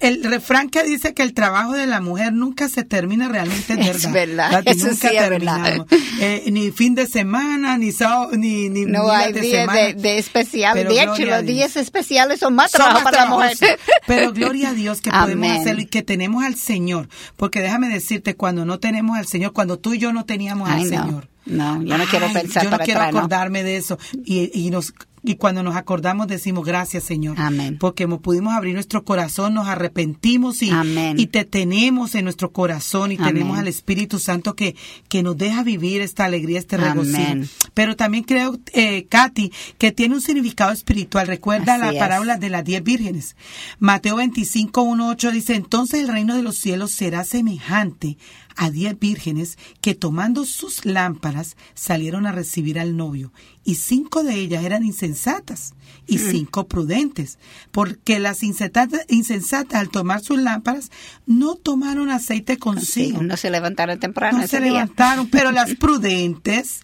el, 0.00 0.22
refrán 0.24 0.68
que 0.70 0.82
dice 0.84 1.14
que 1.14 1.22
el 1.22 1.34
trabajo 1.34 1.72
de 1.72 1.86
la 1.86 2.00
mujer 2.00 2.32
nunca 2.32 2.68
se 2.68 2.84
termina 2.84 3.28
realmente 3.28 3.74
es 3.74 4.04
Es 4.04 4.12
verdad. 4.12 4.50
verdad, 4.50 4.64
Katy, 4.64 4.70
eso 4.78 4.86
nunca 4.88 5.08
sí 5.08 5.16
es 5.16 5.30
verdad. 5.30 5.62
terminamos. 5.64 5.86
Eh, 6.20 6.44
ni 6.52 6.70
fin 6.70 6.94
de 6.94 7.06
semana, 7.06 7.76
ni 7.78 7.92
sábado, 7.92 8.30
ni, 8.36 8.68
ni 8.68 8.84
No 8.84 9.10
hay 9.10 9.32
de 9.32 9.40
días 9.40 9.60
semana. 9.62 9.80
de, 9.80 9.94
de 9.94 10.18
especial. 10.18 10.72
Pero 10.74 10.90
De 10.90 11.02
hecho, 11.02 11.24
los 11.26 11.44
días 11.44 11.76
especiales 11.76 12.40
son 12.40 12.54
más 12.54 12.70
Son 12.70 12.78
trabajo 12.80 13.00
más 13.02 13.12
para 13.12 13.24
la 13.24 13.30
mujer. 13.30 13.78
Pero 14.06 14.32
gloria 14.32 14.70
a 14.70 14.72
Dios 14.74 15.00
que 15.00 15.10
podemos 15.10 15.48
Amén. 15.48 15.60
hacerlo 15.60 15.82
y 15.82 15.86
que 15.86 16.02
tenemos 16.02 16.44
al 16.44 16.54
Señor. 16.56 17.08
Porque 17.36 17.60
déjame 17.60 17.88
decirte, 17.88 18.34
cuando 18.36 18.64
no 18.64 18.78
tenemos 18.78 19.16
al 19.18 19.26
Señor, 19.26 19.52
cuando 19.52 19.78
tú 19.78 19.94
y 19.94 19.98
yo 19.98 20.12
no 20.12 20.24
teníamos 20.24 20.68
Ay, 20.70 20.82
al 20.84 20.90
no. 20.90 21.04
Señor. 21.04 21.28
No, 21.46 21.82
yo 21.82 21.98
no 21.98 22.04
quiero 22.06 22.32
pensar 22.32 22.62
Yo 22.64 22.70
no 22.70 22.76
para 22.76 22.84
quiero 22.86 23.00
atrás, 23.00 23.12
no. 23.12 23.18
acordarme 23.20 23.62
de 23.64 23.76
eso. 23.76 23.98
Y, 24.24 24.50
y, 24.58 24.70
nos, 24.70 24.94
y 25.24 25.36
cuando 25.36 25.62
nos 25.62 25.74
acordamos 25.76 26.26
decimos 26.28 26.64
gracias, 26.64 27.04
Señor. 27.04 27.36
Amén. 27.40 27.78
Porque 27.80 28.06
mo- 28.06 28.20
pudimos 28.20 28.52
abrir 28.54 28.74
nuestro 28.74 29.04
corazón, 29.04 29.54
nos 29.54 29.66
arrepentimos 29.66 30.62
y, 30.62 30.70
Amén. 30.70 31.18
y 31.18 31.26
te 31.28 31.44
tenemos 31.44 32.14
en 32.14 32.24
nuestro 32.24 32.52
corazón 32.52 33.10
y 33.12 33.16
Amén. 33.16 33.28
tenemos 33.34 33.58
al 33.58 33.66
Espíritu 33.68 34.18
Santo 34.18 34.54
que, 34.54 34.76
que 35.08 35.22
nos 35.22 35.36
deja 35.36 35.62
vivir 35.62 36.02
esta 36.02 36.26
alegría, 36.26 36.58
este 36.58 36.76
Amén. 36.76 36.92
regocijo. 36.92 37.48
Pero 37.72 37.96
también 37.96 38.24
creo, 38.24 38.58
eh, 38.72 39.06
Katy, 39.08 39.50
que 39.78 39.92
tiene 39.92 40.14
un 40.14 40.20
significado 40.20 40.72
espiritual. 40.72 41.26
Recuerda 41.26 41.74
Así 41.74 41.82
la 41.84 41.92
es. 41.92 41.98
parábola 41.98 42.36
de 42.36 42.50
las 42.50 42.64
diez 42.64 42.82
vírgenes. 42.84 43.36
Mateo 43.78 44.16
25, 44.16 44.82
1, 44.82 45.08
8 45.08 45.30
dice, 45.32 45.54
entonces 45.54 46.00
el 46.00 46.08
reino 46.08 46.36
de 46.36 46.42
los 46.42 46.56
cielos 46.56 46.90
será 46.90 47.24
semejante 47.24 48.18
a 48.56 48.70
diez 48.70 48.98
vírgenes 48.98 49.58
que 49.80 49.94
tomando 49.94 50.44
sus 50.44 50.84
lámparas 50.84 51.56
salieron 51.74 52.26
a 52.26 52.32
recibir 52.32 52.78
al 52.78 52.96
novio. 52.96 53.32
Y 53.64 53.76
cinco 53.76 54.22
de 54.22 54.34
ellas 54.34 54.64
eran 54.64 54.84
insensatas 54.84 55.74
y 56.06 56.18
cinco 56.18 56.68
prudentes, 56.68 57.38
porque 57.70 58.18
las 58.18 58.42
insensatas, 58.42 59.00
insensatas 59.08 59.80
al 59.80 59.88
tomar 59.90 60.20
sus 60.20 60.38
lámparas 60.38 60.90
no 61.26 61.54
tomaron 61.56 62.10
aceite 62.10 62.54
Sí, 62.54 62.58
consigo. 62.58 63.22
no 63.22 63.36
se 63.36 63.50
levantaron 63.50 63.98
temprano 63.98 64.38
no 64.38 64.46
se 64.46 64.60
día. 64.60 64.72
levantaron, 64.72 65.28
pero 65.28 65.50
las 65.50 65.74
prudentes 65.80 66.80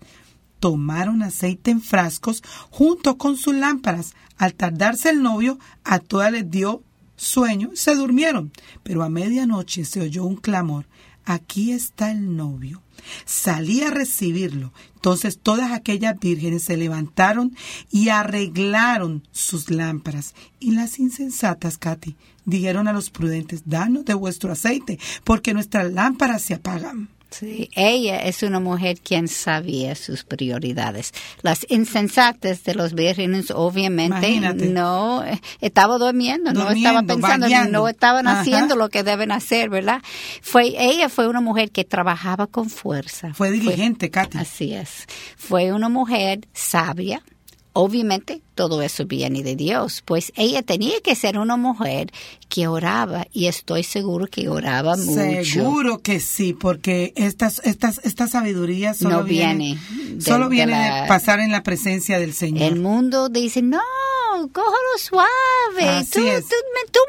tomaron 0.58 1.22
aceite 1.22 1.70
en 1.70 1.80
frascos 1.80 2.42
junto 2.70 3.16
con 3.18 3.36
sus 3.36 3.54
lámparas. 3.54 4.14
Al 4.36 4.54
tardarse 4.54 5.10
el 5.10 5.22
novio, 5.22 5.58
a 5.84 5.98
todas 5.98 6.32
les 6.32 6.50
dio 6.50 6.82
sueño, 7.16 7.70
se 7.74 7.94
durmieron. 7.94 8.52
Pero 8.82 9.02
a 9.02 9.08
medianoche 9.10 9.84
se 9.84 10.00
oyó 10.00 10.24
un 10.24 10.36
clamor. 10.36 10.86
Aquí 11.24 11.72
está 11.72 12.10
el 12.10 12.36
novio. 12.36 12.82
salía 13.24 13.88
a 13.88 13.90
recibirlo. 13.90 14.72
Entonces 14.94 15.38
todas 15.42 15.72
aquellas 15.72 16.18
vírgenes 16.18 16.64
se 16.64 16.76
levantaron 16.76 17.56
y 17.90 18.10
arreglaron 18.10 19.26
sus 19.32 19.70
lámparas. 19.70 20.34
Y 20.58 20.72
las 20.72 20.98
insensatas, 20.98 21.78
Katy, 21.78 22.16
dijeron 22.44 22.88
a 22.88 22.92
los 22.92 23.10
prudentes, 23.10 23.62
danos 23.64 24.04
de 24.04 24.14
vuestro 24.14 24.52
aceite, 24.52 24.98
porque 25.24 25.54
nuestras 25.54 25.90
lámparas 25.92 26.42
se 26.42 26.54
apagan. 26.54 27.08
Sí, 27.30 27.70
ella 27.74 28.18
es 28.22 28.42
una 28.42 28.60
mujer 28.60 28.98
quien 29.00 29.28
sabía 29.28 29.94
sus 29.94 30.24
prioridades. 30.24 31.12
Las 31.42 31.64
insensatas 31.68 32.64
de 32.64 32.74
los 32.74 32.94
vírgenes 32.94 33.50
obviamente 33.50 34.28
Imagínate. 34.28 34.66
no 34.66 35.24
eh, 35.24 35.40
estaba 35.60 35.98
durmiendo, 35.98 36.52
no 36.52 36.70
estaba 36.70 37.02
pensando, 37.02 37.48
no 37.70 37.88
estaban 37.88 38.26
Ajá. 38.26 38.40
haciendo 38.40 38.76
lo 38.76 38.88
que 38.88 39.02
deben 39.02 39.32
hacer, 39.32 39.70
¿verdad? 39.70 40.02
Fue 40.42 40.74
ella 40.76 41.08
fue 41.08 41.28
una 41.28 41.40
mujer 41.40 41.70
que 41.70 41.84
trabajaba 41.84 42.46
con 42.46 42.68
fuerza. 42.68 43.32
Fue 43.34 43.50
diligente, 43.50 44.10
Katy. 44.10 44.38
Así 44.38 44.74
es. 44.74 45.06
Fue 45.36 45.72
una 45.72 45.88
mujer 45.88 46.40
sabia. 46.52 47.22
Obviamente 47.72 48.42
todo 48.56 48.82
eso 48.82 49.06
viene 49.06 49.42
de 49.44 49.54
Dios, 49.54 50.02
pues 50.04 50.32
ella 50.36 50.62
tenía 50.62 51.00
que 51.02 51.14
ser 51.14 51.38
una 51.38 51.56
mujer 51.56 52.12
que 52.48 52.66
oraba 52.66 53.26
y 53.32 53.46
estoy 53.46 53.84
seguro 53.84 54.26
que 54.26 54.48
oraba 54.48 54.96
mucho. 54.96 55.44
Seguro 55.44 56.02
que 56.02 56.18
sí, 56.18 56.52
porque 56.52 57.12
estas, 57.14 57.60
estas, 57.64 58.00
esta 58.02 58.26
sabiduría 58.26 58.92
solo 58.94 59.18
No 59.18 59.22
viene, 59.24 59.78
viene 59.90 60.14
de- 60.16 60.20
solo 60.20 60.46
de 60.48 60.50
viene 60.56 60.72
la- 60.72 61.02
de 61.02 61.08
pasar 61.08 61.38
en 61.38 61.52
la 61.52 61.62
presencia 61.62 62.18
del 62.18 62.34
Señor. 62.34 62.64
El 62.72 62.80
mundo 62.80 63.28
dice, 63.28 63.62
no, 63.62 63.80
cógelo 64.52 64.98
suave, 64.98 66.04
tú, 66.10 66.20
tú, 66.20 66.54
tú 66.90 67.00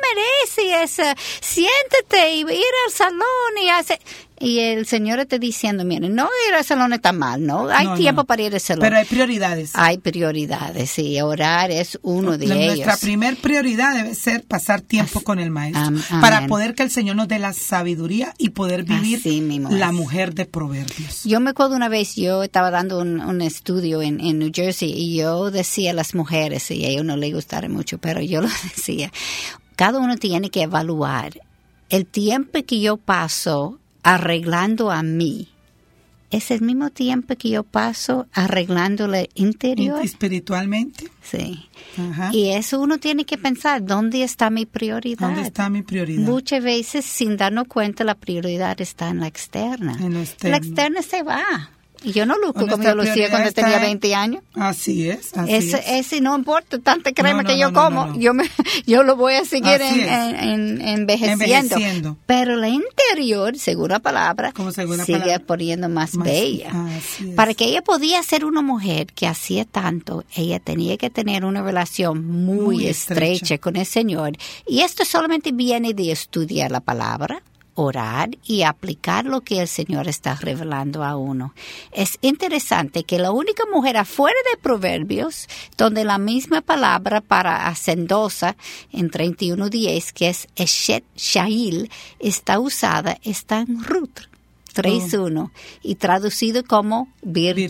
mereces 0.59 1.15
siéntate 1.41 2.35
y 2.35 2.39
ir 2.41 2.47
al 2.87 2.93
salón 2.93 3.57
y 3.63 3.69
hacer... 3.69 3.99
Y 4.41 4.59
el 4.59 4.85
Señor 4.85 5.19
está 5.19 5.37
diciendo, 5.37 5.85
miren, 5.85 6.15
no 6.15 6.27
ir 6.49 6.55
al 6.55 6.63
salón 6.65 6.93
está 6.93 7.11
mal, 7.11 7.45
¿no? 7.45 7.69
Hay 7.69 7.85
No, 7.85 7.95
tiempo 7.95 8.21
no. 8.21 8.25
para 8.25 8.41
ir 8.41 8.53
al 8.53 8.59
salón. 8.59 8.81
Pero 8.81 8.97
hay 8.97 9.05
prioridades. 9.05 9.71
Hay 9.75 9.97
prioridades 9.99 10.97
y 10.99 11.21
orar 11.21 11.71
es 11.71 11.99
uno 12.01 12.37
de 12.37 12.45
ellos. 12.45 12.75
Nuestra 12.77 12.97
primer 12.97 13.37
prioridad 13.37 13.93
debe 13.95 14.15
ser 14.15 14.43
pasar 14.43 14.81
tiempo 14.81 15.21
con 15.21 15.39
el 15.39 15.51
Maestro 15.51 15.83
Am- 15.83 16.01
para 16.21 16.47
poder 16.47 16.75
que 16.75 16.83
el 16.83 16.91
Señor 16.91 17.15
nos 17.15 17.27
dé 17.27 17.39
la 17.39 17.53
sabiduría 17.53 18.33
y 18.37 18.49
poder 18.49 18.83
vivir 18.83 19.21
la 19.69 19.91
mujer 19.91 20.33
de 20.33 20.45
Proverbios. 20.45 21.23
Yo 21.23 21.39
me 21.39 21.51
acuerdo 21.51 21.75
una 21.75 21.89
vez, 21.89 22.15
yo 22.15 22.43
estaba 22.43 22.71
dando 22.71 22.99
un, 22.99 23.19
un 23.21 23.41
estudio 23.41 24.01
en, 24.01 24.19
en 24.19 24.39
New 24.39 24.51
Jersey 24.53 24.91
y 24.91 25.15
yo 25.17 25.51
decía 25.51 25.91
a 25.91 25.93
las 25.93 26.15
mujeres, 26.15 26.69
y 26.71 26.85
a 26.85 26.89
ellos 26.89 27.05
no 27.05 27.15
les 27.17 27.33
gustara 27.33 27.69
mucho, 27.69 27.97
pero 27.99 28.21
yo 28.21 28.41
lo 28.41 28.47
decía, 28.75 29.11
cada 29.75 29.99
uno 29.99 30.17
tiene 30.17 30.49
que 30.49 30.63
evaluar 30.63 31.39
el 31.89 32.05
tiempo 32.05 32.59
que 32.65 32.79
yo 32.79 32.97
paso 32.97 33.77
arreglando 34.03 34.91
a 34.91 35.03
mí. 35.03 35.49
Es 36.29 36.49
el 36.49 36.61
mismo 36.61 36.89
tiempo 36.91 37.35
que 37.35 37.49
yo 37.49 37.63
paso 37.63 38.27
arreglando 38.31 39.05
el 39.05 39.29
interior. 39.35 40.03
Espiritualmente, 40.03 41.09
Sí. 41.21 41.67
Ajá. 41.97 42.29
Y 42.33 42.51
eso 42.51 42.79
uno 42.79 42.99
tiene 42.99 43.25
que 43.25 43.37
pensar, 43.37 43.83
¿dónde 43.83 44.23
está 44.23 44.49
mi 44.49 44.65
prioridad? 44.65 45.27
¿dónde 45.27 45.41
está 45.41 45.69
mi 45.69 45.81
prioridad? 45.81 46.23
Muchas 46.23 46.63
veces, 46.63 47.05
sin 47.05 47.35
darnos 47.35 47.67
cuenta, 47.67 48.05
la 48.05 48.15
prioridad 48.15 48.79
está 48.79 49.09
en 49.09 49.19
la 49.19 49.27
externa. 49.27 49.97
En 49.99 50.13
lo 50.13 50.21
externo. 50.21 50.51
La 50.51 50.57
externa 50.57 51.01
se 51.01 51.23
va. 51.23 51.71
Y 52.03 52.13
yo 52.13 52.25
no 52.25 52.35
Nuestra 52.37 52.67
como 52.67 52.83
yo 52.83 52.95
lucía 52.95 53.29
cuando 53.29 53.51
tenía 53.51 53.75
en- 53.75 53.81
20 53.83 54.15
años. 54.15 54.43
Así 54.55 55.07
es, 55.09 55.37
así 55.37 55.53
Ese, 55.53 55.77
es. 55.77 56.05
ese 56.07 56.21
no 56.21 56.35
importa, 56.35 56.79
tanta 56.79 57.11
crema 57.11 57.43
No, 57.43 57.43
no, 57.43 57.49
que 57.49 57.59
yo 57.59 57.71
no, 57.71 57.79
como. 57.83 58.15
Yo, 58.19 58.33
me, 58.33 58.49
yo 58.87 59.03
lo 59.03 59.15
voy 59.15 59.33
a 59.35 59.45
seguir 59.45 59.79
en, 59.81 59.99
en- 60.01 60.35
en- 60.35 60.81
envejeciendo. 60.81 61.45
Envejeciendo. 61.75 62.17
Pero 62.25 62.55
la 62.55 62.69
interior, 62.69 63.57
según 63.57 63.89
la 63.89 63.99
palabra, 63.99 64.51
Como 64.51 64.71
según 64.71 64.97
la 64.97 65.05
sigue 65.05 65.19
palabra. 65.19 65.45
poniendo 65.45 65.89
más, 65.89 66.15
Más- 66.15 66.27
bella. 66.27 66.71
Para 67.35 67.53
que 67.53 67.65
ella 67.65 67.81
podía 67.83 68.21
ser 68.23 68.45
una 68.45 68.61
mujer 68.61 69.07
que 69.13 69.27
hacía 69.27 69.65
tanto, 69.65 70.23
ella 70.35 70.59
tenía 70.59 70.97
que 70.97 71.09
tener 71.09 71.45
una 71.45 71.61
relación 71.61 72.25
muy, 72.25 72.57
Muy 72.77 72.87
estrecha. 72.87 73.33
estrecha. 73.35 73.57
con 73.59 73.75
el 73.75 73.85
Señor. 73.85 74.31
Y 74.67 74.81
esto 74.81 75.05
solamente 75.05 75.51
viene 75.51 75.93
de 75.93 76.11
estudiar 76.11 76.71
la 76.71 76.79
palabra, 76.79 77.43
orar 77.75 78.29
y 78.43 78.63
aplicar 78.63 79.25
lo 79.25 79.41
que 79.41 79.61
el 79.61 79.67
Señor 79.67 80.07
está 80.07 80.35
revelando 80.35 81.03
a 81.03 81.15
uno. 81.15 81.53
Es 81.91 82.17
interesante 82.21 83.03
que 83.03 83.19
la 83.19 83.31
única 83.31 83.63
mujer 83.71 83.97
afuera 83.97 84.37
de 84.51 84.61
Proverbios, 84.61 85.47
donde 85.77 86.03
la 86.03 86.17
misma 86.17 86.61
palabra 86.61 87.21
para 87.21 87.67
hacendosa 87.67 88.55
en 88.91 89.09
31.10, 89.09 90.11
que 90.13 90.29
es 90.29 90.47
Eshet 90.55 91.03
Shail, 91.15 91.89
está 92.19 92.59
usada, 92.59 93.17
está 93.23 93.59
en 93.59 93.83
Ruth 93.83 94.31
3.1 94.73 95.51
y 95.83 95.95
traducido 95.95 96.63
como 96.63 97.09
virtuosa. 97.21 97.67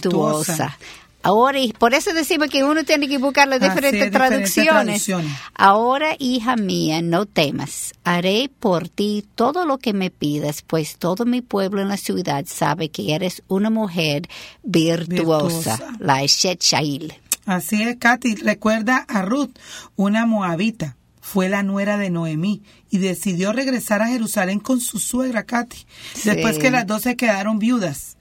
Virtuosa. 0.54 0.78
Ahora, 1.24 1.60
y 1.60 1.74
por 1.74 1.94
eso 1.94 2.14
decimos 2.14 2.50
que 2.50 2.64
uno 2.64 2.84
tiene 2.84 3.08
que 3.08 3.18
buscar 3.18 3.48
las 3.48 3.60
diferentes, 3.60 4.02
es, 4.02 4.12
diferentes 4.12 4.54
traducciones. 4.54 5.28
Ahora, 5.54 6.16
hija 6.18 6.56
mía, 6.56 7.02
no 7.02 7.26
temas. 7.26 7.94
Haré 8.04 8.50
por 8.60 8.90
ti 8.90 9.26
todo 9.36 9.66
lo 9.66 9.78
que 9.78 9.94
me 9.94 10.10
pidas, 10.10 10.64
pues 10.64 10.98
todo 10.98 11.26
mi 11.26 11.42
pueblo 11.42 11.82
en 11.82 11.90
la 11.90 11.98
ciudad 11.98 12.46
sabe 12.48 12.90
que 12.90 13.14
eres 13.14 13.44
una 13.48 13.70
mujer 13.70 14.28
virtuosa, 14.64 15.78
Virtuosa. 15.78 15.98
la 16.00 16.24
Eshet 16.24 16.62
Shail. 16.62 17.14
Así 17.46 17.84
es, 17.84 17.98
Katy. 17.98 18.36
Recuerda 18.36 18.98
a 19.08 19.22
Ruth, 19.22 19.52
una 19.96 20.26
moabita. 20.26 20.98
Fue 21.20 21.50
la 21.50 21.64
nuera 21.64 21.98
de 21.98 22.10
Noemí 22.10 22.64
y 22.90 22.98
decidió 22.98 23.54
regresar 23.54 24.02
a 24.02 24.08
Jerusalén 24.08 24.60
con 24.60 24.82
su 24.82 25.00
suegra, 25.00 25.44
Katy. 25.44 25.86
Después 26.26 26.58
que 26.58 26.72
las 26.72 26.88
dos 26.88 27.04
se 27.04 27.16
quedaron 27.16 27.60
viudas. 27.60 28.18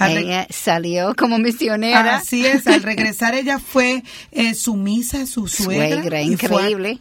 Ella 0.00 0.46
salió 0.50 1.14
como 1.14 1.38
misionera. 1.38 2.16
Así 2.16 2.44
es, 2.46 2.66
al 2.66 2.82
regresar 2.82 3.34
ella 3.34 3.58
fue 3.58 4.02
eh, 4.32 4.54
sumisa 4.54 5.22
a 5.22 5.26
su 5.26 5.46
suegra. 5.48 6.02
Suegra, 6.02 6.18
fue- 6.18 6.22
increíble. 6.24 6.98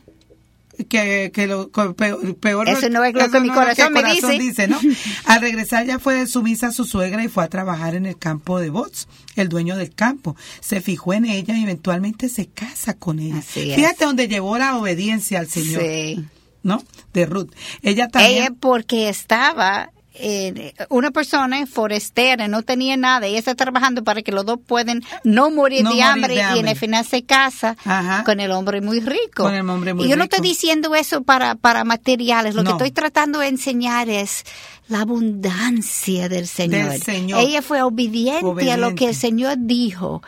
que, 0.90 1.32
que 1.34 1.46
lo 1.48 1.70
peor, 1.70 2.36
peor- 2.38 2.68
Eso 2.70 2.90
no 2.90 3.04
es 3.04 3.14
lo 3.14 3.30
que 3.30 3.40
mi 3.40 3.50
no 3.50 3.54
corazón 3.54 3.94
me 3.94 4.04
dice. 4.40 4.68
¿no? 4.68 4.80
Al 5.26 5.42
regresar 5.42 5.86
ya 5.86 6.00
fue 6.00 6.26
sumisa 6.28 6.68
a 6.68 6.72
su 6.72 6.86
suegra 6.86 7.24
y 7.24 7.28
fue 7.28 7.44
a 7.44 7.48
trabajar 7.48 7.94
en 7.96 8.06
el 8.08 8.18
campo 8.18 8.60
de 8.60 8.70
Bots, 8.72 9.08
el 9.36 9.50
dueño 9.50 9.76
del 9.76 9.94
campo. 9.94 10.36
Se 10.62 10.82
fijó 10.82 11.14
en 11.14 11.26
ella 11.26 11.56
y 11.56 11.64
eventualmente 11.64 12.28
se 12.28 12.48
casa 12.48 12.96
con 12.96 13.20
ella. 13.20 13.38
Así 13.38 13.70
es. 13.72 13.76
Fíjate 13.76 14.06
donde 14.06 14.28
llevó 14.28 14.58
la 14.58 14.76
obediencia 14.78 15.40
al 15.40 15.48
Señor, 15.48 15.82
Sí. 15.82 16.26
¿no? 16.64 16.84
De 17.14 17.26
Ruth. 17.28 17.52
Ella 17.84 18.08
también 18.08 18.44
Ella 18.44 18.50
porque 18.60 19.10
estaba 19.10 19.92
eh, 20.16 20.74
una 20.90 21.12
persona 21.12 21.66
forastera, 21.66 22.48
no 22.48 22.62
tenía 22.62 22.98
nada, 22.98 23.26
ella 23.26 23.40
está 23.40 23.56
trabajando 23.56 24.04
para 24.04 24.22
que 24.22 24.32
los 24.32 24.46
dos 24.46 24.60
puedan 24.66 25.02
no 25.24 25.50
morir, 25.50 25.84
No 25.84 25.90
de, 25.90 25.96
morir 25.96 26.04
hambre, 26.04 26.36
de 26.36 26.56
y 26.56 26.60
en 26.60 26.68
el 26.68 26.76
final 26.76 27.06
se 27.06 27.24
casa 27.24 27.76
Ajá. 27.84 28.24
con 28.24 28.40
el 28.40 28.52
hombre 28.52 28.82
muy 28.82 29.00
rico. 29.00 29.44
Con 29.44 29.54
el 29.54 29.68
hombre 29.70 29.94
muy 29.94 30.06
y 30.06 30.10
yo 30.10 30.16
no 30.16 30.24
estoy 30.24 30.42
diciendo 30.42 30.94
eso 30.96 31.24
para, 31.24 31.56
para 31.56 31.84
materiales, 31.84 32.56
lo 32.56 32.64
que 32.64 32.72
estoy 32.72 32.92
tratando 32.92 33.40
de 33.40 33.48
enseñar 33.48 34.10
es 34.10 34.44
la 34.88 35.02
abundancia 35.02 36.30
del 36.30 36.48
Señor. 36.48 36.92
Del 36.92 37.02
Señor. 37.02 37.40
Ella 37.40 37.62
fue 37.62 37.82
obediente, 37.82 38.72
a 38.72 38.78
lo 38.78 38.96
que 38.96 39.10
el 39.10 39.16
Señor 39.16 39.56
dijo. 39.60 40.22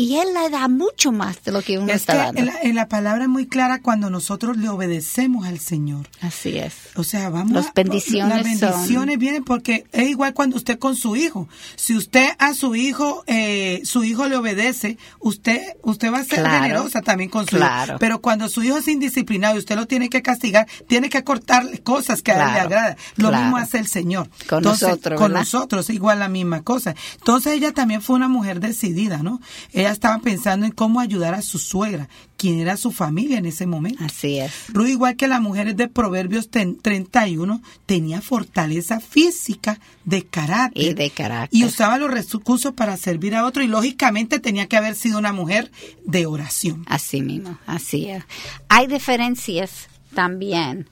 Y 0.00 0.16
Él 0.16 0.28
le 0.32 0.48
da 0.50 0.66
mucho 0.68 1.12
más 1.12 1.42
de 1.44 1.52
lo 1.52 1.60
que 1.62 1.78
uno 1.78 1.88
es 1.92 1.96
está 1.96 2.12
que 2.12 2.18
dando. 2.18 2.40
en 2.40 2.46
la, 2.46 2.54
en 2.62 2.74
la 2.74 2.88
palabra 2.88 3.24
es 3.24 3.28
muy 3.28 3.46
clara 3.46 3.80
cuando 3.82 4.08
nosotros 4.08 4.56
le 4.56 4.68
obedecemos 4.68 5.46
al 5.46 5.58
Señor. 5.58 6.08
Así 6.22 6.56
es. 6.56 6.72
O 6.96 7.04
sea, 7.04 7.28
vamos 7.28 7.52
Las 7.52 7.66
a- 7.66 7.72
bendiciones 7.74 8.34
Las 8.34 8.44
bendiciones 8.44 9.12
son- 9.14 9.18
vienen 9.18 9.44
porque 9.44 9.84
es 9.92 10.08
igual 10.08 10.32
cuando 10.32 10.56
usted 10.56 10.78
con 10.78 10.96
su 10.96 11.16
hijo. 11.16 11.48
Si 11.76 11.94
usted 11.96 12.28
a 12.38 12.54
su 12.54 12.74
hijo, 12.74 13.24
eh, 13.26 13.82
su 13.84 14.02
hijo 14.04 14.26
le 14.28 14.36
obedece, 14.36 14.96
usted 15.18 15.60
usted 15.82 16.12
va 16.12 16.18
a 16.20 16.24
ser 16.24 16.40
Claro, 16.40 16.62
generosa 16.62 17.02
también 17.02 17.28
con 17.28 17.44
su 17.46 17.56
claro. 17.56 17.92
hijo. 17.92 17.98
Pero 17.98 18.20
cuando 18.20 18.48
su 18.48 18.62
hijo 18.62 18.78
es 18.78 18.88
indisciplinado 18.88 19.56
y 19.56 19.58
usted 19.58 19.76
lo 19.76 19.86
tiene 19.86 20.08
que 20.08 20.22
castigar, 20.22 20.66
tiene 20.88 21.08
que 21.10 21.22
cortarle 21.24 21.80
cosas 21.80 22.22
que 22.22 22.32
a 22.32 22.46
él 22.48 22.54
le 22.54 22.60
agrada. 22.60 22.96
Lo 23.16 23.30
mismo 23.32 23.56
hace 23.58 23.78
el 23.78 23.86
Señor. 23.86 24.30
Con 24.48 24.62
nosotros, 24.62 25.18
Con 25.18 25.28
¿verdad? 25.32 25.40
nosotros, 25.40 25.90
igual 25.90 26.18
la 26.20 26.28
misma 26.28 26.62
cosa. 26.62 26.94
Entonces 27.18 27.52
ella 27.54 27.72
también 27.72 28.00
fue 28.02 28.16
una 28.16 28.28
mujer 28.28 28.60
decidida, 28.60 29.22
¿no? 29.22 29.40
Ella 29.72 29.89
estaba 29.92 30.18
pensando 30.18 30.66
en 30.66 30.72
cómo 30.72 31.00
ayudar 31.00 31.34
a 31.34 31.42
su 31.42 31.58
suegra, 31.58 32.08
quien 32.36 32.58
era 32.60 32.76
su 32.76 32.90
familia 32.92 33.38
en 33.38 33.46
ese 33.46 33.66
momento. 33.66 34.02
Así 34.04 34.38
es. 34.38 34.52
Ruth, 34.68 34.88
igual 34.88 35.16
que 35.16 35.28
las 35.28 35.40
mujeres 35.40 35.76
de 35.76 35.88
Proverbios 35.88 36.48
ten- 36.50 36.78
31, 36.80 37.60
tenía 37.86 38.20
fortaleza 38.20 39.00
física 39.00 39.78
de 40.04 40.24
carácter. 40.24 40.82
Y 40.82 40.94
de 40.94 41.10
carácter. 41.10 41.58
Y 41.58 41.64
usaba 41.64 41.98
los 41.98 42.10
recursos 42.10 42.72
para 42.74 42.96
servir 42.96 43.34
a 43.34 43.44
otro 43.44 43.62
y 43.62 43.66
lógicamente 43.66 44.38
tenía 44.40 44.66
que 44.66 44.76
haber 44.76 44.94
sido 44.94 45.18
una 45.18 45.32
mujer 45.32 45.70
de 46.04 46.26
oración. 46.26 46.84
Así 46.86 47.20
mismo, 47.22 47.58
así 47.66 48.06
es. 48.06 48.24
Hay 48.68 48.86
diferencias 48.86 49.88
también 50.14 50.88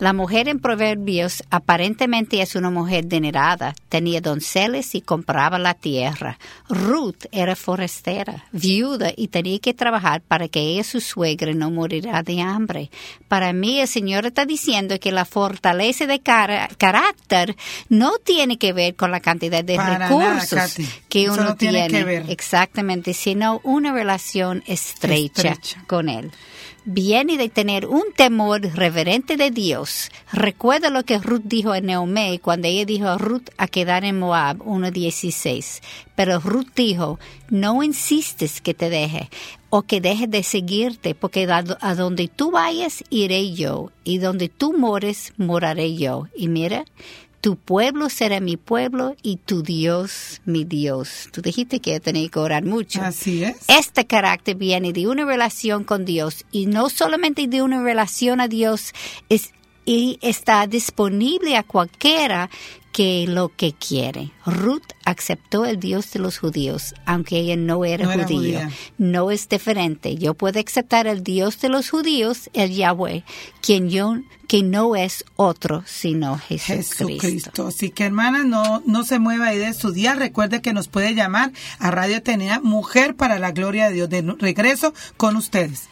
La 0.00 0.14
mujer 0.14 0.48
en 0.48 0.60
Proverbios 0.60 1.42
aparentemente 1.50 2.40
es 2.40 2.54
una 2.54 2.70
mujer 2.70 3.06
dinerada, 3.06 3.74
tenía 3.90 4.22
donceles 4.22 4.94
y 4.94 5.02
compraba 5.02 5.58
la 5.58 5.74
tierra. 5.74 6.38
Ruth 6.70 7.26
era 7.32 7.54
forastera, 7.54 8.46
viuda 8.50 9.12
y 9.14 9.28
tenía 9.28 9.58
que 9.58 9.74
trabajar 9.74 10.22
para 10.22 10.48
que 10.48 10.60
ella, 10.60 10.84
su 10.84 11.02
suegra, 11.02 11.52
no 11.52 11.70
morirá 11.70 12.22
de 12.22 12.40
hambre. 12.40 12.90
Para 13.28 13.52
mí, 13.52 13.78
el 13.80 13.88
Señor 13.88 14.24
está 14.24 14.46
diciendo 14.46 14.98
que 14.98 15.12
la 15.12 15.26
fortaleza 15.26 16.06
de 16.06 16.20
carácter 16.20 17.54
no 17.90 18.12
tiene 18.24 18.56
que 18.56 18.72
ver 18.72 18.94
con 18.96 19.10
la 19.10 19.20
cantidad 19.20 19.62
de 19.62 19.76
Para 19.76 20.08
recursos 20.08 20.76
que 21.10 21.28
uno 21.28 21.44
no 21.44 21.56
tiene 21.56 21.88
tiene. 21.88 21.98
que 21.98 22.04
ver. 22.04 22.24
Exactamente, 22.30 23.12
sino 23.12 23.60
una 23.64 23.92
relación 23.92 24.62
estrecha, 24.66 25.50
Estrecha. 25.50 25.84
con 25.86 26.08
Él. 26.08 26.32
Viene 26.84 27.36
de 27.36 27.50
tener 27.50 27.86
un 27.86 28.04
temor 28.16 28.62
reverente 28.62 29.36
de 29.36 29.50
Dios. 29.50 30.10
Recuerda 30.32 30.88
lo 30.88 31.04
que 31.04 31.18
Ruth 31.18 31.42
dijo 31.44 31.72
a 31.72 31.80
Naomi 31.80 32.38
cuando 32.38 32.68
ella 32.68 32.86
dijo 32.86 33.06
a 33.06 33.18
Ruth 33.18 33.50
a 33.58 33.68
quedar 33.68 34.04
en 34.04 34.18
Moab 34.18 34.58
1.16. 34.58 35.82
Pero 36.14 36.40
Ruth 36.40 36.70
dijo, 36.74 37.18
no 37.50 37.82
insistes 37.82 38.60
que 38.60 38.72
te 38.72 38.88
deje 38.88 39.28
o 39.68 39.82
que 39.82 40.00
deje 40.00 40.26
de 40.26 40.42
seguirte, 40.42 41.14
porque 41.14 41.46
a 41.50 41.94
donde 41.94 42.28
tú 42.28 42.50
vayas 42.50 43.04
iré 43.10 43.52
yo 43.52 43.92
y 44.02 44.18
donde 44.18 44.48
tú 44.48 44.72
mores 44.72 45.32
moraré 45.36 45.94
yo. 45.96 46.28
Y 46.34 46.48
mira, 46.48 46.84
tu 47.40 47.56
pueblo 47.56 48.10
será 48.10 48.40
mi 48.40 48.56
pueblo 48.56 49.16
y 49.22 49.36
tu 49.36 49.62
Dios 49.62 50.40
mi 50.44 50.64
Dios. 50.64 51.28
Tú 51.32 51.42
dijiste 51.42 51.80
que 51.80 52.00
tenía 52.00 52.28
que 52.28 52.38
orar 52.38 52.64
mucho. 52.64 53.02
Así 53.02 53.44
es. 53.44 53.56
Este 53.68 54.06
carácter 54.06 54.56
viene 54.56 54.92
de 54.92 55.06
una 55.06 55.24
relación 55.24 55.84
con 55.84 56.04
Dios 56.04 56.44
y 56.52 56.66
no 56.66 56.90
solamente 56.90 57.46
de 57.46 57.62
una 57.62 57.82
relación 57.82 58.40
a 58.40 58.48
Dios, 58.48 58.92
es, 59.28 59.52
y 59.84 60.18
está 60.22 60.66
disponible 60.66 61.56
a 61.56 61.62
cualquiera 61.62 62.50
que 62.92 63.26
lo 63.28 63.50
que 63.54 63.72
quiere. 63.72 64.30
Ruth 64.44 64.82
aceptó 65.04 65.64
el 65.64 65.78
Dios 65.78 66.10
de 66.12 66.18
los 66.18 66.38
judíos, 66.38 66.94
aunque 67.06 67.38
ella 67.38 67.56
no 67.56 67.84
era, 67.84 68.04
No 68.04 68.12
era 68.12 68.24
judía. 68.24 68.38
judía. 68.64 68.70
No 68.98 69.30
es 69.30 69.48
diferente. 69.48 70.16
Yo 70.16 70.34
puedo 70.34 70.58
aceptar 70.60 71.06
el 71.06 71.22
Dios 71.22 71.60
de 71.60 71.68
los 71.68 71.90
judíos, 71.90 72.50
el 72.52 72.72
Yahweh, 72.74 73.24
quien 73.60 73.90
yo, 73.90 74.16
que 74.48 74.62
no 74.64 74.96
es 74.96 75.24
otro 75.36 75.84
sino 75.86 76.36
Jesucristo. 76.38 77.06
Jesucristo. 77.06 77.66
Así 77.68 77.90
que 77.90 78.04
hermana, 78.04 78.42
no, 78.42 78.82
no 78.84 79.04
se 79.04 79.20
mueva 79.20 79.46
ahí 79.48 79.58
de 79.58 79.72
su 79.72 79.92
día. 79.92 80.14
Recuerde 80.14 80.60
que 80.60 80.72
nos 80.72 80.88
puede 80.88 81.14
llamar 81.14 81.52
a 81.78 81.90
Radio 81.92 82.16
Atenea 82.16 82.60
Mujer 82.60 83.14
para 83.14 83.38
la 83.38 83.52
Gloria 83.52 83.88
de 83.88 83.94
Dios. 83.94 84.08
De 84.08 84.22
regreso 84.38 84.92
con 85.16 85.36
ustedes. 85.36 85.88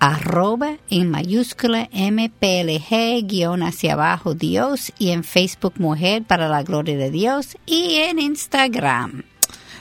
arroba 0.00 0.78
en 0.90 1.08
mayúscula 1.08 1.88
MPLG 1.92 3.28
guion 3.28 3.62
hacia 3.62 3.92
abajo 3.92 4.34
Dios 4.34 4.92
y 4.98 5.10
en 5.10 5.22
Facebook 5.22 5.74
Mujer 5.76 6.24
para 6.24 6.48
la 6.48 6.64
Gloria 6.64 6.96
de 6.96 7.12
Dios 7.12 7.56
y 7.64 7.94
en 7.94 8.18
Instagram. 8.18 9.22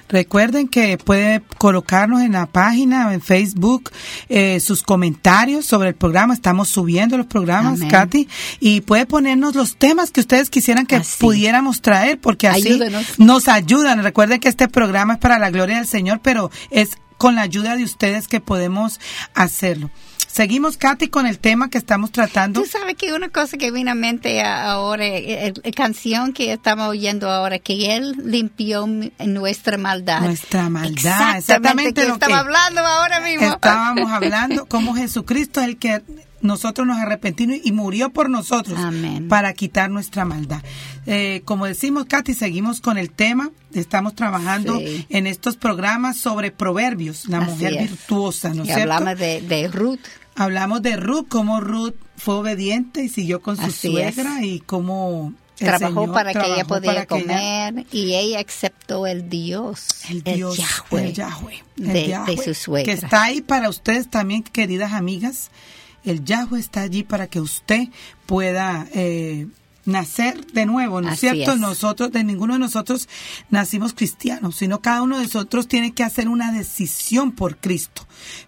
Recuerden 0.10 0.68
que 0.68 0.98
puede 0.98 1.42
colocarnos 1.58 2.22
en 2.22 2.34
la 2.34 2.46
página, 2.46 3.14
en 3.14 3.22
Facebook, 3.22 3.92
eh, 4.30 4.60
sus 4.60 4.84
comentarios 4.84 5.66
sobre 5.66 5.90
el 5.90 5.96
programa. 5.96 6.34
Estamos 6.34 6.70
subiendo 6.70 7.18
los 7.18 7.26
programas, 7.28 7.76
Amén. 7.80 7.90
Katy. 7.90 8.28
Y 8.60 8.82
puede 8.82 9.06
ponernos 9.06 9.56
los 9.56 9.76
temas 9.76 10.12
que 10.12 10.22
ustedes 10.22 10.50
quisieran 10.50 10.86
que 10.86 10.98
Así. 10.98 11.18
pudiéramos 11.20 11.82
traer, 11.82 12.20
porque 12.20 12.48
así 12.48 12.68
Ayúdenos. 12.70 13.20
nos 13.20 13.48
ayudan. 13.48 14.02
Recuerden 14.04 14.40
que 14.40 14.50
este 14.50 14.68
programa 14.68 15.14
es 15.14 15.20
para 15.20 15.40
la 15.40 15.50
gloria 15.52 15.78
del 15.78 15.88
Señor, 15.88 16.20
pero 16.24 16.52
es 16.72 16.98
con 17.18 17.36
la 17.36 17.42
ayuda 17.42 17.76
de 17.76 17.84
ustedes 17.84 18.28
que 18.28 18.40
podemos 18.40 19.00
hacerlo. 19.34 19.90
Seguimos, 20.28 20.78
Katy, 20.78 21.08
con 21.08 21.26
el 21.26 21.40
tema 21.40 21.70
que 21.72 21.80
estamos 21.80 22.12
tratando. 22.12 22.62
Tú 22.62 22.68
sabes 22.68 22.96
que 22.96 23.12
una 23.14 23.30
cosa 23.30 23.58
que 23.58 23.72
vino 23.72 23.90
a 23.92 23.96
mente 23.96 24.44
ahora, 24.44 25.04
eh, 25.08 25.52
la 25.64 25.72
canción 25.72 26.32
que 26.32 26.54
estamos 26.54 26.88
oyendo 26.90 27.28
ahora, 27.32 27.58
que 27.58 27.96
Él 27.96 28.16
limpió 28.24 28.86
nuestra 29.26 29.78
maldad. 29.80 30.22
Nuestra 30.22 30.70
maldad, 30.70 31.38
Exactamente, 31.38 31.38
exactamente 31.40 31.94
que 32.02 32.08
lo 32.08 32.14
estamos 32.16 32.36
que- 32.36 32.40
hablando 32.42 32.82
ahora 32.82 33.20
mismo. 33.22 33.48
Estábamos 33.48 34.12
hablando 34.12 34.66
cómo 34.68 34.94
Jesucristo 34.96 35.60
es 35.62 35.68
el 35.70 35.78
que 35.78 36.04
nosotros 36.42 36.86
nos 36.88 36.98
arrepentimos 36.98 37.58
y 37.64 37.72
murió 37.72 38.12
por 38.12 38.30
nosotros 38.30 38.78
Amén. 38.80 39.28
para 39.28 39.54
quitar 39.54 39.90
nuestra 39.90 40.26
maldad. 40.26 40.62
Eh, 41.06 41.42
como 41.46 41.66
decimos, 41.66 42.06
Katy, 42.06 42.34
seguimos 42.34 42.82
con 42.82 42.98
el 42.98 43.12
tema. 43.12 43.52
Estamos 43.74 44.14
trabajando 44.16 44.78
Sí. 44.80 45.06
en 45.10 45.28
estos 45.28 45.58
programas 45.58 46.18
sobre 46.18 46.52
proverbios, 46.52 47.28
la 47.28 47.40
Así 47.40 47.52
mujer 47.52 47.74
es. 47.74 47.80
virtuosa, 47.90 48.54
¿no 48.54 48.64
es 48.64 48.68
cierto? 48.74 48.94
hablamos 48.94 49.20
de, 49.20 49.42
de 49.42 49.68
Ruth. 49.68 50.00
Hablamos 50.36 50.82
de 50.84 50.96
Ruth, 50.98 51.26
cómo 51.30 51.60
Ruth 51.62 51.96
fue 52.16 52.36
obediente 52.36 53.04
y 53.04 53.10
siguió 53.10 53.42
con 53.42 53.58
su 53.58 53.64
Así 53.64 53.90
suegra 53.92 54.44
y 54.44 54.60
cómo 54.60 55.34
trabajó 55.56 56.12
para 56.14 56.32
que 56.34 56.54
ella 56.54 56.66
podía 56.66 56.92
ella- 56.92 57.06
comer 57.08 57.86
y 57.92 58.14
ella 58.14 58.42
aceptó 58.48 59.08
el 59.08 59.28
Dios, 59.30 59.88
El 60.10 60.22
Dios, 60.22 60.56
Yahweh, 60.58 61.06
el 61.08 61.14
Yahweh, 61.14 61.64
el 61.80 61.88
de, 61.94 62.08
Yahweh, 62.10 62.36
de 62.36 62.44
su 62.44 62.54
suegra. 62.54 62.86
Que 62.94 63.00
está 63.04 63.24
ahí 63.24 63.42
para 63.42 63.68
ustedes 63.70 64.08
también, 64.12 64.44
queridas 64.44 64.94
amigas. 64.94 65.50
El 66.10 66.24
Yahweh 66.24 66.60
está 66.60 66.82
allí 66.82 67.04
para 67.04 67.28
que 67.28 67.40
usted 67.40 67.88
pueda 68.26 68.88
eh, 68.94 69.48
nacer 69.86 70.46
de 70.48 70.66
nuevo, 70.66 71.02
¿no 71.02 71.08
es 71.08 71.14
Así 71.14 71.30
cierto? 71.30 71.54
es. 71.54 71.60
Nosotros, 71.60 72.12
de 72.12 72.24
ninguno 72.24 72.54
de 72.54 72.60
nosotros 72.60 73.08
nacimos 73.50 73.94
cristianos, 73.94 74.56
sino 74.56 74.80
cada 74.82 75.02
uno 75.02 75.18
de 75.18 75.24
nosotros 75.24 75.68
tiene 75.68 75.94
que 75.94 76.04
hacer 76.04 76.28
una 76.28 76.52
decisión 76.52 77.32
por 77.32 77.58
Cristo. 77.58 78.06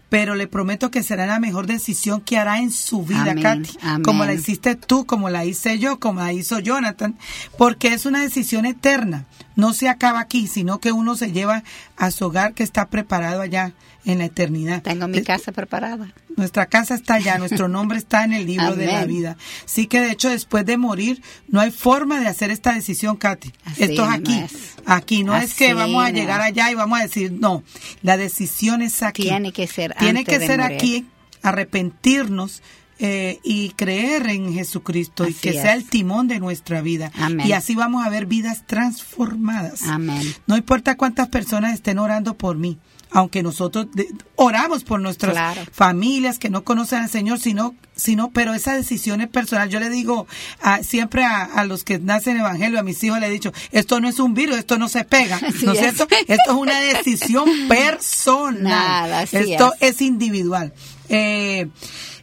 Pero 0.09 0.35
le 0.35 0.47
prometo 0.47 0.89
que 0.91 1.03
será 1.03 1.27
la 1.27 1.39
mejor 1.39 1.67
decisión 1.67 2.21
que 2.21 2.37
hará 2.37 2.59
en 2.59 2.71
su 2.71 3.03
vida, 3.03 3.31
Amén, 3.31 3.43
Katy. 3.43 3.77
amén. 3.81 4.03
Como 4.03 4.25
la 4.25 4.33
hiciste 4.33 4.75
tú, 4.75 5.05
como 5.05 5.29
la 5.29 5.45
hice 5.45 5.79
yo, 5.79 5.99
como 5.99 6.19
la 6.21 6.33
hizo 6.33 6.59
Jonathan, 6.59 7.15
porque 7.57 7.93
es 7.93 8.05
una 8.05 8.21
decisión 8.21 8.65
eterna. 8.65 9.25
No 9.59 9.73
se 9.73 9.89
acaba 9.89 10.19
aquí, 10.21 10.47
sino 10.47 10.79
que 10.79 10.91
uno 10.91 11.15
se 11.15 11.31
lleva 11.31 11.63
a 11.97 12.11
su 12.11 12.25
hogar 12.25 12.53
que 12.53 12.63
está 12.63 12.87
preparado 12.89 13.41
allá 13.41 13.73
en 14.05 14.19
la 14.19 14.25
eternidad. 14.25 14.81
Tengo 14.81 15.07
mi 15.07 15.17
Eh, 15.19 15.23
casa 15.23 15.51
preparada. 15.51 16.13
Nuestra 16.37 16.67
casa 16.67 16.95
está 16.95 17.15
allá, 17.15 17.37
nuestro 17.37 17.67
nombre 17.77 17.97
está 17.97 18.23
en 18.23 18.31
el 18.33 18.45
libro 18.45 18.75
de 18.75 18.85
la 18.87 19.03
vida. 19.05 19.35
Sí 19.65 19.87
que 19.87 19.99
de 19.99 20.11
hecho 20.11 20.29
después 20.29 20.65
de 20.65 20.77
morir 20.77 21.21
no 21.49 21.59
hay 21.59 21.71
forma 21.71 22.19
de 22.21 22.27
hacer 22.27 22.49
esta 22.51 22.73
decisión, 22.73 23.17
Katy. 23.17 23.51
Así 23.65 23.83
Esto 23.83 24.05
es 24.05 24.09
aquí. 24.11 24.39
es. 24.39 24.51
Aquí 24.85 25.23
no 25.23 25.35
es 25.35 25.53
que 25.53 25.73
vamos 25.73 26.05
a 26.05 26.09
llegar 26.11 26.39
allá 26.41 26.71
y 26.71 26.75
vamos 26.75 26.97
a 26.99 27.03
decir, 27.03 27.31
no, 27.33 27.63
la 28.01 28.15
decisión 28.15 28.81
es 28.81 29.03
aquí. 29.03 29.23
Tiene 29.23 29.51
que 29.51 29.67
ser 29.67 29.93
Tiene 29.99 30.19
antes 30.19 30.33
que 30.33 30.39
de 30.39 30.47
ser 30.47 30.59
morir. 30.61 30.77
aquí, 30.77 31.05
arrepentirnos 31.43 32.61
eh, 32.99 33.39
y 33.43 33.69
creer 33.71 34.27
en 34.27 34.53
Jesucristo 34.53 35.27
y 35.27 35.33
que 35.33 35.53
sea 35.53 35.73
el 35.73 35.85
timón 35.85 36.27
de 36.27 36.39
nuestra 36.39 36.81
vida. 36.81 37.11
Amén. 37.15 37.47
Y 37.47 37.53
así 37.53 37.73
vamos 37.75 38.05
a 38.05 38.09
ver 38.09 38.25
vidas 38.25 38.63
transformadas. 38.67 39.83
Amén. 39.83 40.21
No 40.47 40.57
importa 40.57 40.95
cuántas 40.97 41.29
personas 41.29 41.73
estén 41.73 41.97
orando 41.99 42.35
por 42.37 42.57
mí, 42.57 42.77
aunque 43.11 43.41
nosotros 43.41 43.87
oramos 44.35 44.83
por 44.83 44.99
nuestras 44.99 45.31
Claro. 45.31 45.61
familias 45.71 46.39
que 46.39 46.49
no 46.49 46.63
conocen 46.63 46.99
al 46.99 47.09
Señor, 47.09 47.39
sino, 47.39 47.73
sino, 47.95 48.31
pero 48.31 48.53
esa 48.53 48.75
decisión 48.75 49.21
es 49.21 49.29
personal. 49.29 49.69
Yo 49.69 49.79
le 49.79 49.89
digo 49.89 50.27
a- 50.61 50.83
siempre 50.83 51.23
a, 51.23 51.43
a 51.45 51.63
los 51.65 51.83
que 51.83 51.99
nacen 51.99 52.37
evangelio, 52.37 52.79
a 52.79 52.83
mis 52.83 53.03
hijos 53.03 53.19
le 53.19 53.27
he 53.27 53.31
dicho, 53.31 53.51
esto 53.71 53.99
no 54.01 54.09
es 54.09 54.19
un 54.19 54.33
virus, 54.33 54.57
esto 54.57 54.77
no 54.77 54.89
se 54.89 55.05
pega, 55.05 55.37
Así 55.47 55.65
¿no 55.65 55.71
es 55.71 55.79
cierto? 55.79 56.07
Esto 56.27 56.51
es 56.51 56.55
una 56.57 56.79
decisión 56.81 57.49
personal. 57.69 58.61
Nada, 58.63 59.23
esto 59.23 59.73
es. 59.79 59.95
es 59.95 60.01
individual. 60.01 60.73
Eh, 61.07 61.67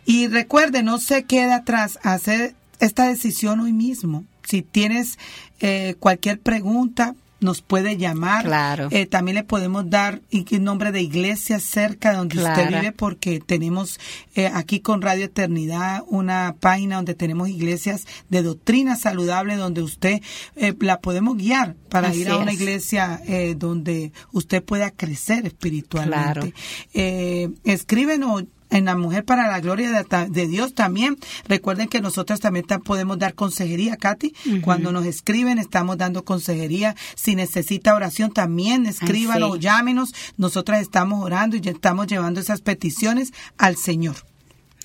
y 0.06 0.28
recuerde, 0.28 0.82
no 0.82 0.98
se 0.98 1.24
queda 1.24 1.56
atrás, 1.56 1.98
hacer 2.02 2.54
esta 2.78 3.06
decisión 3.08 3.60
hoy 3.60 3.72
mismo. 3.72 4.24
Si 4.44 4.62
tienes 4.62 5.18
eh, 5.60 5.96
cualquier 5.98 6.40
pregunta, 6.40 7.14
nos 7.40 7.60
puede 7.60 7.96
llamar. 7.96 8.44
Claro. 8.44 8.88
Eh, 8.90 9.06
también 9.06 9.34
le 9.36 9.44
podemos 9.44 9.88
dar 9.90 10.22
y 10.30 10.44
nombre 10.58 10.90
de 10.92 11.02
iglesia 11.02 11.60
cerca 11.60 12.10
de 12.10 12.16
donde 12.16 12.38
usted 12.38 12.68
vive, 12.68 12.92
porque 12.92 13.40
tenemos 13.40 14.00
eh, 14.34 14.50
aquí 14.52 14.80
con 14.80 15.02
Radio 15.02 15.26
Eternidad 15.26 16.02
una 16.06 16.56
página 16.58 16.96
donde 16.96 17.14
tenemos 17.14 17.48
iglesias 17.48 18.06
de 18.30 18.42
doctrina 18.42 18.96
saludable, 18.96 19.56
donde 19.56 19.82
usted 19.82 20.22
eh, 20.56 20.74
la 20.80 21.00
podemos 21.00 21.36
guiar 21.36 21.74
para 21.90 22.08
Así 22.08 22.20
ir 22.20 22.30
a 22.30 22.38
una 22.38 22.52
es. 22.52 22.60
iglesia 22.60 23.20
eh, 23.26 23.54
donde 23.56 24.12
usted 24.32 24.62
pueda 24.62 24.90
crecer 24.90 25.46
espiritualmente. 25.46 26.16
Claro. 26.16 26.48
Eh, 26.94 27.50
escríbenos 27.64 28.44
en 28.76 28.84
la 28.86 28.96
mujer 28.96 29.24
para 29.24 29.48
la 29.48 29.60
gloria 29.60 30.04
de, 30.28 30.46
Dios 30.46 30.74
también. 30.74 31.16
Recuerden 31.48 31.88
que 31.88 32.00
nosotros 32.00 32.40
también 32.40 32.66
ta- 32.66 32.78
podemos 32.78 33.18
dar 33.18 33.34
consejería, 33.34 33.96
Katy. 33.96 34.34
Cuando 34.62 34.92
nos 34.92 35.04
escriben, 35.06 35.58
estamos 35.58 35.98
dando 35.98 36.24
consejería. 36.24 36.94
Si 37.14 37.34
necesita 37.34 37.94
oración, 37.94 38.32
también 38.32 38.86
escríbanos, 38.86 39.54
sí. 39.54 39.60
llámenos. 39.60 40.14
Nosotras 40.36 40.80
estamos 40.80 41.24
orando 41.24 41.56
y 41.56 41.60
ya 41.60 41.70
estamos 41.72 42.06
llevando 42.06 42.40
esas 42.40 42.60
peticiones 42.60 43.32
al 43.58 43.76
Señor. 43.76 44.16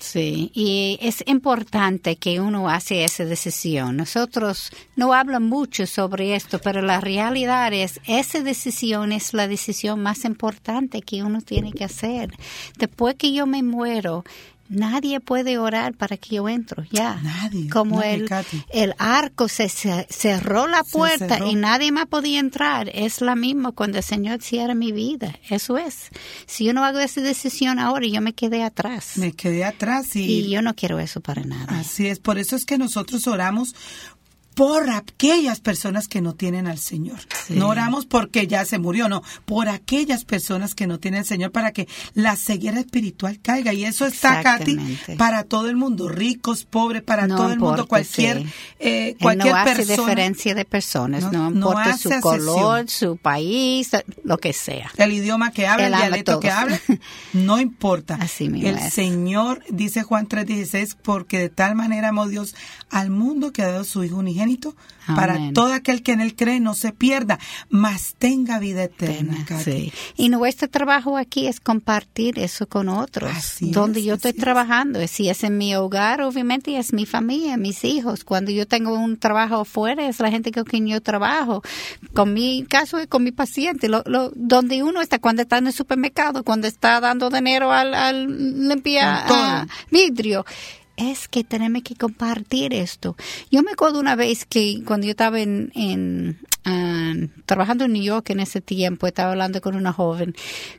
Sí, 0.02 0.50
y 0.52 0.98
es 1.00 1.22
importante 1.26 2.16
que 2.16 2.40
uno 2.40 2.68
hace 2.68 3.04
esa 3.04 3.24
decisión. 3.24 3.96
Nosotros 3.96 4.70
no 4.96 5.14
hablan 5.14 5.44
mucho 5.44 5.86
sobre 5.86 6.34
esto, 6.34 6.58
pero 6.58 6.82
la 6.82 7.00
realidad 7.00 7.72
es, 7.72 8.00
esa 8.08 8.40
decisión 8.40 9.12
es 9.12 9.32
la 9.32 9.46
decisión 9.46 10.02
más 10.02 10.24
importante 10.24 11.02
que 11.02 11.22
uno 11.22 11.40
tiene 11.40 11.72
que 11.72 11.84
hacer. 11.84 12.34
Después 12.78 13.14
que 13.14 13.32
yo 13.32 13.46
me 13.46 13.62
muero, 13.62 14.24
nadie 14.72 15.20
puede 15.20 15.58
orar 15.58 15.94
para 15.94 16.16
que 16.16 16.36
yo 16.36 16.48
entro, 16.48 16.84
ya. 16.90 17.20
Nadie, 17.22 17.68
Como 17.70 17.96
nadie, 18.00 18.14
el, 18.14 18.28
Katy. 18.28 18.64
el 18.72 18.94
arco 18.98 19.46
se, 19.48 19.68
se- 19.68 20.06
cerró 20.10 20.66
la 20.66 20.82
puerta 20.82 21.28
cerró. 21.36 21.48
y 21.50 21.54
nadie 21.54 21.92
más 21.92 22.06
podía 22.06 22.40
entrar. 22.40 22.90
Es 22.92 23.20
la 23.20 23.36
misma 23.36 23.72
cuando 23.72 23.98
el 23.98 24.04
Señor 24.04 24.42
cierra 24.42 24.74
mi 24.74 24.90
vida. 24.92 25.34
Eso 25.48 25.78
es. 25.78 26.08
Si 26.46 26.64
yo 26.64 26.72
no 26.72 26.84
hago 26.84 26.98
esa 26.98 27.20
decisión 27.20 27.78
ahora, 27.78 28.06
yo 28.06 28.20
me 28.20 28.32
quedé 28.32 28.62
atrás. 28.64 29.18
Me 29.18 29.32
quedé 29.32 29.64
atrás 29.64 30.16
y, 30.16 30.24
Y 30.24 30.50
yo 30.50 30.62
no 30.62 30.74
quiero 30.74 30.98
eso 30.98 31.20
para 31.20 31.44
nada. 31.44 31.78
Así 31.78 32.06
es, 32.08 32.18
por 32.18 32.38
eso 32.38 32.56
es 32.56 32.64
que 32.64 32.78
nosotros 32.78 33.26
oramos 33.26 33.74
por 34.54 34.90
aquellas 34.90 35.60
personas 35.60 36.08
que 36.08 36.20
no 36.20 36.34
tienen 36.34 36.66
al 36.66 36.78
Señor. 36.78 37.18
Sí. 37.46 37.54
No 37.54 37.68
oramos 37.68 38.06
porque 38.06 38.46
ya 38.46 38.64
se 38.64 38.78
murió, 38.78 39.08
no, 39.08 39.22
por 39.46 39.68
aquellas 39.68 40.24
personas 40.24 40.74
que 40.74 40.86
no 40.86 40.98
tienen 40.98 41.20
al 41.20 41.26
Señor 41.26 41.52
para 41.52 41.72
que 41.72 41.88
la 42.14 42.36
ceguera 42.36 42.80
espiritual 42.80 43.40
caiga. 43.40 43.72
Y 43.72 43.84
eso 43.84 44.06
está, 44.06 44.42
Katy, 44.42 44.78
para 45.16 45.44
todo 45.44 45.68
el 45.68 45.76
mundo, 45.76 46.08
ricos, 46.08 46.64
pobres, 46.64 47.02
para 47.02 47.26
No 47.26 47.36
todo 47.36 47.52
el 47.52 47.58
mundo, 47.58 47.86
cualquier, 47.88 48.42
sí. 48.42 48.48
eh, 48.80 49.16
cualquier 49.20 49.52
no 49.54 49.58
hace 49.60 49.76
persona. 49.76 49.96
diferencia 50.02 50.54
de 50.54 50.64
personas, 50.64 51.32
No- 51.32 51.48
importa 51.48 51.96
su 51.96 52.10
color, 52.20 52.88
su 52.90 53.16
país, 53.16 53.90
lo 54.24 54.38
que 54.38 54.52
sea. 54.52 54.90
El 54.96 55.12
idioma 55.12 55.50
que 55.52 55.66
habla, 55.66 55.86
el 55.86 55.94
dialecto 55.94 56.40
que 56.40 56.50
habla, 56.50 56.78
no 57.32 57.58
importa. 57.60 58.16
Así 58.20 58.48
mismo 58.48 58.68
el 58.68 58.76
es. 58.78 58.92
Señor, 58.92 59.62
dice 59.70 60.02
Juan 60.02 60.28
3:16, 60.28 60.96
porque 61.02 61.38
de 61.38 61.48
tal 61.48 61.74
manera 61.74 62.08
amó 62.08 62.26
Dios 62.28 62.54
al 62.90 63.10
mundo 63.10 63.52
que 63.52 63.62
ha 63.62 63.68
dado 63.68 63.84
su 63.84 64.04
Hijo 64.04 64.16
unigénito, 64.16 64.41
para 65.16 65.34
Amén. 65.34 65.52
todo 65.52 65.72
aquel 65.72 66.02
que 66.02 66.12
en 66.12 66.20
él 66.20 66.36
cree 66.36 66.60
no 66.60 66.74
se 66.74 66.92
pierda, 66.92 67.38
mas 67.68 68.14
tenga 68.18 68.58
vida 68.60 68.84
eterna. 68.84 69.44
Sí. 69.64 69.92
Y 70.16 70.28
nuestro 70.28 70.68
trabajo 70.68 71.16
aquí 71.16 71.48
es 71.48 71.58
compartir 71.58 72.38
eso 72.38 72.66
con 72.68 72.88
otros. 72.88 73.30
Así 73.34 73.70
donde 73.72 73.98
es, 74.00 74.06
yo 74.06 74.14
estoy 74.14 74.30
es. 74.30 74.36
trabajando, 74.36 75.04
si 75.08 75.28
es 75.28 75.42
en 75.42 75.58
mi 75.58 75.74
hogar, 75.74 76.22
obviamente 76.22 76.78
es 76.78 76.92
mi 76.92 77.04
familia, 77.04 77.56
mis 77.56 77.84
hijos. 77.84 78.22
Cuando 78.24 78.52
yo 78.52 78.66
tengo 78.66 78.94
un 78.94 79.16
trabajo 79.18 79.56
afuera, 79.62 80.06
es 80.08 80.20
la 80.20 80.30
gente 80.30 80.52
con 80.52 80.64
quien 80.64 80.86
yo 80.86 81.00
trabajo. 81.00 81.62
Con 82.14 82.32
mi 82.32 82.64
caso 82.68 82.98
es 82.98 83.08
con 83.08 83.24
mi 83.24 83.32
paciente. 83.32 83.88
Lo, 83.88 84.02
lo- 84.06 84.30
donde 84.36 84.82
uno 84.84 85.00
está, 85.02 85.18
cuando 85.18 85.42
está 85.42 85.58
en 85.58 85.66
el 85.66 85.72
supermercado, 85.72 86.44
cuando 86.44 86.68
está 86.68 87.00
dando 87.00 87.28
dinero 87.28 87.72
al, 87.72 87.92
al 87.94 88.68
limpiar 88.68 89.66
vidrio. 89.90 90.44
Es 91.02 91.26
que 91.26 91.42
tenemos 91.42 91.82
que 91.82 91.96
compartir 91.96 92.72
esto. 92.72 93.16
Yo 93.50 93.62
me 93.62 93.72
acuerdo 93.72 93.98
una 93.98 94.14
vez 94.14 94.44
que 94.44 94.82
cuando 94.84 95.06
yo 95.06 95.10
estaba 95.10 95.40
en, 95.40 95.72
en 95.74 96.38
ah, 96.64 97.12
trabajando 97.46 97.84
en 97.84 97.92
New 97.92 98.02
York 98.02 98.30
en 98.30 98.40
ese 98.40 98.60
tiempo, 98.60 99.06
estaba 99.06 99.32
hablando 99.32 99.60
con 99.60 99.76
una 99.76 99.92
joven 99.92 100.34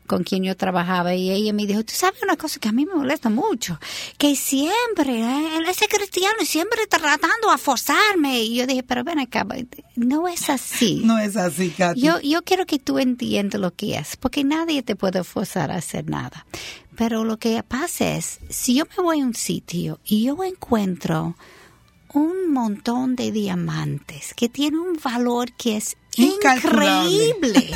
con 0.07 0.23
quien 0.23 0.43
yo 0.43 0.55
trabajaba 0.55 1.15
y 1.15 1.31
ella 1.31 1.53
me 1.53 1.65
dijo, 1.65 1.83
tú 1.83 1.93
sabes 1.95 2.21
una 2.23 2.37
cosa 2.37 2.59
que 2.59 2.69
a 2.69 2.71
mí 2.71 2.85
me 2.85 2.95
molesta 2.95 3.29
mucho, 3.29 3.79
que 4.17 4.35
siempre, 4.35 5.21
eh, 5.21 5.59
ese 5.69 5.87
cristiano 5.87 6.37
siempre 6.45 6.81
está 6.83 6.97
tratando 6.97 7.49
a 7.49 7.57
forzarme. 7.57 8.43
Y 8.43 8.55
yo 8.55 8.67
dije, 8.67 8.83
pero 8.83 9.03
ven 9.03 9.19
acá, 9.19 9.45
no 9.95 10.27
es 10.27 10.49
así. 10.49 11.01
No 11.13 11.19
es 11.19 11.35
así, 11.35 11.69
Katy. 11.69 11.99
Yo, 11.99 12.19
yo 12.21 12.43
quiero 12.43 12.65
que 12.65 12.79
tú 12.79 12.97
entiendas 12.97 13.59
lo 13.59 13.71
que 13.75 13.97
es, 13.97 14.15
porque 14.15 14.43
nadie 14.43 14.83
te 14.83 14.95
puede 14.95 15.23
forzar 15.23 15.71
a 15.71 15.75
hacer 15.75 16.09
nada. 16.09 16.45
Pero 16.95 17.23
lo 17.23 17.37
que 17.37 17.61
pasa 17.63 18.15
es, 18.15 18.39
si 18.49 18.75
yo 18.75 18.85
me 18.97 19.03
voy 19.03 19.21
a 19.21 19.25
un 19.25 19.33
sitio 19.33 19.99
y 20.05 20.23
yo 20.23 20.43
encuentro 20.43 21.35
un 22.13 22.51
montón 22.51 23.15
de 23.15 23.31
diamantes 23.31 24.33
que 24.35 24.49
tienen 24.49 24.79
un 24.79 24.99
valor 25.03 25.51
que 25.53 25.77
es 25.77 25.97
increíble. 26.15 27.71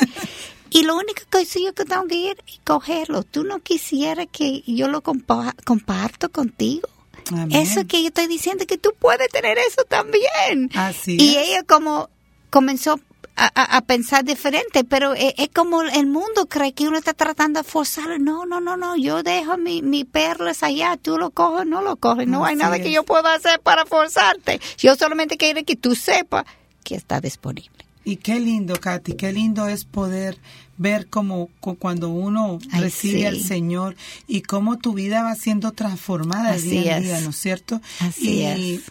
Y 0.70 0.84
lo 0.84 0.96
único 0.96 1.22
que 1.32 1.46
yo 1.46 1.74
tengo 1.74 2.06
que 2.08 2.16
ir 2.16 2.44
y 2.46 2.60
cogerlo. 2.64 3.24
Tú 3.24 3.44
no 3.44 3.60
quisieras 3.60 4.28
que 4.32 4.62
yo 4.68 4.88
lo 4.90 5.02
compa- 5.02 5.56
comparto 5.64 6.30
contigo. 6.30 6.88
Amén. 7.32 7.52
Eso 7.54 7.86
que 7.88 8.02
yo 8.02 8.10
estoy 8.10 8.28
diciendo 8.28 8.66
que 8.68 8.78
tú 8.78 8.94
puedes 9.00 9.30
tener 9.30 9.58
eso 9.58 9.84
también. 9.88 10.70
Así 10.76 11.18
y 11.20 11.36
es. 11.36 11.48
ella 11.50 11.64
como 11.64 12.10
comenzó 12.50 13.00
a, 13.38 13.46
a- 13.54 13.78
a 13.78 13.82
pensar 13.82 14.26
diferente, 14.26 14.84
pero 14.84 15.14
es, 15.14 15.34
es 15.38 15.50
como 15.54 15.84
el 15.84 16.08
mundo 16.08 16.48
cree 16.50 16.74
que 16.74 16.88
uno 16.88 16.98
está 16.98 17.14
tratando 17.14 17.62
de 17.62 17.70
forzar. 17.70 18.20
No, 18.20 18.46
no, 18.46 18.60
no, 18.60 18.76
no, 18.76 18.98
yo 18.98 19.24
dejo 19.24 19.58
mi, 19.58 19.82
mi 19.82 20.04
perlas 20.04 20.64
allá, 20.64 20.98
tú 21.02 21.18
lo 21.18 21.30
coges, 21.30 21.66
no 21.68 21.82
lo 21.82 21.96
coges, 21.98 22.28
no 22.28 22.44
hay 22.46 22.56
Así 22.56 22.64
nada 22.64 22.78
que 22.80 22.90
es. 22.90 22.94
yo 22.96 23.04
pueda 23.04 23.34
hacer 23.36 23.60
para 23.62 23.86
forzarte. 23.86 24.60
Yo 24.78 24.96
solamente 24.96 25.38
quiero 25.38 25.64
que 25.64 25.76
tú 25.76 25.96
sepas 25.96 26.46
que 26.84 26.96
está 26.96 27.22
disponible. 27.22 27.72
Y 28.04 28.16
qué 28.18 28.40
lindo, 28.40 28.80
Katy, 28.80 29.14
qué 29.14 29.34
lindo 29.34 29.68
es 29.68 29.84
poder 29.84 30.38
ver 30.78 31.08
como 31.08 31.50
cu- 31.60 31.76
cuando 31.78 32.08
uno 32.10 32.58
Ay, 32.72 32.82
recibe 32.82 33.20
sí. 33.20 33.26
al 33.26 33.42
Señor 33.42 33.96
y 34.28 34.44
cómo 34.44 34.78
tu 34.78 34.94
vida 34.94 35.24
va 35.24 35.36
siendo 35.36 35.74
transformada 35.74 36.52
Así 36.52 36.70
día 36.70 36.98
es. 37.00 37.04
día, 37.04 37.20
¿no 37.22 37.32
es 37.32 37.36
cierto? 37.36 37.82
Así 38.00 38.36
y, 38.42 38.44
es. 38.76 38.82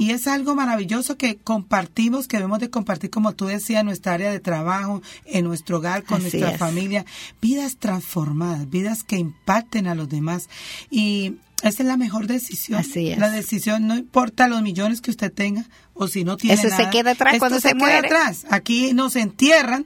Y 0.00 0.12
es 0.12 0.26
algo 0.26 0.54
maravilloso 0.54 1.18
que 1.18 1.36
compartimos, 1.36 2.26
que 2.26 2.38
debemos 2.38 2.58
de 2.58 2.70
compartir, 2.70 3.10
como 3.10 3.32
tú 3.34 3.44
decías, 3.46 3.80
en 3.80 3.86
nuestra 3.86 4.14
área 4.14 4.30
de 4.30 4.40
trabajo, 4.40 5.02
en 5.26 5.44
nuestro 5.44 5.76
hogar, 5.76 6.04
con 6.04 6.22
Así 6.22 6.38
nuestra 6.38 6.52
es. 6.54 6.58
familia, 6.58 7.04
vidas 7.42 7.76
transformadas, 7.76 8.70
vidas 8.70 9.04
que 9.04 9.16
impacten 9.18 9.86
a 9.86 9.94
los 9.94 10.08
demás. 10.08 10.48
Y 10.90 11.34
esa 11.62 11.82
es 11.82 11.86
la 11.86 11.98
mejor 11.98 12.26
decisión. 12.28 12.80
Así 12.80 13.10
es. 13.10 13.18
La 13.18 13.28
decisión, 13.28 13.86
no 13.86 13.94
importa 13.94 14.48
los 14.48 14.62
millones 14.62 15.02
que 15.02 15.10
usted 15.10 15.30
tenga 15.30 15.66
o 15.92 16.08
si 16.08 16.24
no 16.24 16.38
tiene 16.38 16.54
Eso 16.54 16.74
se 16.74 16.88
queda 16.88 17.10
atrás 17.10 17.34
Esto 17.34 17.40
cuando 17.40 17.60
se 17.60 17.68
queda 17.68 17.78
muere. 17.78 18.06
atrás. 18.06 18.46
Aquí 18.48 18.94
nos 18.94 19.16
entierran, 19.16 19.84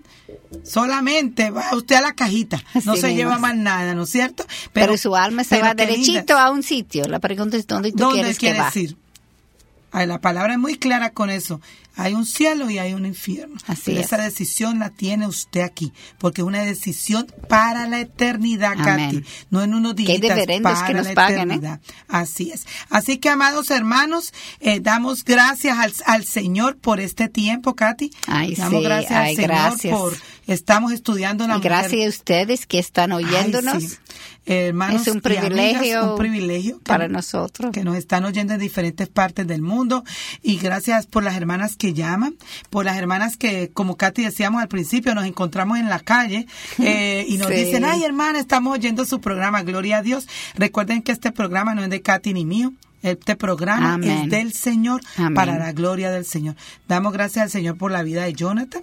solamente 0.62 1.50
va 1.50 1.74
usted 1.74 1.96
a 1.96 2.00
la 2.00 2.12
cajita. 2.14 2.62
no 2.84 2.94
se 2.96 3.14
lleva 3.14 3.38
más 3.38 3.56
nada, 3.56 3.94
¿no 3.94 4.04
es 4.04 4.10
cierto? 4.10 4.46
Pero, 4.72 4.96
su 4.96 5.16
alma 5.16 5.42
se 5.44 5.58
va 5.60 5.70
linda. 5.70 5.86
derechito 5.86 6.38
a 6.38 6.50
un 6.50 6.62
sitio. 6.62 7.06
La 7.08 7.18
pregunta 7.18 7.56
es 7.56 7.66
dónde 7.66 7.90
tú 7.90 7.98
¿Dónde 7.98 8.14
quieres 8.20 8.38
que 8.38 8.46
quiere 8.46 8.60
va. 8.60 8.70
ir? 8.76 8.96
La 9.94 10.20
palabra 10.20 10.54
es 10.54 10.58
muy 10.58 10.76
clara 10.76 11.10
con 11.10 11.30
eso. 11.30 11.60
Hay 11.96 12.14
un 12.14 12.26
cielo 12.26 12.68
y 12.68 12.78
hay 12.78 12.92
un 12.92 13.06
infierno. 13.06 13.56
Así 13.68 13.82
Pero 13.86 14.00
es. 14.00 14.06
esa 14.06 14.18
decisión 14.18 14.80
la 14.80 14.90
tiene 14.90 15.28
usted 15.28 15.60
aquí, 15.60 15.92
porque 16.18 16.40
es 16.40 16.46
una 16.46 16.62
decisión 16.62 17.26
para 17.48 17.86
la 17.86 18.00
eternidad. 18.00 18.76
Katy. 18.76 19.22
No 19.50 19.62
en 19.62 19.74
unos 19.74 19.94
días. 19.94 20.20
Para 20.62 20.86
que 20.86 20.94
nos 20.94 21.04
la 21.06 21.10
¿eh? 21.10 21.12
eternidad. 21.12 21.80
Así 22.08 22.50
es. 22.50 22.66
Así 22.90 23.18
que, 23.18 23.28
amados 23.28 23.70
hermanos, 23.70 24.32
eh, 24.58 24.80
damos 24.80 25.24
gracias 25.24 25.78
al, 25.78 25.92
al 26.06 26.24
Señor 26.24 26.76
por 26.76 26.98
este 26.98 27.28
tiempo, 27.28 27.76
Katy. 27.76 28.10
Ay, 28.26 28.56
damos 28.56 28.80
sí, 28.80 28.84
gracias 28.84 29.12
ay, 29.12 29.30
al 29.30 29.36
Señor 29.36 29.48
gracias. 29.50 29.96
por 29.96 30.16
estamos 30.46 30.92
estudiando 30.92 31.46
la 31.46 31.58
gracias 31.58 31.92
mujer. 31.92 32.06
a 32.06 32.10
ustedes 32.10 32.66
que 32.66 32.78
están 32.78 33.12
Ay, 33.12 33.24
oyéndonos. 33.24 33.82
sí. 33.82 33.96
Hermanos 34.46 35.02
es 35.02 35.08
un 35.08 35.22
y 35.24 35.26
amigas, 35.36 35.44
privilegio 35.46 36.12
un 36.12 36.18
privilegio 36.18 36.76
que- 36.78 36.84
para 36.84 37.08
nosotros. 37.08 37.72
que 37.72 37.82
nos 37.82 37.96
están 37.96 38.26
oyendo 38.26 38.52
en 38.52 38.60
diferentes 38.60 39.08
partes 39.08 39.46
del 39.46 39.62
mundo 39.62 40.04
y 40.42 40.58
gracias 40.58 41.06
por 41.06 41.22
las 41.22 41.34
hermanas 41.36 41.76
que 41.76 41.94
llaman, 41.94 42.36
por 42.68 42.84
las 42.84 42.98
hermanas 42.98 43.38
que, 43.38 43.70
como 43.72 43.96
Katy 43.96 44.22
decíamos 44.22 44.60
al 44.60 44.68
principio, 44.68 45.14
nos 45.14 45.24
encontramos 45.24 45.78
en 45.78 45.88
la 45.88 45.98
calle 45.98 46.46
eh, 46.78 47.24
y 47.26 47.38
nos 47.38 47.48
Sí. 47.48 47.54
dicen, 47.54 47.86
ay 47.86 48.04
hermana, 48.04 48.38
estamos 48.38 48.74
oyendo 48.74 49.06
su 49.06 49.18
programa, 49.22 49.62
gloria 49.62 49.98
a 49.98 50.02
Dios. 50.02 50.28
Recuerden 50.56 51.00
que 51.00 51.12
este 51.12 51.32
programa 51.32 51.74
no 51.74 51.82
es 51.82 51.88
de 51.88 52.02
Katy 52.02 52.34
ni 52.34 52.44
mío. 52.44 52.72
Este 53.02 53.36
programa 53.36 53.94
Amén. 53.94 54.10
es 54.24 54.30
del 54.30 54.52
Señor 54.52 55.00
Amén. 55.16 55.34
para 55.34 55.58
la 55.58 55.72
gloria 55.72 56.10
del 56.10 56.26
Señor. 56.26 56.54
Damos 56.86 57.12
gracias 57.14 57.44
al 57.44 57.50
Señor 57.50 57.78
por 57.78 57.90
la 57.92 58.02
vida 58.02 58.24
de 58.24 58.32
Jonathan. 58.34 58.82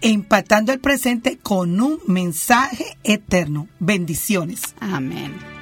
impactando 0.00 0.72
el 0.72 0.80
presente 0.80 1.38
con 1.38 1.80
un 1.80 2.00
mensaje 2.06 2.98
eterno. 3.04 3.68
Bendiciones. 3.78 4.74
Amén. 4.80 5.53